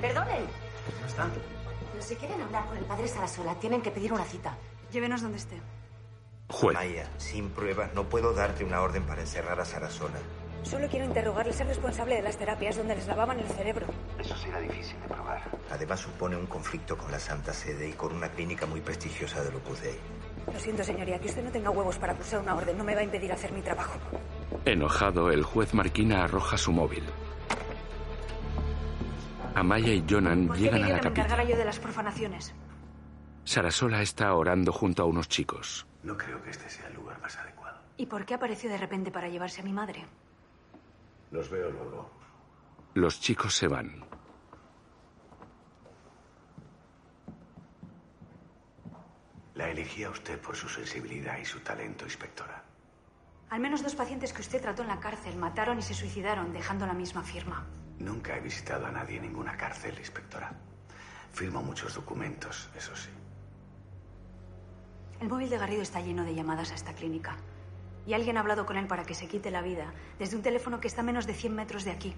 [0.00, 0.46] Perdonen.
[1.00, 1.30] ¿No están?
[2.00, 4.56] Si quieren hablar con el padre Sarasola, tienen que pedir una cita.
[4.92, 5.60] Llévenos donde esté.
[6.48, 6.74] Juez.
[6.74, 10.18] Maya, sin pruebas no puedo darte una orden para encerrar a Sarasola.
[10.62, 11.60] Solo quiero interrogarles.
[11.60, 13.86] Es responsable de las terapias donde les lavaban el cerebro.
[14.18, 15.42] Eso será difícil de probar.
[15.70, 19.56] Además supone un conflicto con la Santa Sede y con una clínica muy prestigiosa del
[19.56, 19.98] Opus Dei.
[20.52, 23.00] Lo siento, señoría, que usted no tenga huevos para acusar una orden no me va
[23.00, 23.98] a impedir hacer mi trabajo.
[24.64, 27.04] Enojado, el juez Marquina arroja su móvil.
[29.58, 31.44] Amaya y Jonan ¿Por qué llegan a la capilla.
[31.44, 32.54] yo de las profanaciones?
[33.44, 35.86] Sarasola está orando junto a unos chicos.
[36.02, 37.80] No creo que este sea el lugar más adecuado.
[37.96, 40.04] ¿Y por qué apareció de repente para llevarse a mi madre?
[41.30, 42.10] Los veo luego.
[42.94, 44.04] Los chicos se van.
[49.54, 52.62] La elegí a usted por su sensibilidad y su talento, inspectora.
[53.50, 56.86] Al menos dos pacientes que usted trató en la cárcel mataron y se suicidaron dejando
[56.86, 57.66] la misma firma.
[57.98, 60.52] Nunca he visitado a nadie en ninguna cárcel, inspectora.
[61.32, 63.10] Firmo muchos documentos, eso sí.
[65.20, 67.36] El móvil de Garrido está lleno de llamadas a esta clínica.
[68.06, 70.80] Y alguien ha hablado con él para que se quite la vida desde un teléfono
[70.80, 72.14] que está a menos de 100 metros de aquí.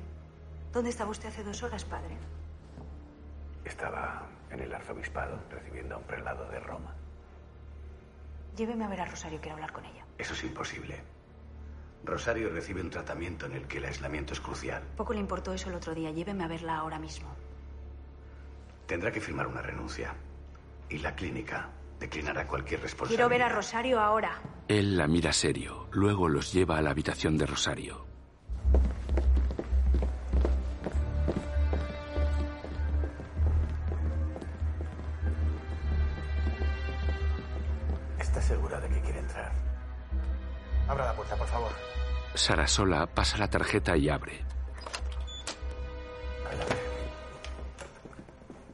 [0.72, 2.16] ¿Dónde estaba usted hace dos horas, padre?
[3.64, 6.94] Estaba en el arzobispado recibiendo a un prelado de Roma.
[8.56, 10.04] Lléveme a ver a Rosario, quiero hablar con ella.
[10.18, 11.02] Eso es imposible.
[12.04, 14.82] Rosario recibe un tratamiento en el que el aislamiento es crucial.
[14.96, 16.10] Poco le importó eso el otro día.
[16.10, 17.28] Lléveme a verla ahora mismo.
[18.86, 20.14] Tendrá que firmar una renuncia.
[20.88, 21.68] Y la clínica
[22.00, 23.28] declinará cualquier responsabilidad.
[23.28, 24.40] Quiero ver a Rosario ahora.
[24.66, 28.06] Él la mira serio, luego los lleva a la habitación de Rosario.
[38.18, 39.52] ¿Está segura de que quiere entrar?
[40.88, 41.89] Abra la puerta, por favor.
[42.34, 44.44] Sarasola pasa la tarjeta y abre.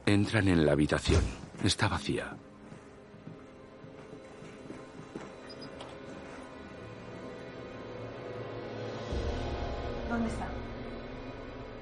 [0.05, 1.21] Entran en la habitación.
[1.63, 2.35] Está vacía.
[10.09, 10.47] ¿Dónde está?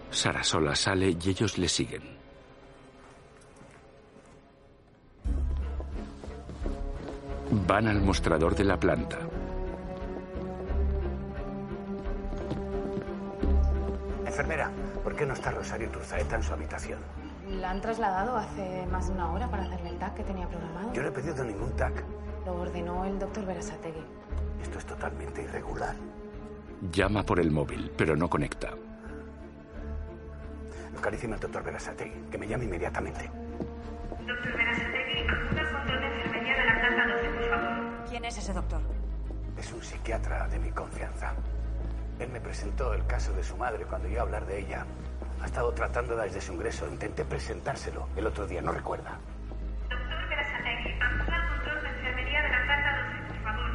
[0.10, 2.18] Sarasola sale y ellos le siguen.
[7.68, 9.20] Van al mostrador de la planta.
[14.36, 14.70] Enfermera,
[15.02, 17.00] ¿por qué no está Rosario Turzaeta en su habitación?
[17.48, 20.92] La han trasladado hace más de una hora para hacerle el TAC que tenía programado.
[20.92, 22.04] Yo no he pedido ningún TAC.
[22.46, 24.04] Lo ordenó el doctor Berasategui.
[24.62, 25.96] Esto es totalmente irregular.
[26.92, 28.72] Llama por el móvil, pero no conecta.
[30.94, 33.32] Localíceme al doctor Berasategui, que me llame inmediatamente.
[34.28, 38.10] Doctor Berasategui, acuda al control de enfermería de la planta 12, por favor.
[38.10, 38.82] ¿Quién es ese doctor?
[39.58, 41.34] Es un psiquiatra de mi confianza.
[42.20, 44.86] Él me presentó el caso de su madre cuando yo a hablar de ella.
[45.42, 46.88] Ha estado tratando desde su ingreso.
[46.88, 49.20] Intenté presentárselo el otro día, no recuerda.
[49.90, 53.72] Doctor Berasategui, acuda al control de enfermería de la planta 12, por favor.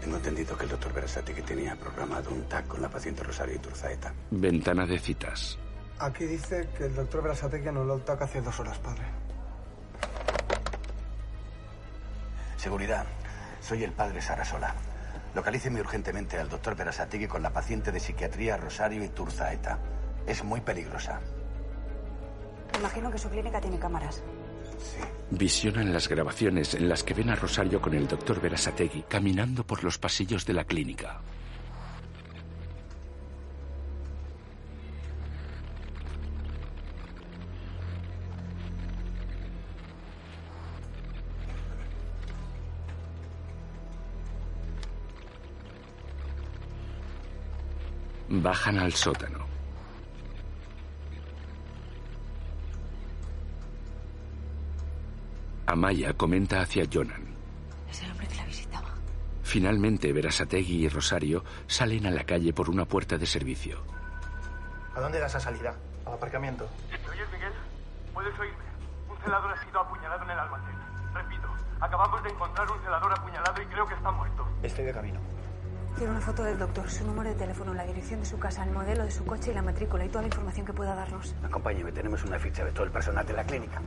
[0.00, 4.12] Tengo entendido que el doctor Berasategui tenía programado un TAC con la paciente Rosario Iturzaeta.
[4.30, 5.58] Ventana de citas.
[5.98, 9.04] Aquí dice que el doctor Berasategui anuló el TAC hace dos horas, padre.
[12.58, 13.06] Seguridad.
[13.60, 14.74] Soy el padre Sarasola.
[15.34, 19.78] Localíceme urgentemente al doctor Berasategui con la paciente de psiquiatría Rosario Iturzaeta.
[20.26, 21.20] Es muy peligrosa.
[22.78, 24.22] Imagino que su clínica tiene cámaras.
[25.30, 29.84] Visionan las grabaciones en las que ven a Rosario con el doctor Berasategui caminando por
[29.84, 31.20] los pasillos de la clínica.
[48.30, 49.46] Bajan al sótano.
[55.66, 57.26] Amaya comenta hacia Jonan.
[57.90, 58.88] Es el hombre que la visitaba.
[59.42, 63.78] Finalmente, Berasategui y Rosario salen a la calle por una puerta de servicio.
[64.94, 65.74] ¿A dónde da esa salida?
[66.04, 66.68] Al aparcamiento.
[66.90, 67.52] ¿Me oyes, Miguel?
[68.12, 68.64] ¿Puedes oírme?
[69.08, 70.76] Un celador ha sido apuñalado en el almacén.
[71.14, 71.48] Repito,
[71.80, 74.48] acabamos de encontrar un celador apuñalado y creo que está muerto.
[74.62, 75.37] Estoy de camino.
[75.96, 78.70] Quiero una foto del doctor, su número de teléfono, la dirección de su casa, el
[78.70, 81.34] modelo de su coche y la matrícula y toda la información que pueda darnos.
[81.42, 83.82] Acompáñeme, tenemos una ficha de todo el personal de la clínica.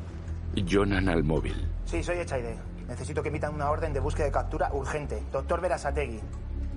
[0.70, 1.70] Jonan al móvil.
[1.86, 2.58] Sí, soy Echaide.
[2.88, 5.24] Necesito que emitan una orden de búsqueda de captura urgente.
[5.32, 6.20] Doctor Berasategui.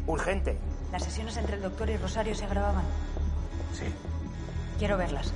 [0.06, 0.56] Urgente.
[0.92, 2.84] Las sesiones entre el doctor y Rosario se grababan.
[3.72, 3.86] Sí.
[4.78, 5.32] Quiero verlas.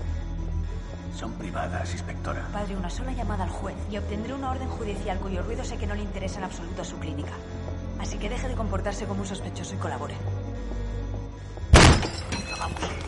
[1.16, 2.46] Son privadas, inspectora.
[2.52, 5.88] Padre, una sola llamada al juez y obtendré una orden judicial cuyo ruido sé que
[5.88, 7.32] no le interesa en absoluto a su clínica.
[8.00, 10.14] Así que deje de comportarse como un sospechoso y colabore.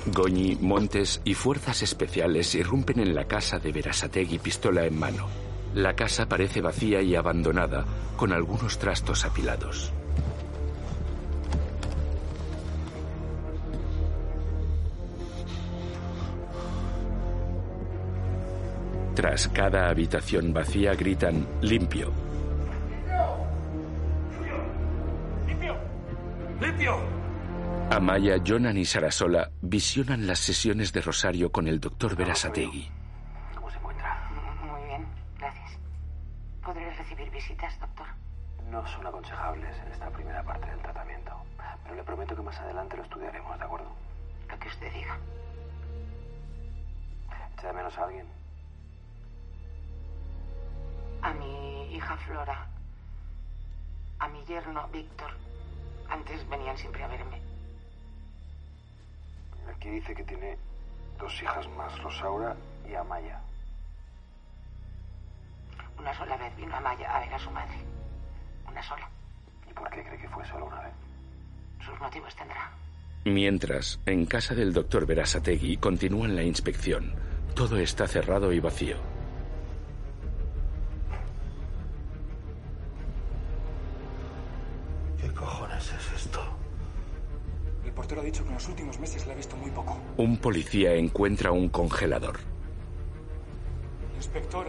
[0.06, 5.26] Goñi, Montes y fuerzas especiales irrumpen en la casa de Berasategui pistola en mano.
[5.74, 7.84] La casa parece vacía y abandonada,
[8.16, 9.92] con algunos trastos apilados.
[19.14, 21.46] Tras cada habitación vacía gritan.
[21.60, 22.29] ¡Limpio!
[26.60, 27.00] ¡Limpio!
[27.90, 32.88] Amaya, Jonan y Sarasola visionan las sesiones de Rosario con el doctor Berasategui.
[33.54, 34.30] ¿Cómo se encuentra?
[34.62, 35.06] Muy bien,
[35.38, 35.78] gracias.
[36.62, 38.06] ¿Podré recibir visitas, doctor?
[38.70, 41.32] No son aconsejables en esta primera parte del tratamiento,
[41.82, 43.88] pero le prometo que más adelante lo estudiaremos, ¿de acuerdo?
[44.48, 45.18] Lo que usted diga.
[47.54, 48.26] ¿Echa de menos a alguien?
[51.22, 52.68] A mi hija Flora.
[54.20, 55.49] A mi yerno Víctor.
[56.10, 57.40] Antes venían siempre a verme.
[59.74, 60.56] Aquí dice que tiene
[61.18, 62.56] dos hijas más, Rosaura
[62.88, 63.40] y Amaya.
[65.98, 67.76] Una sola vez vino a Maya a ver a su madre.
[68.68, 69.08] Una sola.
[69.70, 70.92] ¿Y por qué cree que fue solo una vez?
[71.84, 72.70] Sus motivos tendrá.
[73.24, 77.14] Mientras, en casa del doctor Berasategui continúan la inspección.
[77.54, 78.96] Todo está cerrado y vacío.
[88.60, 89.98] Los últimos meses le ha visto muy poco.
[90.18, 92.38] Un policía encuentra un congelador.
[94.16, 94.66] Inspector.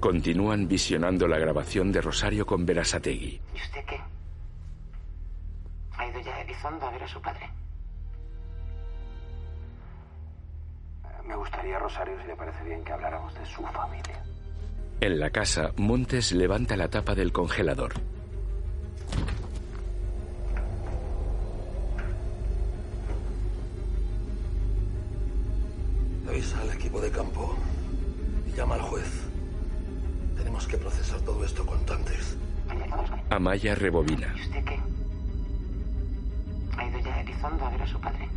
[0.00, 3.40] Continúan visionando la grabación de Rosario con Verasategui.
[3.54, 4.00] ¿Y usted qué?
[5.98, 7.48] ¿Ha ido ya a Elizondo a ver a su padre?
[11.24, 14.20] Me gustaría, Rosario, si le parece bien, que habláramos de su familia.
[15.00, 17.94] En la casa, Montes levanta la tapa del congelador.
[26.94, 27.56] Equipo de campo
[28.46, 29.06] y llama al juez.
[30.36, 32.36] Tenemos que procesar todo esto cuanto antes.
[33.30, 34.32] Amaya rebobina.
[34.36, 34.80] ¿Y usted qué?
[36.76, 38.28] ¿Ha ido ya a Elizondo a ver a su padre?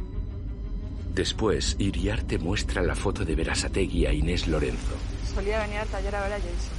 [1.13, 4.95] Después, Iriarte muestra la foto de Verasategui a Inés Lorenzo.
[5.33, 6.77] Solía venir al taller a ver a Jason.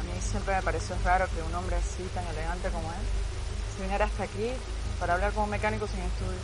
[0.00, 3.06] A mí siempre me pareció raro que un hombre así, tan elegante como él,
[3.76, 4.50] se viniera hasta aquí
[4.98, 6.38] para hablar como mecánico sin estudio.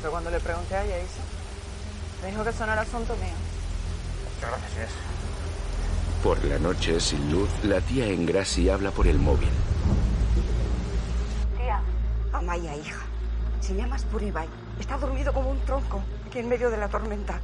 [0.00, 1.39] Pero cuando le pregunté a Jason,
[2.22, 3.34] me dijo que eso no era asunto mío.
[4.34, 4.90] Muchas gracias, Inés.
[6.22, 9.48] Por la noche, sin luz, la tía Engrasi habla por el móvil.
[11.56, 11.80] Tía.
[12.32, 13.00] Amaya, hija.
[13.60, 14.48] Se llama Spuribay.
[14.78, 17.40] Está dormido como un tronco, aquí en medio de la tormenta.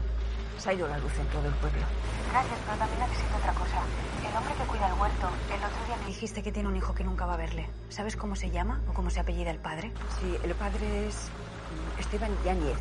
[0.58, 1.82] Se ha ido la luz en todo el pueblo.
[2.32, 3.82] Gracias, pero también necesito otra cosa.
[4.28, 6.94] El hombre que cuida el huerto, el otro día me dijiste que tiene un hijo
[6.94, 7.68] que nunca va a verle.
[7.88, 9.92] ¿Sabes cómo se llama o cómo se apellida el padre?
[10.20, 12.78] Sí, el padre es mm, Esteban Yáñez.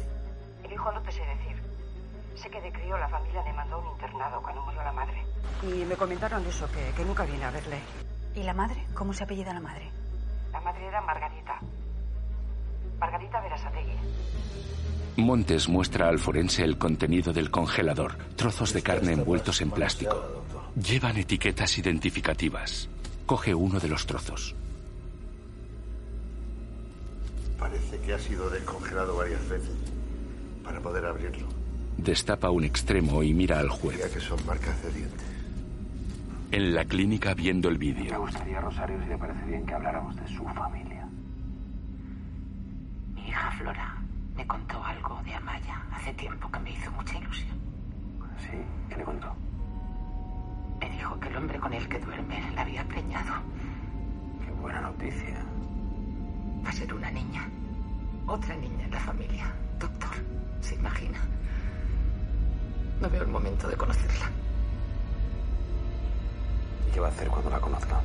[0.63, 1.55] El hijo no te sé decir.
[2.36, 5.26] Sé que de crío la familia le mandó un internado cuando murió la madre.
[5.64, 7.80] Y me comentaron eso, que, que nunca viene a verle.
[8.36, 8.86] ¿Y la madre?
[8.94, 9.90] ¿Cómo se apellida la madre?
[10.52, 11.60] La madre era Margarita.
[12.99, 13.95] Margarita Verasategui.
[15.18, 20.44] Montes muestra al forense el contenido del congelador, trozos de carne envueltos en plástico.
[20.76, 22.90] Llevan etiquetas identificativas.
[23.26, 24.56] Coge uno de los trozos.
[27.57, 29.76] Parece que ha sido descongelado varias veces
[30.66, 31.48] para poder abrirlo.
[31.97, 33.97] Destapa un extremo y mira al juez.
[33.97, 35.26] Diría que son marcas de dientes.
[36.51, 38.19] En la clínica viendo el Me vídeo.
[38.22, 41.07] gustaría, Rosario, si le parece bien, que habláramos de su familia.
[43.15, 43.95] Mi hija Flora
[44.35, 47.57] me contó algo de Amaya hace tiempo que me hizo mucha ilusión.
[48.39, 48.57] ¿Sí?
[48.89, 49.34] ¿Qué le contó?
[50.80, 53.34] Me dijo que el hombre con el que duerme la había preñado.
[54.45, 55.43] Qué buena noticia.
[56.63, 57.49] Va a ser una niña.
[58.27, 59.51] Otra niña en la familia.
[59.80, 60.11] Doctor,
[60.61, 61.17] ¿se imagina?
[63.01, 64.31] No veo el momento de conocerla.
[66.88, 68.01] ¿Y qué va a hacer cuando la conozca?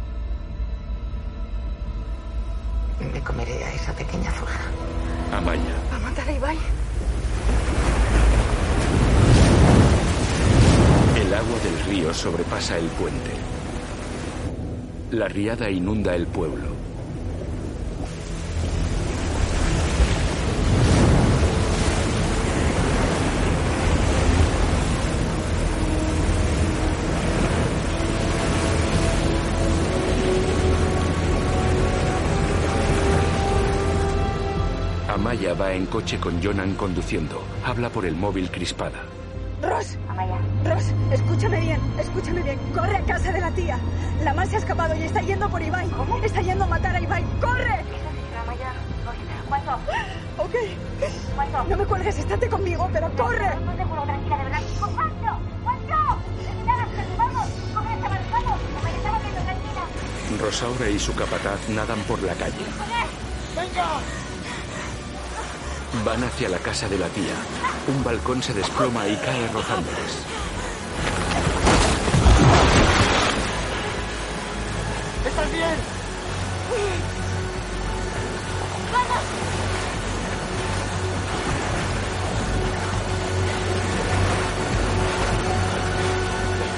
[3.13, 4.61] Me comeré a esa pequeña zorra.
[5.33, 5.63] Amaya.
[5.93, 6.59] ¿Va a matar a Ibai?
[11.17, 13.31] El agua del río sobrepasa el puente.
[15.13, 16.70] La riada inunda el pueblo.
[35.61, 37.43] Va en coche con Jonan conduciendo.
[37.65, 39.03] Habla por el móvil crispada.
[39.63, 39.99] Ross.
[40.09, 40.39] Amaya.
[40.65, 42.59] Ross, escúchame bien, escúchame bien.
[42.75, 43.79] Corre a casa de la tía.
[44.25, 45.91] La mal se ha escapado y está yendo por Ibai.
[46.25, 47.25] Está yendo a matar a Ibai.
[47.41, 47.85] ¡Corre!
[48.43, 48.73] Amaya,
[49.49, 49.73] ¿cuánto?
[50.39, 50.55] Ok.
[51.69, 53.55] No me cuelgues, estate conmigo, pero corre.
[53.65, 54.61] No te juro, tranquila, de verdad.
[54.79, 55.41] ¿Cuánto?
[55.63, 55.95] ¿Cuánto?
[56.65, 56.87] Nada,
[57.19, 58.61] vamos, coge esta mano, vamos.
[58.79, 60.41] Amaya, estaba viendo, tranquila.
[60.41, 62.65] Rosaura y su capataz nadan por la calle.
[63.55, 64.01] ¡Venga!
[66.05, 67.35] Van hacia la casa de la tía.
[67.89, 70.25] Un balcón se desploma y cae rozándoles.
[75.27, 75.75] ¿Estás bien?
[78.93, 79.25] ¡Vamos!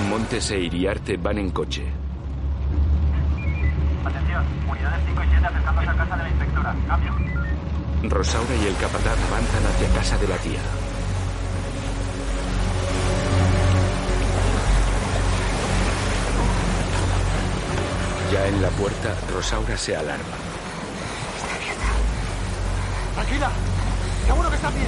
[0.09, 1.85] Montes e Iriarte van en coche.
[4.05, 6.74] Atención, unidades 5 y 7 acercándose a casa de la inspectora.
[6.89, 7.22] Cambio.
[8.09, 10.61] Rosaura y el capataz avanzan hacia casa de la tía.
[18.33, 20.24] Ya en la puerta, Rosaura se alarma.
[23.15, 23.51] Tranquila.
[24.27, 24.87] Seguro que estás bien.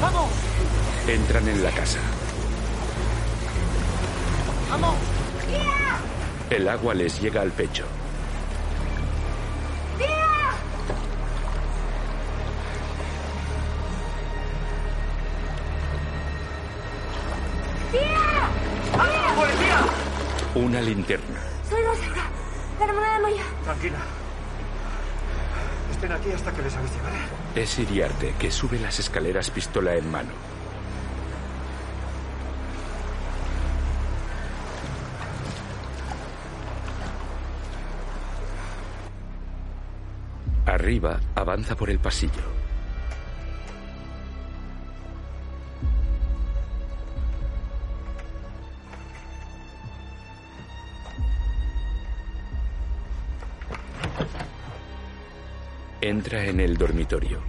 [0.00, 0.30] ¡Vamos!
[1.06, 1.98] Entran en la casa.
[4.70, 4.94] ¡Vamos!
[6.50, 7.84] El agua les llega al pecho.
[20.88, 21.40] linterna.
[21.68, 22.30] Soy Rosaura,
[22.78, 23.42] la hermana de Maya.
[23.64, 23.98] Tranquila.
[25.90, 27.16] Estén aquí hasta que les avise, ¿vale?
[27.54, 30.30] Es Iriarte, que sube las escaleras pistola en mano.
[40.66, 42.57] Arriba, avanza por el pasillo.
[56.30, 57.40] Entra en el dormitorio.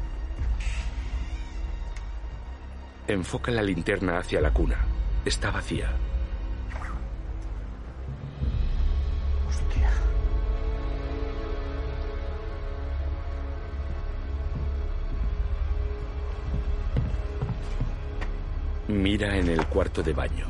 [3.10, 4.78] Enfoca la linterna hacia la cuna.
[5.26, 5.92] Está vacía.
[18.88, 20.46] Mira en el cuarto de baño.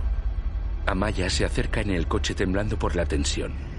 [0.85, 3.78] Amaya se acerca en el coche temblando por la tensión.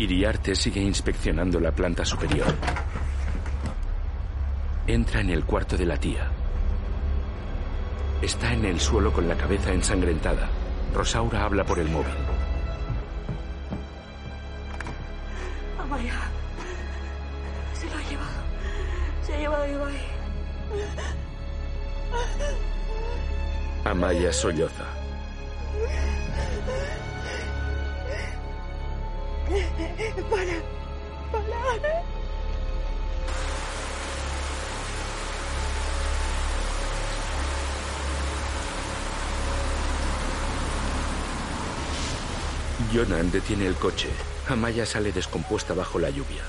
[0.00, 2.46] Iriarte sigue inspeccionando la planta superior.
[4.86, 6.26] Entra en el cuarto de la tía.
[8.22, 10.48] Está en el suelo con la cabeza ensangrentada.
[10.94, 12.14] Rosaura habla por el móvil.
[15.78, 16.14] Amaya.
[17.74, 18.40] Se lo ha llevado.
[19.22, 20.00] Se ha llevado a Ibai.
[23.84, 24.86] Amaya solloza.
[29.50, 30.62] Para.
[31.32, 32.04] Para.
[42.92, 44.08] Jonan detiene el coche.
[44.48, 46.42] Amaya sale descompuesta bajo la lluvia.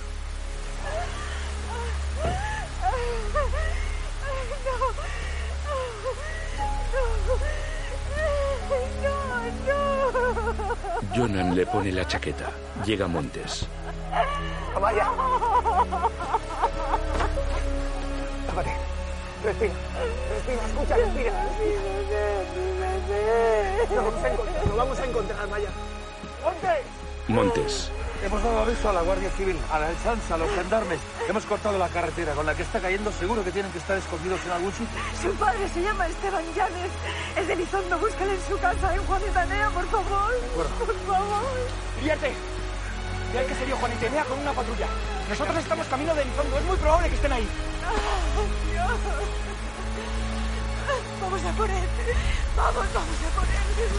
[11.14, 12.50] Jonan le pone la chaqueta.
[12.86, 13.68] Llega Montes.
[14.76, 15.10] Amaya.
[18.48, 18.72] Tápate.
[19.44, 19.74] Respira.
[20.32, 21.34] Respira, escucha, respira.
[23.90, 25.70] Lo vamos a encontrar, lo vamos a encontrar, Amaya.
[26.44, 26.82] ¡Montes!
[27.28, 27.92] Montes.
[28.24, 31.00] Hemos dado aviso a la Guardia Civil, a la Sansa, a los gendarmes.
[31.28, 33.12] Hemos cortado la carretera con la que está cayendo.
[33.12, 35.00] Seguro que tienen que estar escondidos en algún sitio.
[35.22, 36.92] Su padre se llama Esteban Llanes.
[37.38, 38.00] Es de Lizondo.
[38.00, 40.34] Búscale en su casa, en Juanitanea, por favor.
[40.56, 40.68] Por
[41.08, 41.44] favor.
[42.02, 42.34] ¡Fíjate!
[43.34, 44.88] Ya que sería Juan y Tenea con una patrulla.
[45.30, 46.58] Nosotros estamos camino de Elizondo.
[46.58, 47.48] Es muy probable que estén ahí.
[48.72, 48.92] Dios.
[51.22, 51.84] Vamos a por él.
[52.58, 53.90] Vamos, vamos a por él.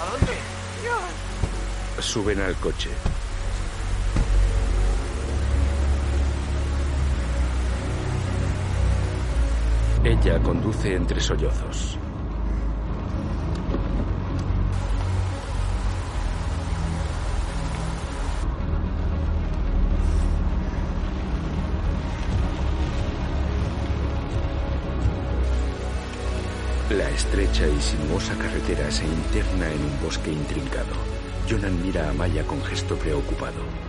[0.00, 0.32] ¿A dónde?
[0.82, 2.04] Dios.
[2.04, 2.90] Suben al coche.
[10.08, 11.98] Ella conduce entre sollozos.
[26.88, 30.86] La estrecha y sinuosa carretera se interna en un bosque intrincado.
[31.50, 33.87] Jonan mira a Maya con gesto preocupado.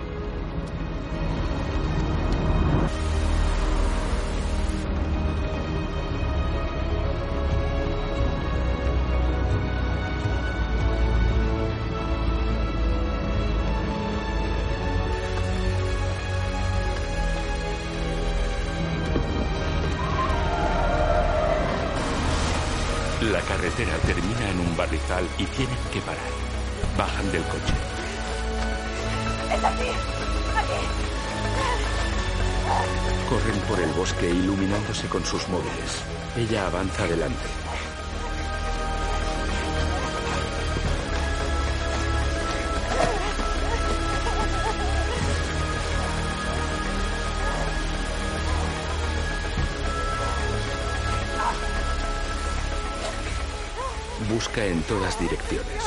[54.62, 55.84] En todas direcciones.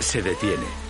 [0.00, 0.81] Se detiene.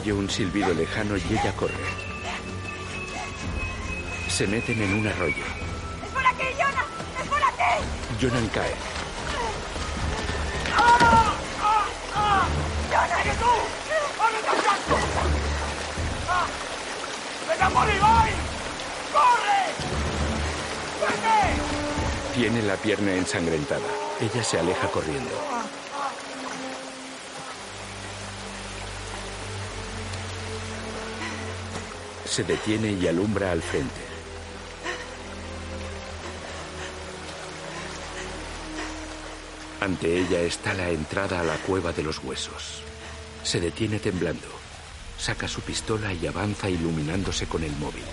[0.00, 1.74] Oye un silbido lejano y ella corre.
[4.28, 5.44] Se meten en un arroyo.
[6.02, 6.84] ¡Es por aquí, Jonah!
[7.22, 7.84] ¡Es por aquí!
[8.20, 8.74] Jonan cae.
[12.90, 13.52] ¡Jonah, eres tú!
[14.22, 14.98] ¡Ábrete al casco!
[17.52, 18.32] ¡Anda por Ibai!
[19.12, 19.60] ¡Corre!
[21.02, 22.38] ¡Vete!
[22.40, 23.86] Tiene la pierna ensangrentada.
[24.18, 25.34] Ella se aleja corriendo.
[32.40, 34.00] Se detiene y alumbra al frente.
[39.78, 42.80] Ante ella está la entrada a la cueva de los huesos.
[43.42, 44.48] Se detiene temblando.
[45.18, 48.04] Saca su pistola y avanza iluminándose con el móvil.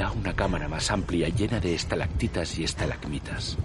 [0.00, 3.58] Da una cámara más amplia llena de estalactitas y estalagmitas.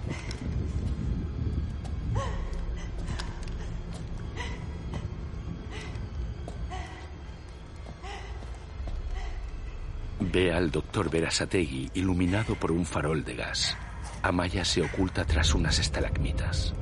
[10.20, 13.74] Ve al doctor Verasategui iluminado por un farol de gas.
[14.20, 16.74] Amaya se oculta tras unas estalagmitas.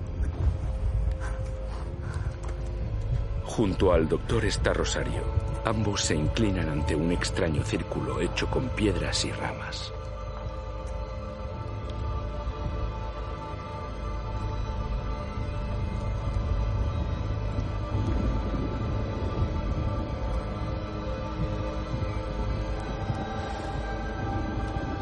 [3.45, 5.44] Junto al doctor está Rosario.
[5.65, 9.93] Ambos se inclinan ante un extraño círculo hecho con piedras y ramas.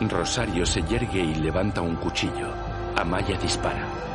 [0.08, 2.52] Rosario se yergue y levanta un cuchillo.
[2.96, 4.11] Amaya dispara.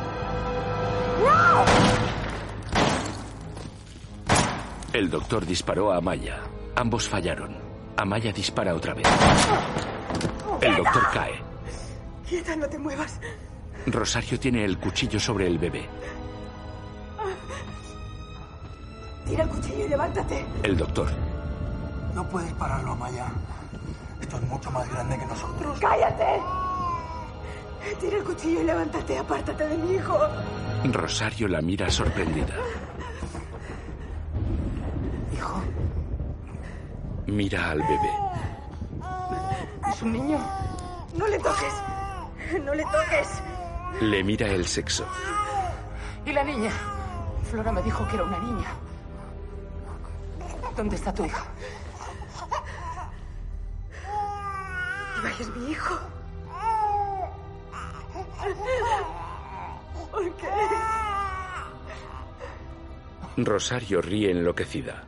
[4.98, 6.40] El doctor disparó a Amaya.
[6.74, 7.56] Ambos fallaron.
[7.96, 9.06] Amaya dispara otra vez.
[10.60, 11.40] El doctor cae.
[12.28, 13.20] Quieta, no te muevas.
[13.86, 15.88] Rosario tiene el cuchillo sobre el bebé.
[19.24, 20.44] Tira el cuchillo y levántate.
[20.64, 21.08] El doctor.
[22.12, 23.28] No puedes pararlo, Amaya.
[24.20, 25.78] Esto es mucho más grande que nosotros.
[25.78, 26.42] ¡Cállate!
[28.00, 29.16] Tira el cuchillo y levántate.
[29.16, 30.18] Apártate de mi hijo.
[30.92, 32.56] Rosario la mira sorprendida.
[35.38, 35.62] Hijo,
[37.28, 38.10] Mira al bebé.
[39.90, 40.38] es un niño.
[41.14, 41.74] No le toques.
[42.64, 43.42] No le toques.
[44.00, 45.06] Le mira el sexo.
[46.24, 46.70] ¿Y la niña?
[47.50, 48.70] Flora me dijo que era una niña.
[50.74, 51.44] ¿Dónde está tu hija?
[55.18, 55.98] Ibai es mi hijo.
[60.10, 60.48] ¿Por qué?
[63.36, 65.04] Rosario ríe enloquecida.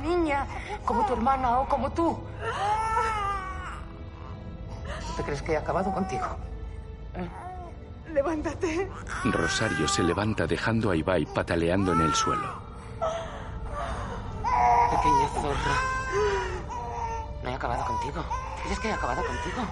[0.00, 0.46] Niña,
[0.84, 2.18] como tu hermana o como tú.
[5.06, 6.26] ¿Tú te crees que he acabado contigo?
[8.12, 8.90] Levántate.
[9.24, 12.60] Rosario se levanta dejando a Ibai pataleando en el suelo.
[14.90, 15.76] Pequeña zorra.
[17.42, 18.24] No he acabado contigo.
[18.64, 19.62] ¿Crees que he acabado contigo?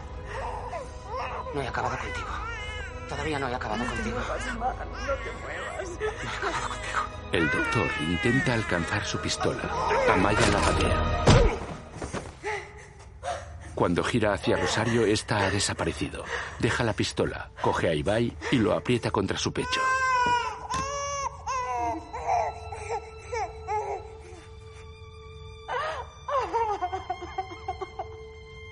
[1.55, 2.29] No he acabado contigo.
[3.09, 4.19] Todavía no he acabado contigo.
[4.19, 5.68] No te muevas.
[7.33, 9.63] El doctor intenta alcanzar su pistola.
[10.11, 11.25] Amaya la patea.
[13.75, 16.25] Cuando gira hacia Rosario, esta ha desaparecido.
[16.59, 19.81] Deja la pistola, coge a Ibai y lo aprieta contra su pecho.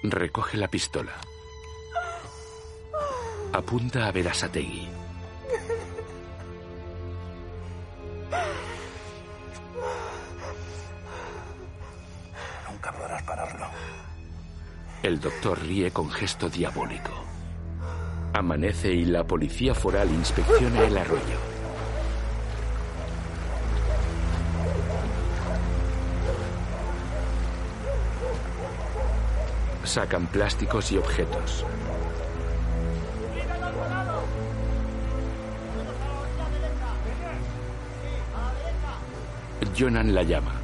[0.02, 1.12] Recoge la pistola.
[3.52, 4.95] Apunta a Verasategui.
[15.26, 17.10] Doctor ríe con gesto diabólico.
[18.32, 21.38] Amanece y la policía foral inspecciona el arroyo.
[29.82, 31.64] Sacan plásticos y objetos.
[39.76, 40.55] Jonan la llama.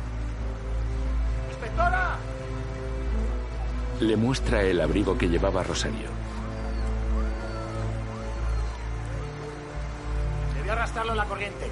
[4.02, 6.08] Le muestra el abrigo que llevaba Rosario.
[10.56, 11.70] Debió arrastrarlo en la corriente.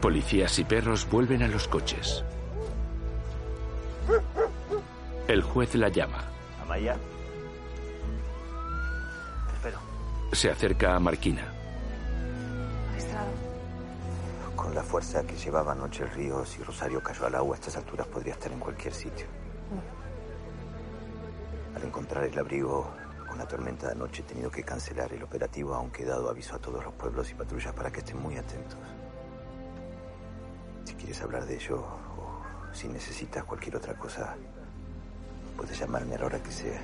[0.00, 2.24] Policías y perros vuelven a los coches.
[5.28, 6.24] El juez la llama.
[6.60, 6.96] Amaya.
[9.54, 9.78] Espero.
[10.32, 11.55] Se acerca a Marquina.
[14.86, 18.34] Fuerza que llevaba anoche el río, si Rosario cayó al agua a estas alturas podría
[18.34, 19.26] estar en cualquier sitio.
[21.74, 22.88] Al encontrar el abrigo
[23.28, 26.54] con la tormenta de anoche he tenido que cancelar el operativo, aunque he dado aviso
[26.54, 28.78] a todos los pueblos y patrullas para que estén muy atentos.
[30.84, 32.42] Si quieres hablar de ello o
[32.72, 34.36] si necesitas cualquier otra cosa,
[35.56, 36.80] puedes llamarme a la hora que sea.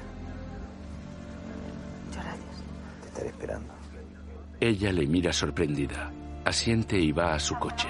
[2.07, 2.63] Muchas gracias.
[3.01, 3.73] Te estaré esperando.
[4.61, 6.13] Ella le mira sorprendida.
[6.45, 7.89] Asiente y va a su coche.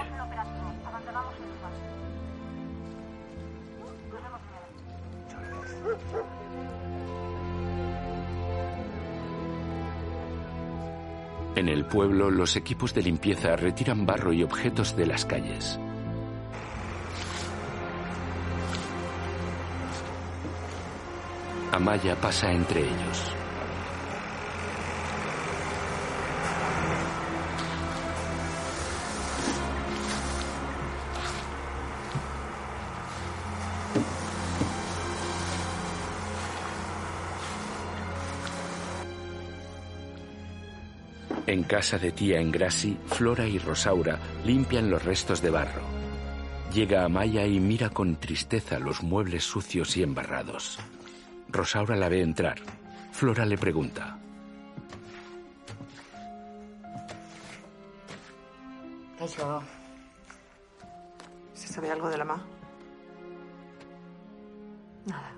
[11.54, 15.78] En el pueblo, los equipos de limpieza retiran barro y objetos de las calles.
[21.72, 23.32] Amaya pasa entre ellos.
[41.52, 45.82] En casa de tía Engrasi, Flora y Rosaura limpian los restos de barro.
[46.72, 50.78] Llega Amaya y mira con tristeza los muebles sucios y embarrados.
[51.50, 52.58] Rosaura la ve entrar.
[53.10, 54.16] Flora le pregunta.
[59.20, 59.62] Eso.
[61.52, 62.42] ¿Se sabe algo de la ma?
[65.04, 65.32] Nada.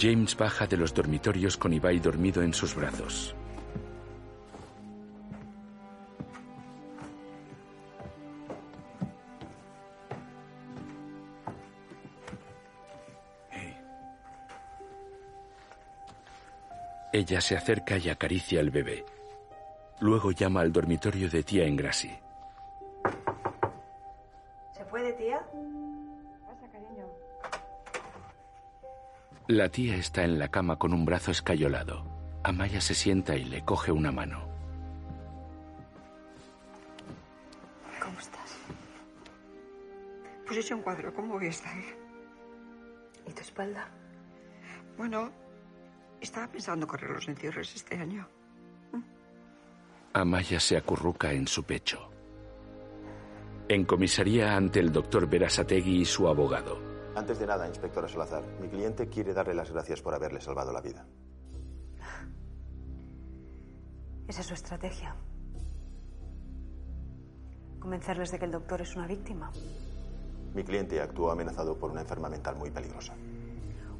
[0.00, 3.36] James baja de los dormitorios con Ibai dormido en sus brazos.
[17.28, 19.04] Ella se acerca y acaricia al bebé.
[20.00, 22.10] Luego llama al dormitorio de tía Engrasi.
[24.72, 25.38] ¿Se puede, tía?
[26.46, 27.06] Pasa, cariño.
[29.46, 32.02] La tía está en la cama con un brazo escayolado.
[32.44, 34.48] Amaya se sienta y le coge una mano.
[38.00, 38.56] ¿Cómo estás?
[40.46, 41.76] Pues hecho un cuadro, ¿cómo voy a estar?
[43.26, 43.86] ¿Y tu espalda?
[44.96, 45.30] Bueno,
[46.20, 48.28] estaba pensando correr los encierros este año.
[50.12, 52.10] Amaya se acurruca en su pecho.
[53.68, 56.78] En comisaría ante el doctor Verasategui y su abogado.
[57.14, 60.80] Antes de nada, inspectora Salazar, mi cliente quiere darle las gracias por haberle salvado la
[60.80, 61.06] vida.
[64.26, 65.16] Esa es su estrategia.
[67.78, 69.50] Convencerles de que el doctor es una víctima.
[70.54, 73.14] Mi cliente actuó amenazado por una enferma mental muy peligrosa.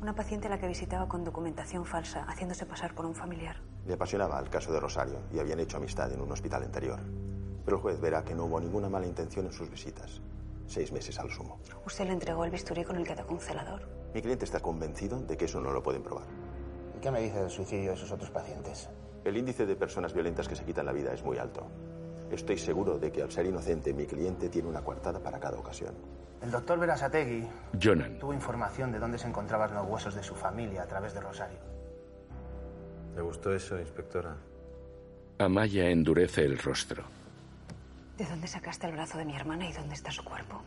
[0.00, 3.56] Una paciente a la que visitaba con documentación falsa, haciéndose pasar por un familiar.
[3.84, 7.00] Le apasionaba el caso de Rosario y habían hecho amistad en un hospital anterior.
[7.64, 10.22] Pero el juez verá que no hubo ninguna mala intención en sus visitas.
[10.66, 11.58] Seis meses al sumo.
[11.84, 13.88] Usted le entregó el bisturí con el que atacó un celador.
[14.14, 16.28] Mi cliente está convencido de que eso no lo pueden probar.
[16.96, 18.88] ¿Y qué me dice del suicidio de sus otros pacientes?
[19.24, 21.66] El índice de personas violentas que se quitan la vida es muy alto.
[22.30, 25.96] Estoy seguro de que al ser inocente mi cliente tiene una coartada para cada ocasión.
[26.42, 27.48] El doctor Verasategui
[27.82, 28.18] Jonan.
[28.18, 31.58] tuvo información de dónde se encontraban los huesos de su familia a través de Rosario.
[33.16, 34.36] ¿Le gustó eso, inspectora?
[35.38, 37.04] Amaya endurece el rostro.
[38.16, 40.62] ¿De dónde sacaste el brazo de mi hermana y dónde está su cuerpo?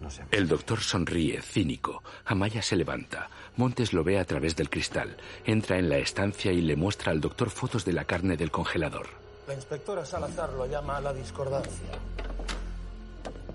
[0.00, 0.24] No sé.
[0.30, 2.02] El doctor sonríe, cínico.
[2.24, 3.30] Amaya se levanta.
[3.56, 5.16] Montes lo ve a través del cristal.
[5.44, 9.06] Entra en la estancia y le muestra al doctor fotos de la carne del congelador.
[9.48, 11.88] La inspectora Salazar lo llama la discordancia.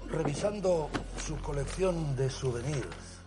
[0.09, 0.89] Revisando
[1.21, 3.21] su colección de souvenirs,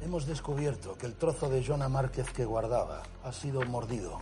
[0.00, 4.18] hemos descubierto que el trozo de Joana Márquez que guardaba ha sido mordido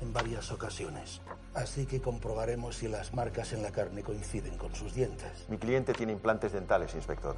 [0.00, 1.20] en varias ocasiones.
[1.54, 5.46] Así que comprobaremos si las marcas en la carne coinciden con sus dientes.
[5.48, 7.36] Mi cliente tiene implantes dentales, inspector.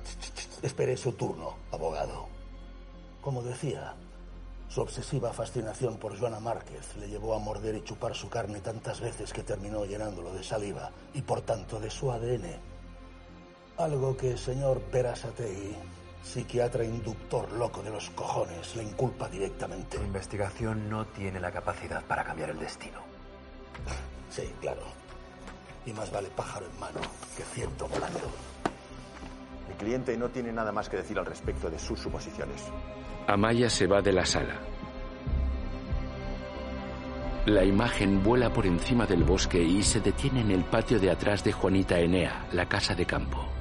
[0.62, 2.26] Espere su turno, abogado.
[3.20, 3.94] Como decía,
[4.68, 9.00] su obsesiva fascinación por Joana Márquez le llevó a morder y chupar su carne tantas
[9.00, 12.67] veces que terminó llenándolo de saliva y por tanto de su ADN.
[13.78, 15.76] Algo que el señor Perasategui,
[16.20, 19.98] psiquiatra inductor loco de los cojones, le inculpa directamente.
[19.98, 22.98] La investigación no tiene la capacidad para cambiar el destino.
[24.30, 24.82] Sí, claro.
[25.86, 26.98] Y más vale pájaro en mano
[27.36, 28.18] que ciento volando.
[29.68, 32.64] Mi cliente no tiene nada más que decir al respecto de sus suposiciones.
[33.28, 34.58] Amaya se va de la sala.
[37.46, 41.44] La imagen vuela por encima del bosque y se detiene en el patio de atrás
[41.44, 43.57] de Juanita Enea, la casa de campo.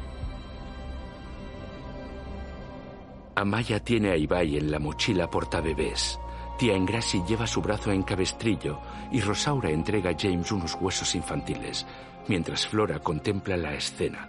[3.38, 6.20] Amaya tiene a Ibai en la mochila portabebés.
[6.58, 8.80] Tía Engrasi lleva su brazo en cabestrillo
[9.12, 11.86] y Rosaura entrega a James unos huesos infantiles,
[12.28, 14.28] mientras Flora contempla la escena.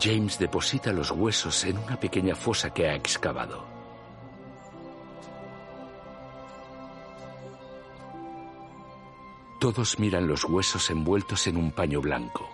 [0.00, 3.64] James deposita los huesos en una pequeña fosa que ha excavado.
[9.60, 12.44] Todos miran los huesos envueltos en un paño blanco.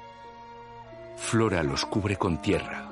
[1.17, 2.90] Flora los cubre con tierra.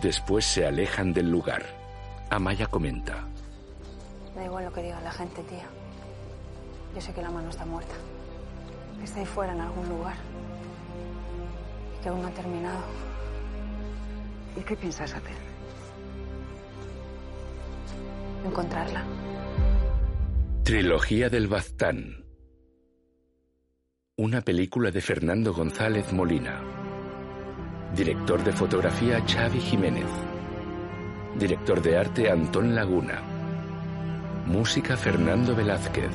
[0.00, 1.62] Después se alejan del lugar.
[2.30, 3.26] Amaya comenta.
[4.34, 5.66] Da igual lo que diga la gente, tía.
[6.94, 7.94] Yo sé que la mano está muerta.
[8.98, 10.16] Que está ahí fuera en algún lugar.
[11.96, 12.80] Y que aún no ha terminado.
[14.56, 15.36] ¿Y qué piensas hacer?
[18.44, 19.04] Encontrarla.
[20.64, 22.24] Trilogía del Baztán.
[24.16, 26.83] Una película de Fernando González Molina.
[27.94, 30.08] Director de fotografía Xavi Jiménez.
[31.38, 33.22] Director de arte Antón Laguna.
[34.46, 36.10] Música Fernando Velázquez.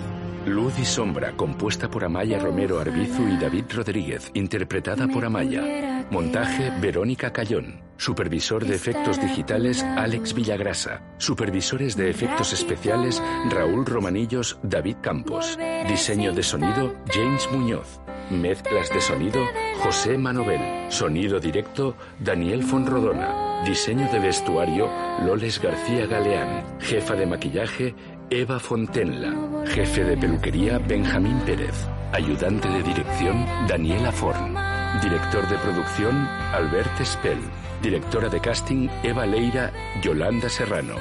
[0.46, 6.06] Luz y Sombra, compuesta por Amaya Romero Arbizu y David Rodríguez, interpretada por Amaya.
[6.12, 7.82] Montaje Verónica Cayón.
[7.96, 11.02] Supervisor de efectos digitales Alex Villagrasa.
[11.18, 15.58] Supervisores de efectos especiales Raúl Romanillos, David Campos.
[15.88, 18.02] Diseño de sonido James Muñoz.
[18.32, 19.40] Mezclas de sonido
[19.80, 20.92] José Manovel.
[20.92, 23.64] Sonido directo Daniel Fonrodona.
[23.64, 24.90] Diseño de vestuario
[25.26, 26.66] Loles García Galeán.
[26.82, 27.96] Jefa de maquillaje
[28.30, 29.34] Eva Fontenla.
[29.68, 31.76] Jefe de peluquería Benjamín Pérez.
[32.12, 34.54] Ayudante de dirección Daniela Forn.
[35.02, 37.40] Director de producción Albert Spell.
[37.82, 39.72] Directora de casting Eva Leira
[40.04, 40.96] Yolanda Serrano.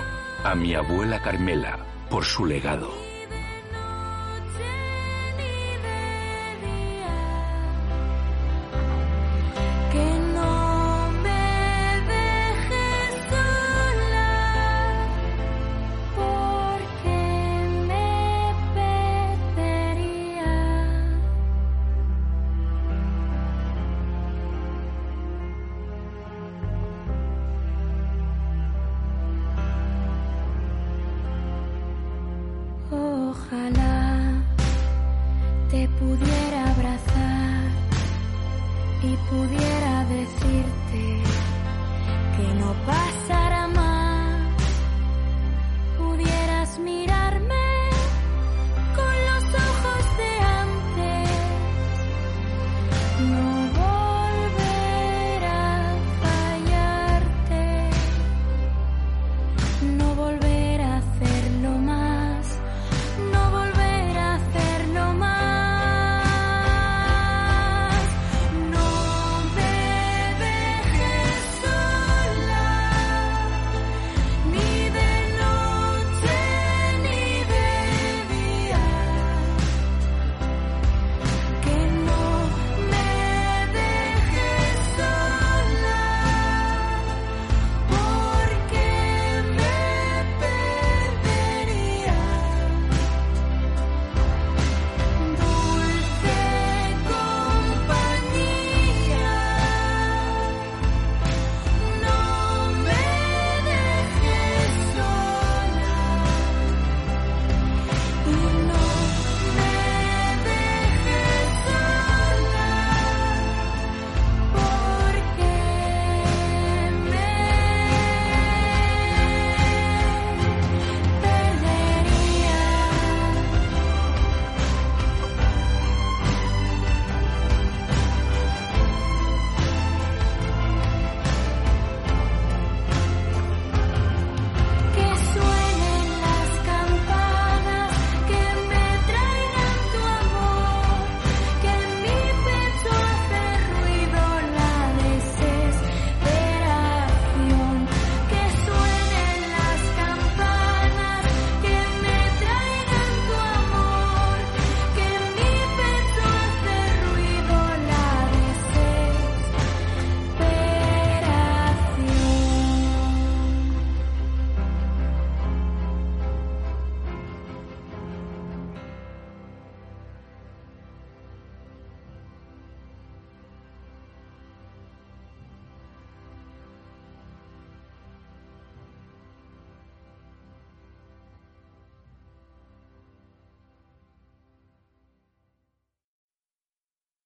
[0.44, 1.78] A mi abuela Carmela
[2.08, 3.07] por su legado.